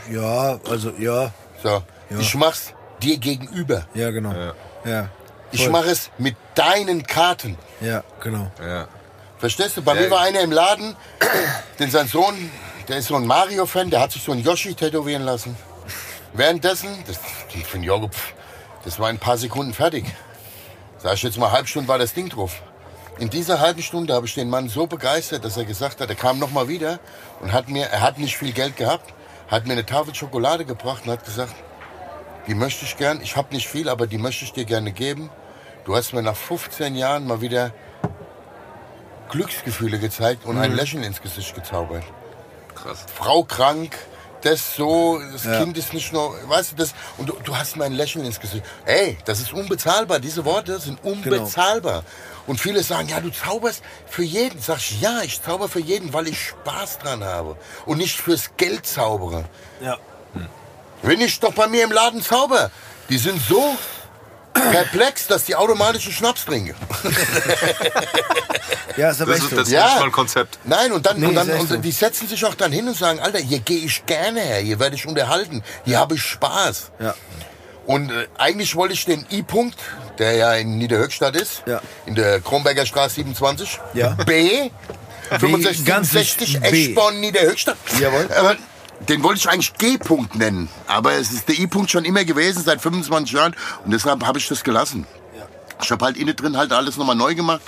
[0.09, 1.31] Ja, also ja,
[1.61, 3.85] So, ich mach's dir gegenüber.
[3.93, 4.31] ja genau.
[4.33, 4.53] Ja.
[4.85, 5.09] Ja.
[5.51, 7.57] Ich mache es mit deinen Karten.
[7.81, 8.51] Ja, genau.
[8.61, 8.87] Ja.
[9.39, 9.81] Verstehst du?
[9.81, 10.01] Bei Ja.
[10.01, 10.95] mir war einer im Laden,
[11.79, 12.51] denn sein Sohn,
[12.87, 15.55] der ist so ein Mario-Fan, der hat sich so ein Yoshi tätowieren lassen.
[16.33, 17.17] Währenddessen, das,
[17.65, 18.09] für den Jogo,
[18.85, 20.05] das war in ein paar Sekunden fertig.
[20.99, 22.61] Sag ich jetzt mal, halb Stunde war das Ding drauf.
[23.17, 26.15] In dieser halben Stunde habe ich den Mann so begeistert, dass er gesagt hat, er
[26.15, 26.99] kam noch mal wieder
[27.41, 29.13] und hat mir, er hat nicht viel Geld gehabt,
[29.49, 31.53] hat mir eine Tafel Schokolade gebracht und hat gesagt,
[32.47, 35.29] die möchte ich gern, ich habe nicht viel, aber die möchte ich dir gerne geben.
[35.85, 37.71] Du hast mir nach 15 Jahren mal wieder
[39.29, 42.03] Glücksgefühle gezeigt und ein Lächeln ins Gesicht gezaubert.
[42.75, 43.05] Krass.
[43.13, 43.95] Frau krank,
[44.41, 45.59] das so, das Ja.
[45.59, 48.39] Kind ist nicht nur, weißt du, das, und du, du hast mir ein Lächeln ins
[48.39, 48.63] Gesicht.
[48.85, 52.03] Ey, das ist unbezahlbar, diese Worte sind unbezahlbar.
[52.47, 54.59] Und viele sagen, ja, du zauberst für jeden.
[54.59, 57.57] Sag ich, ja, ich zauber für jeden, weil ich Spaß dran habe.
[57.85, 59.45] Und nicht fürs Geld zaubere.
[59.81, 59.97] Ja.
[61.01, 62.71] Wenn ich doch bei mir im Laden zauber,
[63.09, 63.75] die sind so
[64.53, 66.75] perplex, dass die automatisch einen Schnaps trinken.
[68.97, 69.55] Ja, ist aber Das echt ist, so.
[69.57, 69.85] das ist Ja.
[69.85, 70.59] nicht mal ein Konzept.
[70.65, 71.77] Nein, und dann, Nee, und, dann und so.
[71.77, 74.77] die setzen sich auch dann hin und sagen, Alter, hier gehe ich gerne her, hier
[74.79, 76.91] werde ich unterhalten, hier habe ich Spaß.
[76.99, 77.13] Ja.
[77.85, 79.77] Und äh, eigentlich wollte ich den I-Punkt,
[80.17, 81.81] der ja in Niederhöchstadt ist, Ja.
[82.07, 84.15] in der Kronberger Straße 27, Ja.
[84.25, 84.69] B,
[85.29, 86.87] 65, ganz 67, B.
[86.87, 87.77] Eschborn, Niederhöchstadt.
[88.01, 88.27] Jawohl.
[88.37, 88.57] Aber
[89.07, 92.81] den wollte ich eigentlich G-Punkt nennen, aber es ist der I-Punkt schon immer gewesen, seit
[92.81, 95.07] 25 Jahren und deshalb habe ich das gelassen.
[95.81, 97.61] Ich habe halt innen drin halt alles nochmal neu gemacht.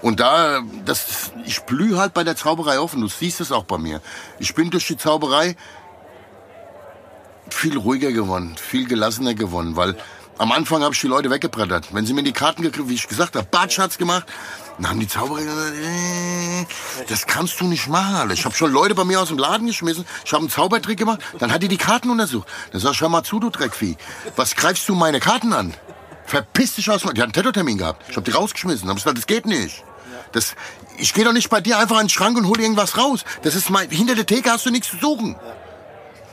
[0.00, 3.78] Und da, das, ich blühe halt bei der Zauberei und du siehst es auch bei
[3.78, 4.00] mir.
[4.38, 5.56] Ich bin durch die Zauberei
[7.50, 9.96] viel ruhiger geworden, viel gelassener geworden, weil
[10.38, 11.92] am Anfang habe ich die Leute weggebrettert.
[11.92, 14.26] Wenn sie mir die Karten gekriegt, wie ich gesagt habe, Batsch hat's gemacht,
[14.78, 16.66] dann haben die Zauberer gesagt, äh,
[17.08, 18.34] das kannst du nicht machen, Alter.
[18.34, 21.20] Ich habe schon Leute bei mir aus dem Laden geschmissen, ich habe einen Zaubertrick gemacht,
[21.38, 22.48] dann hat die die Karten untersucht.
[22.70, 23.96] Dann sag ich, hör mal zu, du Dreckvieh,
[24.36, 25.74] was greifst du meine Karten an?
[26.26, 27.00] Verpiss dich aus.
[27.00, 28.04] Die hat einen Tattoo-Termin gehabt.
[28.10, 28.86] Ich habe die rausgeschmissen.
[28.90, 29.82] Hab ich gesagt, das geht nicht.
[30.32, 30.56] Das,
[30.98, 33.24] ich gehe doch nicht bei dir einfach in den Schrank und hole irgendwas raus.
[33.42, 35.36] Das ist mein, hinter der Theke hast du nichts zu suchen.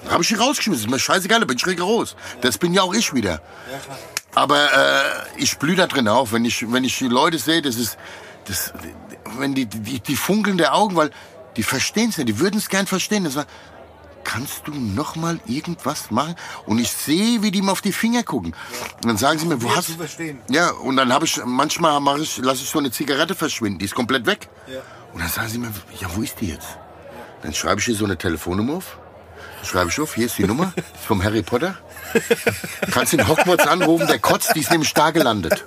[0.10, 0.86] Habe ich die rausgeschmissen.
[0.86, 2.18] Ist mir scheißegal, da bin ich raus.
[2.42, 3.42] Das bin ja auch ich wieder.
[4.34, 7.78] Aber äh, ich blühe da drin auf, wenn ich, wenn ich die Leute sehe, das
[7.78, 7.98] ist,
[8.46, 8.74] das,
[9.38, 11.12] wenn die, die, die funkeln der Augen, weil
[11.58, 13.24] die verstehen es ja, die würden es gern verstehen.
[13.24, 13.46] Das war,
[14.24, 16.36] kannst du noch mal irgendwas machen?
[16.66, 18.54] Und ich sehe, wie die mir auf die Finger gucken.
[18.96, 20.40] Und dann sagen sie mir, wo hast verstehen.
[20.50, 23.86] Ja, und dann habe ich, manchmal mache ich, lasse ich so eine Zigarette verschwinden, die
[23.86, 24.50] ist komplett weg.
[24.68, 24.82] Ja.
[25.14, 26.78] Und dann sagen sie mir, ja, wo ist die jetzt?
[27.42, 28.98] Dann schreibe ich hier so eine Telefonnummer auf.
[29.64, 31.78] Schreibe ich auf, hier ist die Nummer, ist vom Harry Potter.
[32.92, 35.64] Kannst in Hogwarts anrufen, der kotzt, die ist nämlich da gelandet.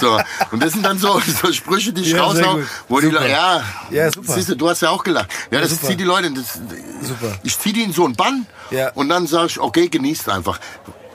[0.00, 0.18] So,
[0.50, 3.20] und das sind dann so, so Sprüche, die ich Ja, raushau, wo die Super.
[3.20, 4.32] Leute, ja, Ja, super.
[4.34, 5.30] siehst du, du hast ja auch gelacht.
[5.50, 5.86] Ja, das super.
[5.88, 6.54] zieht die Leute, das,
[7.02, 7.38] Super.
[7.42, 8.90] ich ziehe die in so einen Bann Ja.
[8.94, 10.58] und dann sage ich, okay, genießt einfach.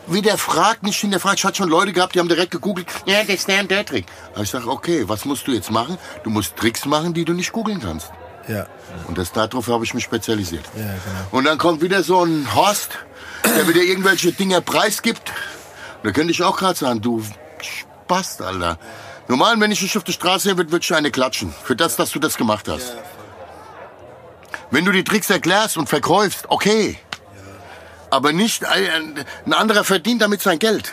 [0.07, 1.37] Wie der fragt, nicht hinterfragt.
[1.39, 3.85] Ich hatte schon Leute gehabt, die haben direkt gegoogelt, ja, das ist der und der
[3.85, 4.05] Trick.
[4.33, 5.97] Aber ich sage, okay, was musst du jetzt machen?
[6.23, 8.09] Du musst Tricks machen, die du nicht googeln kannst.
[8.47, 8.65] Ja.
[9.07, 10.65] Und das, darauf habe ich mich spezialisiert.
[10.75, 10.97] Ja, genau.
[11.31, 12.89] Und dann kommt wieder so ein Horst,
[13.43, 15.31] der wieder irgendwelche Dinge preisgibt.
[16.03, 17.23] Da könnte ich auch gerade sagen, du
[17.61, 18.77] Spast, Alter.
[19.27, 21.53] Normal, wenn ich dich auf der Straße sehen würde, würde ich eine klatschen.
[21.63, 22.95] Für das, dass du das gemacht hast.
[24.71, 26.97] Wenn du die Tricks erklärst und verkaufst, okay.
[28.09, 30.91] Aber nicht ein, ein anderer verdient damit sein Geld.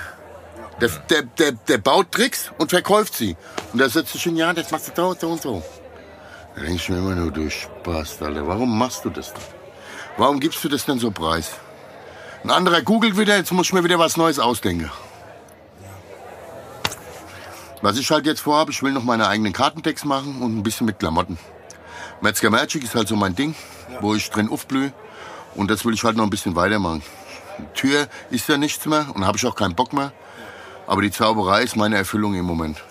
[0.80, 3.36] Der, der, der, der baut Tricks und verkauft sie.
[3.72, 5.62] Und der setzt sich hin, ja, das machst du so, und so.
[6.54, 8.46] Da denke ich mir immer nur, du Spaß, Alter.
[8.46, 9.42] Warum machst du das denn?
[10.16, 11.50] Warum gibst du das denn so preis?
[12.44, 14.90] Ein anderer googelt wieder, jetzt muss ich mir wieder was Neues ausdenken.
[17.82, 20.86] Was ich halt jetzt vorhabe, ich will noch meine eigenen Kartentext machen und ein bisschen
[20.86, 21.38] mit Klamotten.
[22.20, 23.54] Metzger Magic ist halt so mein Ding,
[24.00, 24.92] wo ich drin aufblühe.
[25.54, 27.02] Und das will ich halt noch ein bisschen weitermachen.
[27.74, 30.12] Tür ist ja nichts mehr und habe ich auch keinen Bock mehr.
[30.86, 32.82] Aber die Zauberei ist meine Erfüllung im Moment.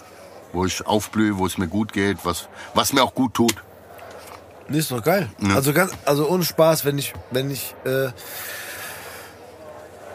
[0.53, 3.55] Wo ich aufblühe, wo es mir gut geht, was, was mir auch gut tut.
[4.69, 5.29] Nee, ist doch geil.
[5.53, 8.09] Also ganz, also ohne Spaß, wenn ich, wenn ich, äh,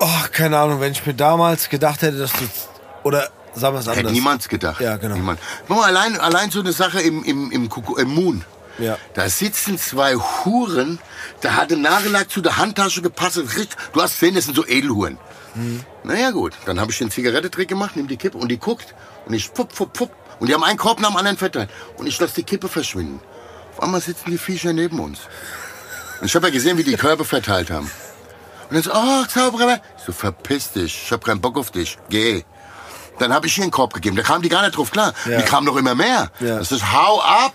[0.03, 2.49] oh, keine Ahnung, wenn ich mir damals gedacht hätte, dass du,
[3.03, 4.13] oder sagen wir es Hätte anders.
[4.13, 4.81] niemand gedacht.
[4.81, 5.15] Ja, genau.
[5.15, 5.41] Niemand.
[5.69, 8.45] Guck mal, allein, allein so eine Sache im, im, im, Kuckuck- im Moon.
[8.79, 8.97] Ja.
[9.15, 10.99] Da sitzen zwei Huren,
[11.43, 13.37] da hatte Nagellack zu der Handtasche gepasst.
[13.37, 15.19] Du hast gesehen, das sind so Edelhuren.
[15.55, 15.85] Mhm.
[16.05, 18.95] Naja gut, dann habe ich den Zigarettentrick gemacht, nimm die Kippe und die guckt
[19.27, 20.11] und ich fupp, fupp, fupp.
[20.41, 21.69] Und die haben einen Korb nach dem anderen verteilt.
[21.99, 23.21] Und ich lasse die Kippe verschwinden.
[23.77, 25.21] Auf einmal sitzen die Viecher neben uns.
[26.21, 27.89] Und ich habe ja gesehen, wie die Körbe verteilt haben.
[28.73, 29.81] Und dann so, oh, Zauberer.
[29.99, 32.43] Ich so, verpiss dich, ich habe keinen Bock auf dich, geh.
[33.19, 34.17] Dann habe ich ihr einen Korb gegeben.
[34.17, 35.13] Da kamen die gar nicht drauf klar.
[35.29, 35.37] Ja.
[35.39, 36.31] Die kamen doch immer mehr.
[36.41, 36.59] Ja.
[36.59, 37.53] Das ist, hau ab.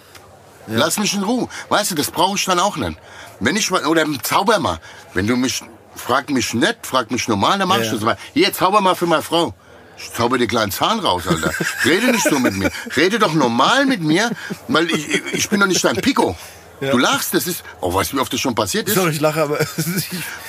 [0.68, 1.48] Lass mich in Ruhe.
[1.70, 2.98] Weißt du, das brauche ich dann auch nicht.
[3.40, 4.80] Wenn ich, mal- oder zauber mal.
[5.16, 5.64] Wenn du mich,
[5.96, 7.94] frag mich nett, frag mich normal, dann mach ich Ja.
[7.94, 8.18] das mal.
[8.36, 9.56] Hier, zauber mal für meine Frau.
[9.98, 11.52] Ich zauber dir kleinen Zahn raus, Alter.
[11.86, 12.70] Rede nicht so mit mir.
[12.96, 14.30] Rede doch normal mit mir,
[14.68, 16.36] weil ich, ich, ich bin doch nicht dein Pico.
[16.80, 18.96] Du lachst, das ist, oh, weißt du, wie oft das schon passiert ist?
[18.96, 19.60] Sorry, ich lache, aber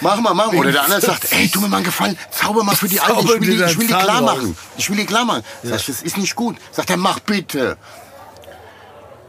[0.01, 0.57] Mach mal, mach mal.
[0.57, 3.21] Oder der andere sagt, ey, tu mir mal einen Gefallen, zauber mal für die Alte,
[3.21, 4.57] ich will die, ich will die klar machen.
[4.77, 5.43] Ich will die klar machen.
[5.63, 6.57] Sag ich, das ist nicht gut.
[6.71, 7.79] Sagt er, mach bitte.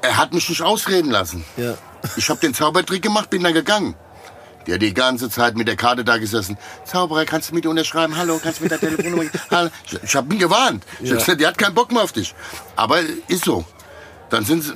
[0.01, 1.45] Er hat mich nicht ausreden lassen.
[1.57, 1.75] Ja.
[2.15, 3.95] Ich habe den Zaubertrick gemacht, bin dann gegangen.
[4.67, 6.57] Der hat die ganze Zeit mit der Karte da gesessen.
[6.85, 8.15] Zauberer, kannst du mit unterschreiben?
[8.17, 9.23] Hallo, kannst du mit der Telefonnummer?
[9.51, 9.69] Hallo.
[9.85, 10.85] Ich, ich habe ihn gewarnt.
[11.01, 12.35] Ich hab gesagt, der hat keinen Bock mehr auf dich.
[12.75, 13.65] Aber ist so.
[14.29, 14.73] Dann sind sie,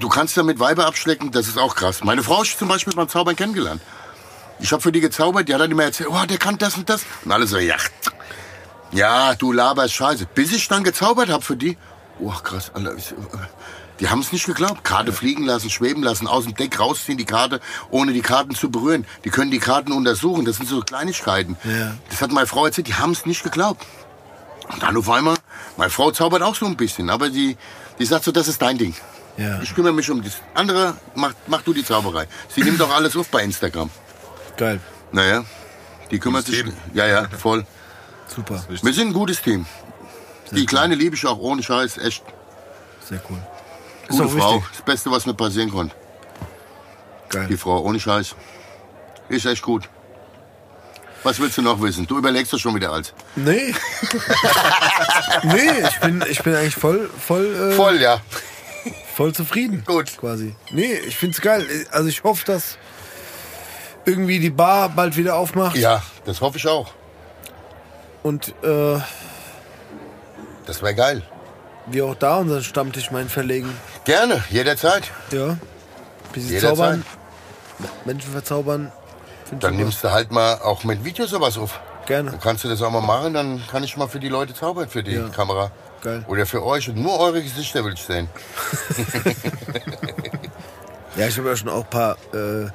[0.00, 2.02] du kannst damit Weiber abschlecken, das ist auch krass.
[2.02, 3.80] Meine Frau ist zum Beispiel beim Zaubern kennengelernt.
[4.58, 6.88] Ich habe für die gezaubert, die hat dann immer erzählt, oh, der kann das und
[6.90, 7.02] das.
[7.24, 7.76] Und alle so, ja,
[8.92, 10.26] ja, du laberst Scheiße.
[10.34, 11.78] Bis ich dann gezaubert habe für die,
[12.18, 12.94] oh krass, Alter,
[14.00, 14.82] die haben es nicht geglaubt.
[14.82, 18.70] Karte fliegen lassen, schweben lassen, aus dem Deck rausziehen, die Karte, ohne die Karten zu
[18.70, 19.06] berühren.
[19.24, 21.56] Die können die Karten untersuchen, das sind so Kleinigkeiten.
[21.64, 21.94] Ja.
[22.10, 23.86] Das hat meine Frau erzählt, die haben es nicht geglaubt.
[24.72, 25.36] Und dann auf einmal,
[25.76, 27.56] meine Frau zaubert auch so ein bisschen, aber die,
[27.98, 28.94] die sagt so, das ist dein Ding.
[29.36, 29.60] Ja.
[29.62, 32.26] Ich kümmere mich um das andere, mach, mach du die Zauberei.
[32.54, 33.90] Sie nimmt doch alles auf bei Instagram.
[34.56, 34.80] Geil.
[35.12, 35.44] Naja,
[36.10, 36.62] die kümmert sich.
[36.62, 36.72] Team.
[36.92, 37.64] Ja, ja, voll.
[38.26, 38.62] Super.
[38.68, 39.66] Wir sind ein gutes Team.
[40.52, 42.22] Die Kleine liebe ich auch ohne Scheiß, echt.
[43.08, 43.38] Sehr cool.
[44.08, 44.54] Ist Gute auch Frau.
[44.56, 44.70] wichtig.
[44.72, 45.94] Das Beste, was mir passieren konnte.
[47.32, 47.56] Die Geil.
[47.56, 48.34] Frau, ohne Scheiß.
[49.28, 49.88] Ist echt gut.
[51.22, 52.06] Was willst du noch wissen?
[52.06, 53.12] Du überlegst doch schon wieder alles.
[53.36, 53.74] Nee.
[55.42, 58.00] nee, ich bin, ich bin eigentlich voll, voll, äh, voll.
[59.14, 59.82] Voll, zufrieden.
[59.86, 60.16] Gut.
[60.18, 60.54] Quasi.
[60.70, 61.66] Nee, ich find's geil.
[61.90, 62.78] Also ich hoffe, dass
[64.04, 65.76] irgendwie die Bar bald wieder aufmacht.
[65.76, 66.92] Ja, das hoffe ich auch.
[68.22, 68.98] Und äh,
[70.66, 71.22] Das wäre geil.
[71.86, 73.74] wir auch da unseren Stammtisch meinen verlegen.
[74.04, 75.04] Gerne, jederzeit.
[75.32, 75.56] Ja.
[76.32, 76.76] Bisschen Jederzeit.
[76.78, 77.04] zaubern.
[78.04, 78.92] Menschen verzaubern.
[79.48, 81.80] Find Dann nimmst du halt mal auch mit Video sowas auf.
[82.06, 82.30] Gerne.
[82.30, 84.88] Dann kannst du das auch mal machen, dann kann ich mal für die Leute zaubern,
[84.88, 85.28] für die Ja.
[85.28, 85.70] Kamera.
[86.02, 86.24] Geil.
[86.28, 88.28] Oder für euch und nur eure Gesichter will ich sehen.
[91.16, 92.68] Ja, ich habe ja schon auch ein paar äh,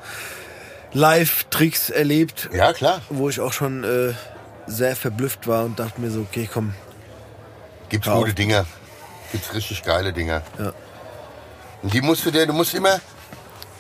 [0.92, 3.02] Live-Tricks erlebt, Ja, klar.
[3.10, 4.14] wo ich auch schon äh,
[4.68, 6.74] sehr verblüfft war und dachte mir so, okay, komm.
[7.90, 8.34] Gibt's gute auf.
[8.34, 8.66] Dinger.
[9.32, 10.42] Gibt's richtig geile Dinger.
[10.60, 10.74] Ja.
[11.82, 13.00] Und die musst du dir, du musst immer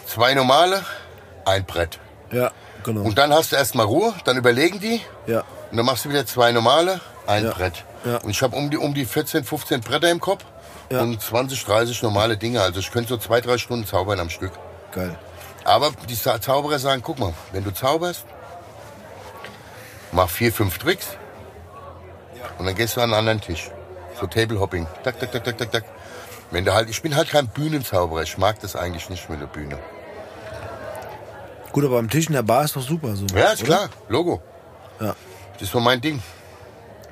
[0.07, 0.83] zwei normale,
[1.45, 1.99] ein Brett.
[2.31, 2.51] Ja,
[2.83, 3.01] genau.
[3.01, 6.25] Und dann hast du erstmal Ruhe, dann überlegen die ja, und dann machst du wieder
[6.25, 7.51] zwei normale, ein Ja.
[7.53, 7.83] Brett.
[8.03, 8.17] Ja.
[8.17, 10.43] Und ich habe um die, um die 14, 15 Bretter im Kopf
[10.89, 11.01] Ja.
[11.01, 12.61] und 20, 30 normale Dinge.
[12.61, 14.51] Also ich könnte so zwei, drei Stunden zaubern am Stück.
[14.91, 15.17] geil.
[15.65, 18.23] Aber die Za- Zauberer sagen, guck mal, wenn du zauberst,
[20.11, 21.07] mach vier, fünf Tricks
[22.59, 23.71] und dann gehst du an einen anderen Tisch.
[24.19, 24.85] So Table-Hopping.
[25.03, 25.83] Tak, tak, tak, tak, tak, tak.
[26.51, 28.21] Wenn du halt, ich bin halt kein Bühnenzauberer.
[28.21, 29.77] Ich mag das eigentlich nicht mit der Bühne.
[31.71, 33.25] Gut, aber am Tisch in der Bar ist doch super so.
[33.35, 33.67] Ja, ist oder?
[33.75, 33.89] klar.
[34.07, 34.41] Logo.
[35.01, 35.15] Ja.
[35.53, 36.21] Das ist so mein Ding.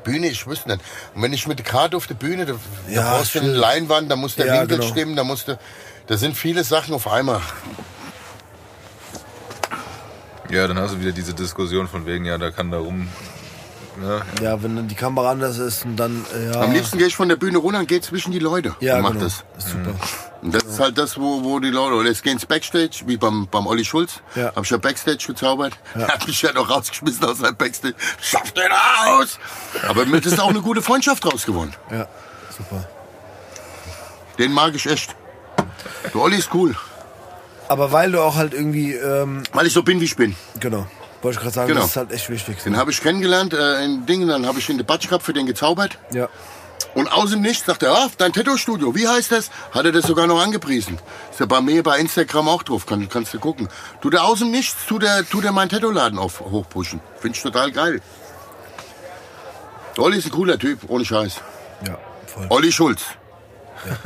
[0.03, 0.81] Bühne, ich wüsste nicht.
[1.15, 2.53] Und wenn ich mit der Karte auf der Bühne, da,
[2.89, 3.49] Ja, da brauchst du eine.
[3.49, 4.89] Leinwand, da muss der Ja, Winkel genau.
[4.89, 5.57] stimmen, da musst du,
[6.07, 7.41] da sind viele Sachen auf einmal.
[10.49, 13.07] Ja, dann hast du wieder diese Diskussion von wegen, ja, da kann da rum.
[13.97, 14.21] Ne?
[14.41, 16.61] Ja, wenn dann die Kamera anders ist und dann, ja.
[16.61, 19.03] Am liebsten gehe ich von der Bühne runter und gehe zwischen die Leute ja, und
[19.03, 19.23] mach genau.
[19.23, 19.43] das.
[19.57, 19.93] ist super.
[20.41, 23.15] Und das ist halt das, wo, wo die Leute, oder jetzt gehen ins Backstage, wie
[23.17, 24.21] beim, beim Olli Schulz.
[24.35, 24.53] Ja.
[24.55, 25.73] Hab ich ja Backstage gezaubert.
[25.95, 27.95] Er hat mich ja noch rausgeschmissen aus seinem Backstage.
[28.19, 29.39] Schaff den raus!
[29.87, 31.73] Aber mit ist auch eine gute Freundschaft draus gewonnen.
[31.89, 32.07] Ja,
[32.49, 32.87] super.
[34.37, 35.15] Den mag ich echt.
[36.13, 36.75] Der Olli ist cool.
[37.69, 40.35] Aber weil du auch halt irgendwie, ähm, Weil ich so bin, wie ich bin.
[40.59, 40.87] genau,
[41.23, 41.81] wollte ich gerade sagen, Genau.
[41.81, 42.61] das ist halt echt wichtig.
[42.63, 45.33] Den habe ich kennengelernt äh, in Dingen, dann habe ich in der Batsch gehabt, für
[45.33, 45.97] den gezaubert.
[46.11, 46.29] Ja,
[46.95, 49.49] Und aus dem Nichts sagt er, ah, dein Tattoo-Studio, wie heißt das?
[49.71, 50.99] Hat er das sogar noch angepriesen.
[51.31, 53.67] Ist ja bei mir bei Instagram auch drauf, kann, kannst du gucken.
[54.01, 56.99] Tut er aus dem Nichts, tut er, tut er meinen Tattoo-Laden hochpushen.
[57.19, 58.01] Finde ich total geil.
[59.97, 61.35] Olli ist ein cooler Typ, ohne Scheiß.
[61.87, 61.97] ja,
[62.27, 62.47] voll.
[62.49, 63.01] Olli Schulz.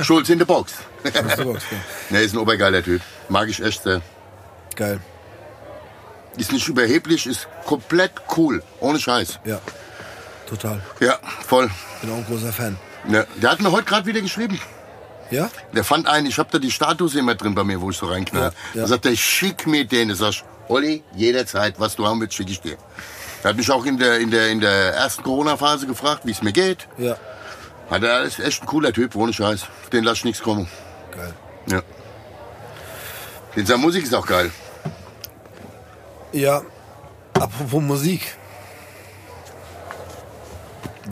[0.00, 0.72] Schulz in der Box.
[1.04, 1.54] Super, ja.
[2.10, 3.00] ne, ist ein obergeiler Typ.
[3.28, 4.02] Mag ich echt sehr.
[4.76, 5.00] Geil.
[6.38, 8.62] Ist nicht überheblich, ist komplett cool.
[8.80, 9.40] Ohne Scheiß.
[9.44, 9.60] Ja,
[10.48, 10.80] total.
[11.00, 11.68] Ja, voll.
[12.00, 12.78] Bin auch ein großer Fan.
[13.06, 14.60] Ne, der hat mir heute gerade wieder geschrieben.
[15.30, 15.50] Ja?
[15.72, 18.06] Der fand einen, ich hab da die Status immer drin bei mir, wo ich so
[18.06, 18.52] reinknall.
[18.72, 18.82] Ja, ja.
[18.82, 20.08] Da sagt er, schick mir den.
[20.08, 22.76] Da sag ich, Olli, jederzeit, was du haben willst, schick ich dir.
[23.42, 26.42] Er hat mich auch in der, in der, in der ersten Corona-Phase gefragt, wie es
[26.42, 26.88] mir geht.
[26.98, 27.16] Ja.
[27.90, 29.66] Hat er ist echt ein cooler Typ, ohne Scheiß.
[29.92, 30.68] Den lass ich nichts kommen.
[31.14, 31.34] Geil.
[31.66, 31.82] Ja.
[33.56, 34.50] Den seine Musik ist auch geil.
[36.32, 36.62] Ja,
[37.34, 38.36] apropos Musik.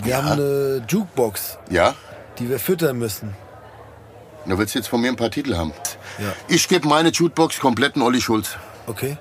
[0.02, 1.94] Wir haben eine Jukebox, Ja?
[2.38, 3.34] die wir füttern müssen.
[4.44, 5.72] Du willst jetzt von mir ein paar Titel haben.
[6.18, 6.32] Ja.
[6.48, 8.56] Ich gebe meine Jukebox kompletten Olli Schulz.
[8.86, 9.16] Okay?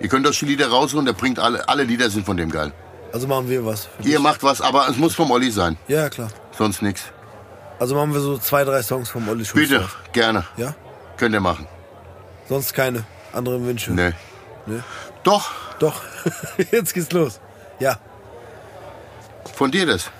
[0.00, 2.72] Ihr könnt euch die Lieder rausholen, der bringt alle, alle Lieder sind von dem geil.
[3.12, 3.88] Also machen wir was.
[4.02, 5.76] Ihr macht was, aber es muss vom Olli sein.
[5.88, 6.28] Ja, klar.
[6.56, 7.02] Sonst nichts.
[7.78, 9.68] Also machen wir so zwei, drei Songs vom Olli Schulz.
[9.68, 10.44] Bitte, gerne.
[10.56, 10.74] Ja?
[11.16, 11.66] Könnt ihr machen.
[12.48, 13.92] Sonst keine anderen Wünsche.
[13.92, 14.12] Nee.
[14.66, 14.80] Nee.
[15.26, 15.50] Doch,
[15.80, 16.02] Doch.
[16.70, 17.40] Jetzt geht's los.
[17.80, 17.98] Ja.
[19.54, 20.10] von dir das.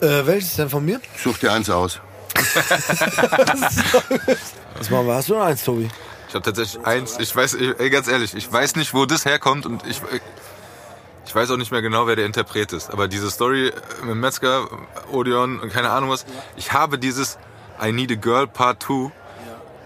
[0.00, 1.00] Äh, welches denn von mir?
[1.16, 2.00] Such dir eins aus.
[4.78, 5.14] Was machen wir?
[5.14, 5.88] Hast du noch eins, Tobi?
[6.28, 9.24] Ich habe tatsächlich eins, ich weiß, ich, ey, ganz ehrlich, ich weiß nicht, wo das
[9.26, 10.00] herkommt und ich,
[11.24, 12.90] ich weiß auch nicht mehr genau, wer der Interpret ist.
[12.90, 14.66] Aber diese Story mit Metzger,
[15.12, 16.24] Odeon und keine Ahnung was,
[16.56, 17.38] ich habe dieses
[17.80, 19.12] I Need a Girl Part 2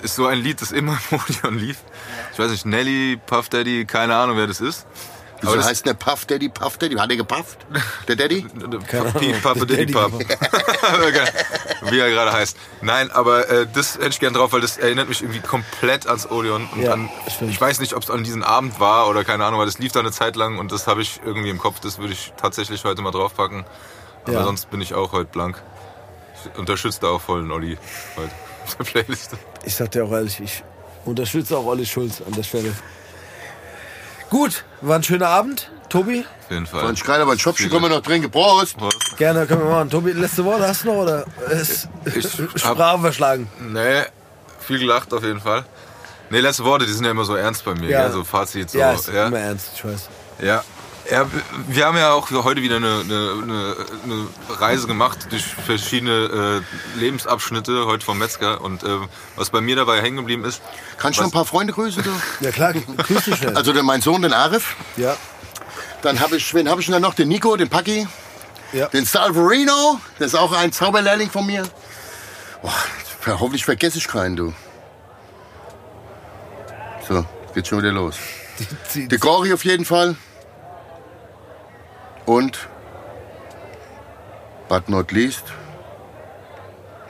[0.02, 1.78] ist so ein Lied, das immer im Odeon lief.
[2.32, 4.86] Ich weiß nicht, Nelly, Puff Daddy, keine Ahnung, wer das ist.
[5.40, 6.94] Wieso Aber das- heißt der Puff Daddy, Puff Daddy?
[6.97, 7.59] Hat er gepufft?
[8.09, 8.47] Der Daddy?
[8.55, 10.12] Der Daddy, Pap.
[11.90, 12.56] Wie er gerade heißt.
[12.82, 16.31] Nein, aber äh, das hätte ich gern drauf, weil das erinnert mich irgendwie komplett ans
[16.31, 16.66] Odeon.
[16.73, 17.10] Und Ja, an,
[17.48, 19.93] ich weiß nicht, ob es an diesem Abend war oder keine Ahnung, weil das lief
[19.93, 21.81] da eine Zeit lang und das habe ich irgendwie im Kopf.
[21.81, 23.64] Das würde ich tatsächlich heute mal draufpacken.
[24.24, 24.44] Aber Ja.
[24.44, 25.62] sonst bin ich auch heute blank.
[26.52, 27.77] Ich unterstütze da auch voll den Olli
[28.16, 28.31] heute
[28.67, 29.33] auf der Playlist.
[29.65, 30.63] Ich sag dir auch ehrlich, ich
[31.05, 32.73] unterstütze auch Olli Schulz an der Stelle.
[34.31, 35.71] Gut, war ein schöner Abend.
[35.89, 36.85] Tobi, Auf jeden Fall.
[36.85, 38.29] Ein Schreiner, aber ein Schopschi können wir noch trinken.
[38.29, 38.77] Prost!
[38.77, 39.17] Prost.
[39.17, 39.89] gerne können wir machen.
[39.89, 43.49] Tobi, letzte Worte hast du noch oder ist Ich Sprache verschlagen?
[43.61, 44.03] Nee,
[44.59, 45.65] viel gelacht auf jeden Fall.
[46.29, 47.89] Nee, letzte Worte, die sind ja immer so ernst bei mir.
[47.89, 48.03] Ja.
[48.03, 48.11] Ja.
[48.11, 48.79] So Fazit, so.
[48.79, 49.29] ja, ist ja.
[49.29, 50.09] immer ernst, ich weiß.
[50.41, 50.65] Ja.
[51.11, 51.27] Ja,
[51.69, 56.62] wir haben ja auch heute wieder eine, eine, eine, eine Reise gemacht durch verschiedene
[56.97, 58.61] äh, Lebensabschnitte, heute vom Metzger.
[58.61, 58.89] Und äh,
[59.37, 60.61] was bei mir dabei hängen geblieben ist,
[60.99, 62.03] Kannst du noch ein paar Freunde grüßen?
[62.03, 62.11] Du?
[62.45, 63.57] Ja klar, grüß dich schnell.
[63.57, 64.74] Also mein Sohn, den Arif.
[64.97, 65.16] ja,
[66.03, 67.15] Dann habe ich, wen habe ich denn da noch?
[67.15, 68.09] Den Nico, den Paki,
[68.73, 68.89] ja.
[68.89, 70.01] den Salverino.
[70.19, 71.69] Der ist auch ein Zauberlehrling von mir.
[72.62, 74.53] Boah, hoffentlich vergesse ich keinen, du.
[77.07, 77.24] So,
[77.55, 78.16] geht schon wieder los.
[78.95, 80.16] Die- Der Gori auf jeden Fall.
[82.27, 82.69] Und,
[84.69, 85.44] but not least,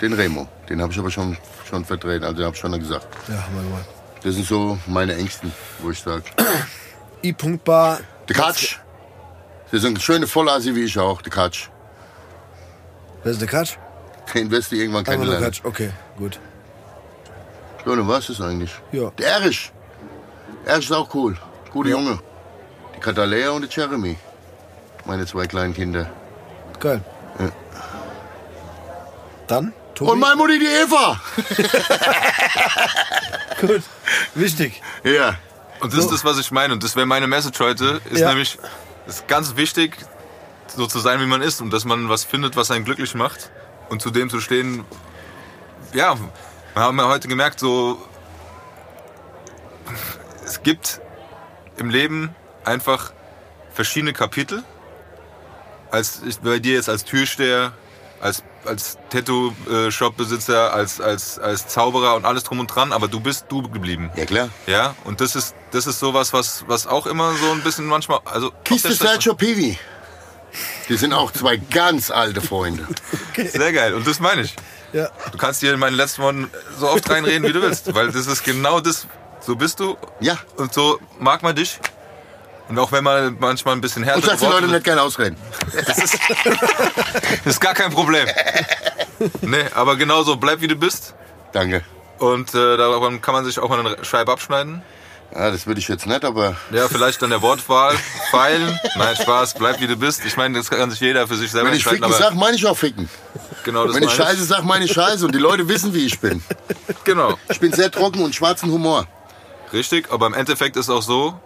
[0.00, 0.46] den Remo.
[0.68, 1.36] Den habe ich aber schon,
[1.68, 3.08] schon vertreten, also den habe ich schon gesagt.
[3.28, 3.86] Ja, wir gemacht.
[4.22, 6.24] Das sind so meine Ängsten, wo ich sage.
[7.22, 8.00] I-Punkt-Bar.
[8.28, 8.78] Der Katsch.
[9.70, 11.68] Das ist ein schöner Vollasi wie ich auch, der Katsch.
[13.22, 13.76] Wer ist der Katsch?
[14.34, 15.44] Den wirst du irgendwann kennenlernen.
[15.44, 16.38] Katsch, okay, gut.
[17.84, 18.72] Ja, und was ist eigentlich?
[18.92, 19.10] Ja.
[19.10, 19.72] Der Erich.
[20.66, 21.36] Erich ist auch cool.
[21.72, 22.18] Guter Junge.
[22.94, 24.16] Die Katalea und der Jeremy.
[25.06, 26.10] Meine zwei kleinen Kinder.
[26.80, 27.02] Geil.
[27.38, 27.48] Ja.
[29.46, 30.10] Dann, Tobi.
[30.10, 31.20] Und meine Mutti, die Eva.
[33.60, 33.82] Gut.
[34.34, 34.82] Wichtig.
[35.04, 35.36] Ja.
[35.80, 36.72] und das ist das, was ich meine.
[36.74, 38.28] Und das wäre meine Message heute, ist Ja.
[38.28, 38.58] nämlich,
[39.06, 39.96] es ist ganz wichtig,
[40.66, 43.50] so zu sein, wie man ist und dass man was findet, was einen glücklich macht
[43.88, 44.84] und zu dem zu stehen.
[45.92, 46.16] Ja,
[46.74, 47.98] wir haben ja heute gemerkt, so,
[50.44, 51.00] es gibt
[51.76, 52.34] im Leben
[52.64, 53.12] einfach
[53.72, 54.64] verschiedene Kapitel.
[55.90, 57.72] Als ich, bei dir jetzt als Türsteher,
[58.20, 63.46] als, als Tattoo-Shop-Besitzer, als, als, als Zauberer und alles drum und dran, aber du bist
[63.48, 64.10] du geblieben.
[64.16, 64.48] Ja, klar.
[64.66, 68.20] Ja, und das ist, das ist sowas, was, was auch immer so ein bisschen manchmal,
[68.24, 68.52] also.
[68.64, 69.78] Kiste Sergio Pivi.
[70.88, 72.86] Die sind auch zwei ganz alte Freunde.
[73.36, 74.56] Sehr geil, und das meine ich.
[74.92, 75.10] Ja.
[75.30, 78.26] Du kannst dir in meinen letzten Worten so oft reinreden, wie du willst, weil das
[78.26, 79.06] ist genau das,
[79.40, 80.38] so bist du Ja.
[80.56, 81.78] und so mag man dich.
[82.68, 85.36] Und auch wenn man manchmal ein bisschen härter Und lass die Leute nicht gerne ausreden.
[85.86, 86.18] Das ist,
[87.44, 88.26] das ist gar kein Problem.
[89.42, 91.14] Nee, aber genauso, bleib wie du bist.
[91.52, 91.82] Danke.
[92.18, 94.82] Und äh, daran kann man sich auch mal eine Scheibe abschneiden.
[95.34, 97.94] Ja, das würde ich jetzt nicht, aber Ja, vielleicht an der Wortwahl
[98.30, 98.78] feilen.
[98.96, 100.24] Nein, Spaß, bleib wie du bist.
[100.24, 102.10] Ich meine, das kann sich jeder für sich selber wenn ich entscheiden.
[102.12, 103.08] ficken sag, meine ich auch ficken.
[103.64, 105.26] genau das Wenn ich Scheiße sag, meine ich Scheiße.
[105.26, 106.42] Und die Leute wissen, wie ich bin.
[107.04, 109.06] Genau, Ich bin sehr trocken und schwarzen Humor.
[109.72, 110.10] richtig.
[110.10, 111.38] Aber im Endeffekt ist auch so,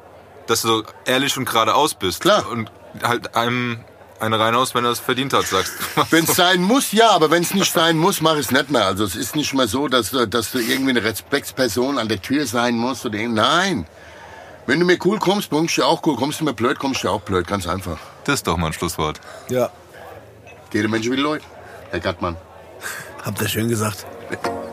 [0.51, 2.21] dass du ehrlich und geradeaus bist.
[2.21, 2.49] Klar.
[2.51, 2.71] Und
[3.03, 3.81] halt einem
[4.19, 6.03] eine reinhaust, wenn er es verdient hat, sagst du.
[6.11, 8.69] Wenn es sein muss, ja, aber wenn es nicht sein muss, mache ich es nicht
[8.71, 8.85] mehr.
[8.85, 12.21] Also es ist nicht mehr so, dass, du- dass du irgendwie eine Respektsperson an der
[12.21, 13.87] Tür sein musst oder Nein.
[14.67, 16.17] Wenn du mir cool kommst, kommst du auch cool.
[16.17, 17.47] Kommst du mir blöd, kommst du auch blöd.
[17.47, 17.97] Ganz einfach.
[18.25, 19.19] Das ist doch mal ein Schlusswort.
[19.49, 19.71] Ja.
[20.71, 21.45] Jede Mensch wie die Leute.
[21.91, 22.37] Herr Gattmann.
[23.25, 24.05] Habt ihr schön gesagt.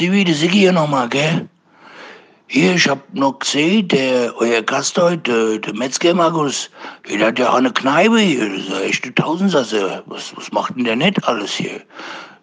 [0.00, 1.46] TV, der Siggi hier nochmal, gell?
[2.46, 6.70] Hier, ich hab noch gesehen, der, euer Gast heute, der Metzger Markus,
[7.06, 10.02] der hat ja auch eine Kneipe hier, das ist eine Tausendsasse.
[10.06, 11.82] Was, was macht denn der nicht alles hier?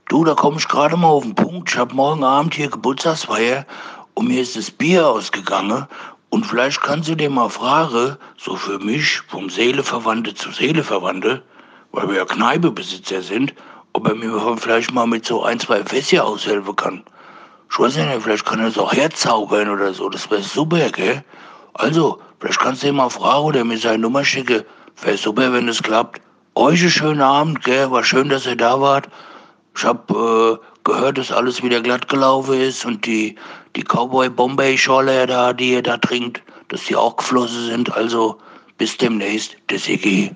[0.07, 1.71] Du, da komm ich gerade mal auf den Punkt.
[1.71, 3.65] Ich hab morgen Abend hier Geburtstagsfeier
[4.13, 5.87] und mir ist das Bier ausgegangen.
[6.29, 11.41] Und vielleicht kannst du dir mal fragen, so für mich, vom Seeleverwandte zu Seeleverwandte,
[11.91, 13.55] weil wir ja Kneipebesitzer sind,
[13.93, 17.03] ob er mir vielleicht mal mit so ein, zwei Fässchen aushelfen kann.
[17.69, 20.09] Ich weiß nicht, vielleicht kann er es auch herzaubern oder so.
[20.09, 21.23] Das wäre super, gell?
[21.73, 24.63] Also, vielleicht kannst du ihn mal fragen oder mir seine Nummer schicken.
[25.01, 26.21] Wäre super, wenn es klappt.
[26.55, 27.91] Euch einen schönen Abend, gell?
[27.91, 29.09] War schön, dass ihr da wart.
[29.75, 33.35] Ich hab äh, gehört, dass alles wieder glatt gelaufen ist und die,
[33.75, 37.93] die Cowboy-Bombay-Schorle da, die ihr da trinkt, dass die auch geflossen sind.
[37.93, 38.39] Also,
[38.77, 40.35] bis demnächst, der Sigi.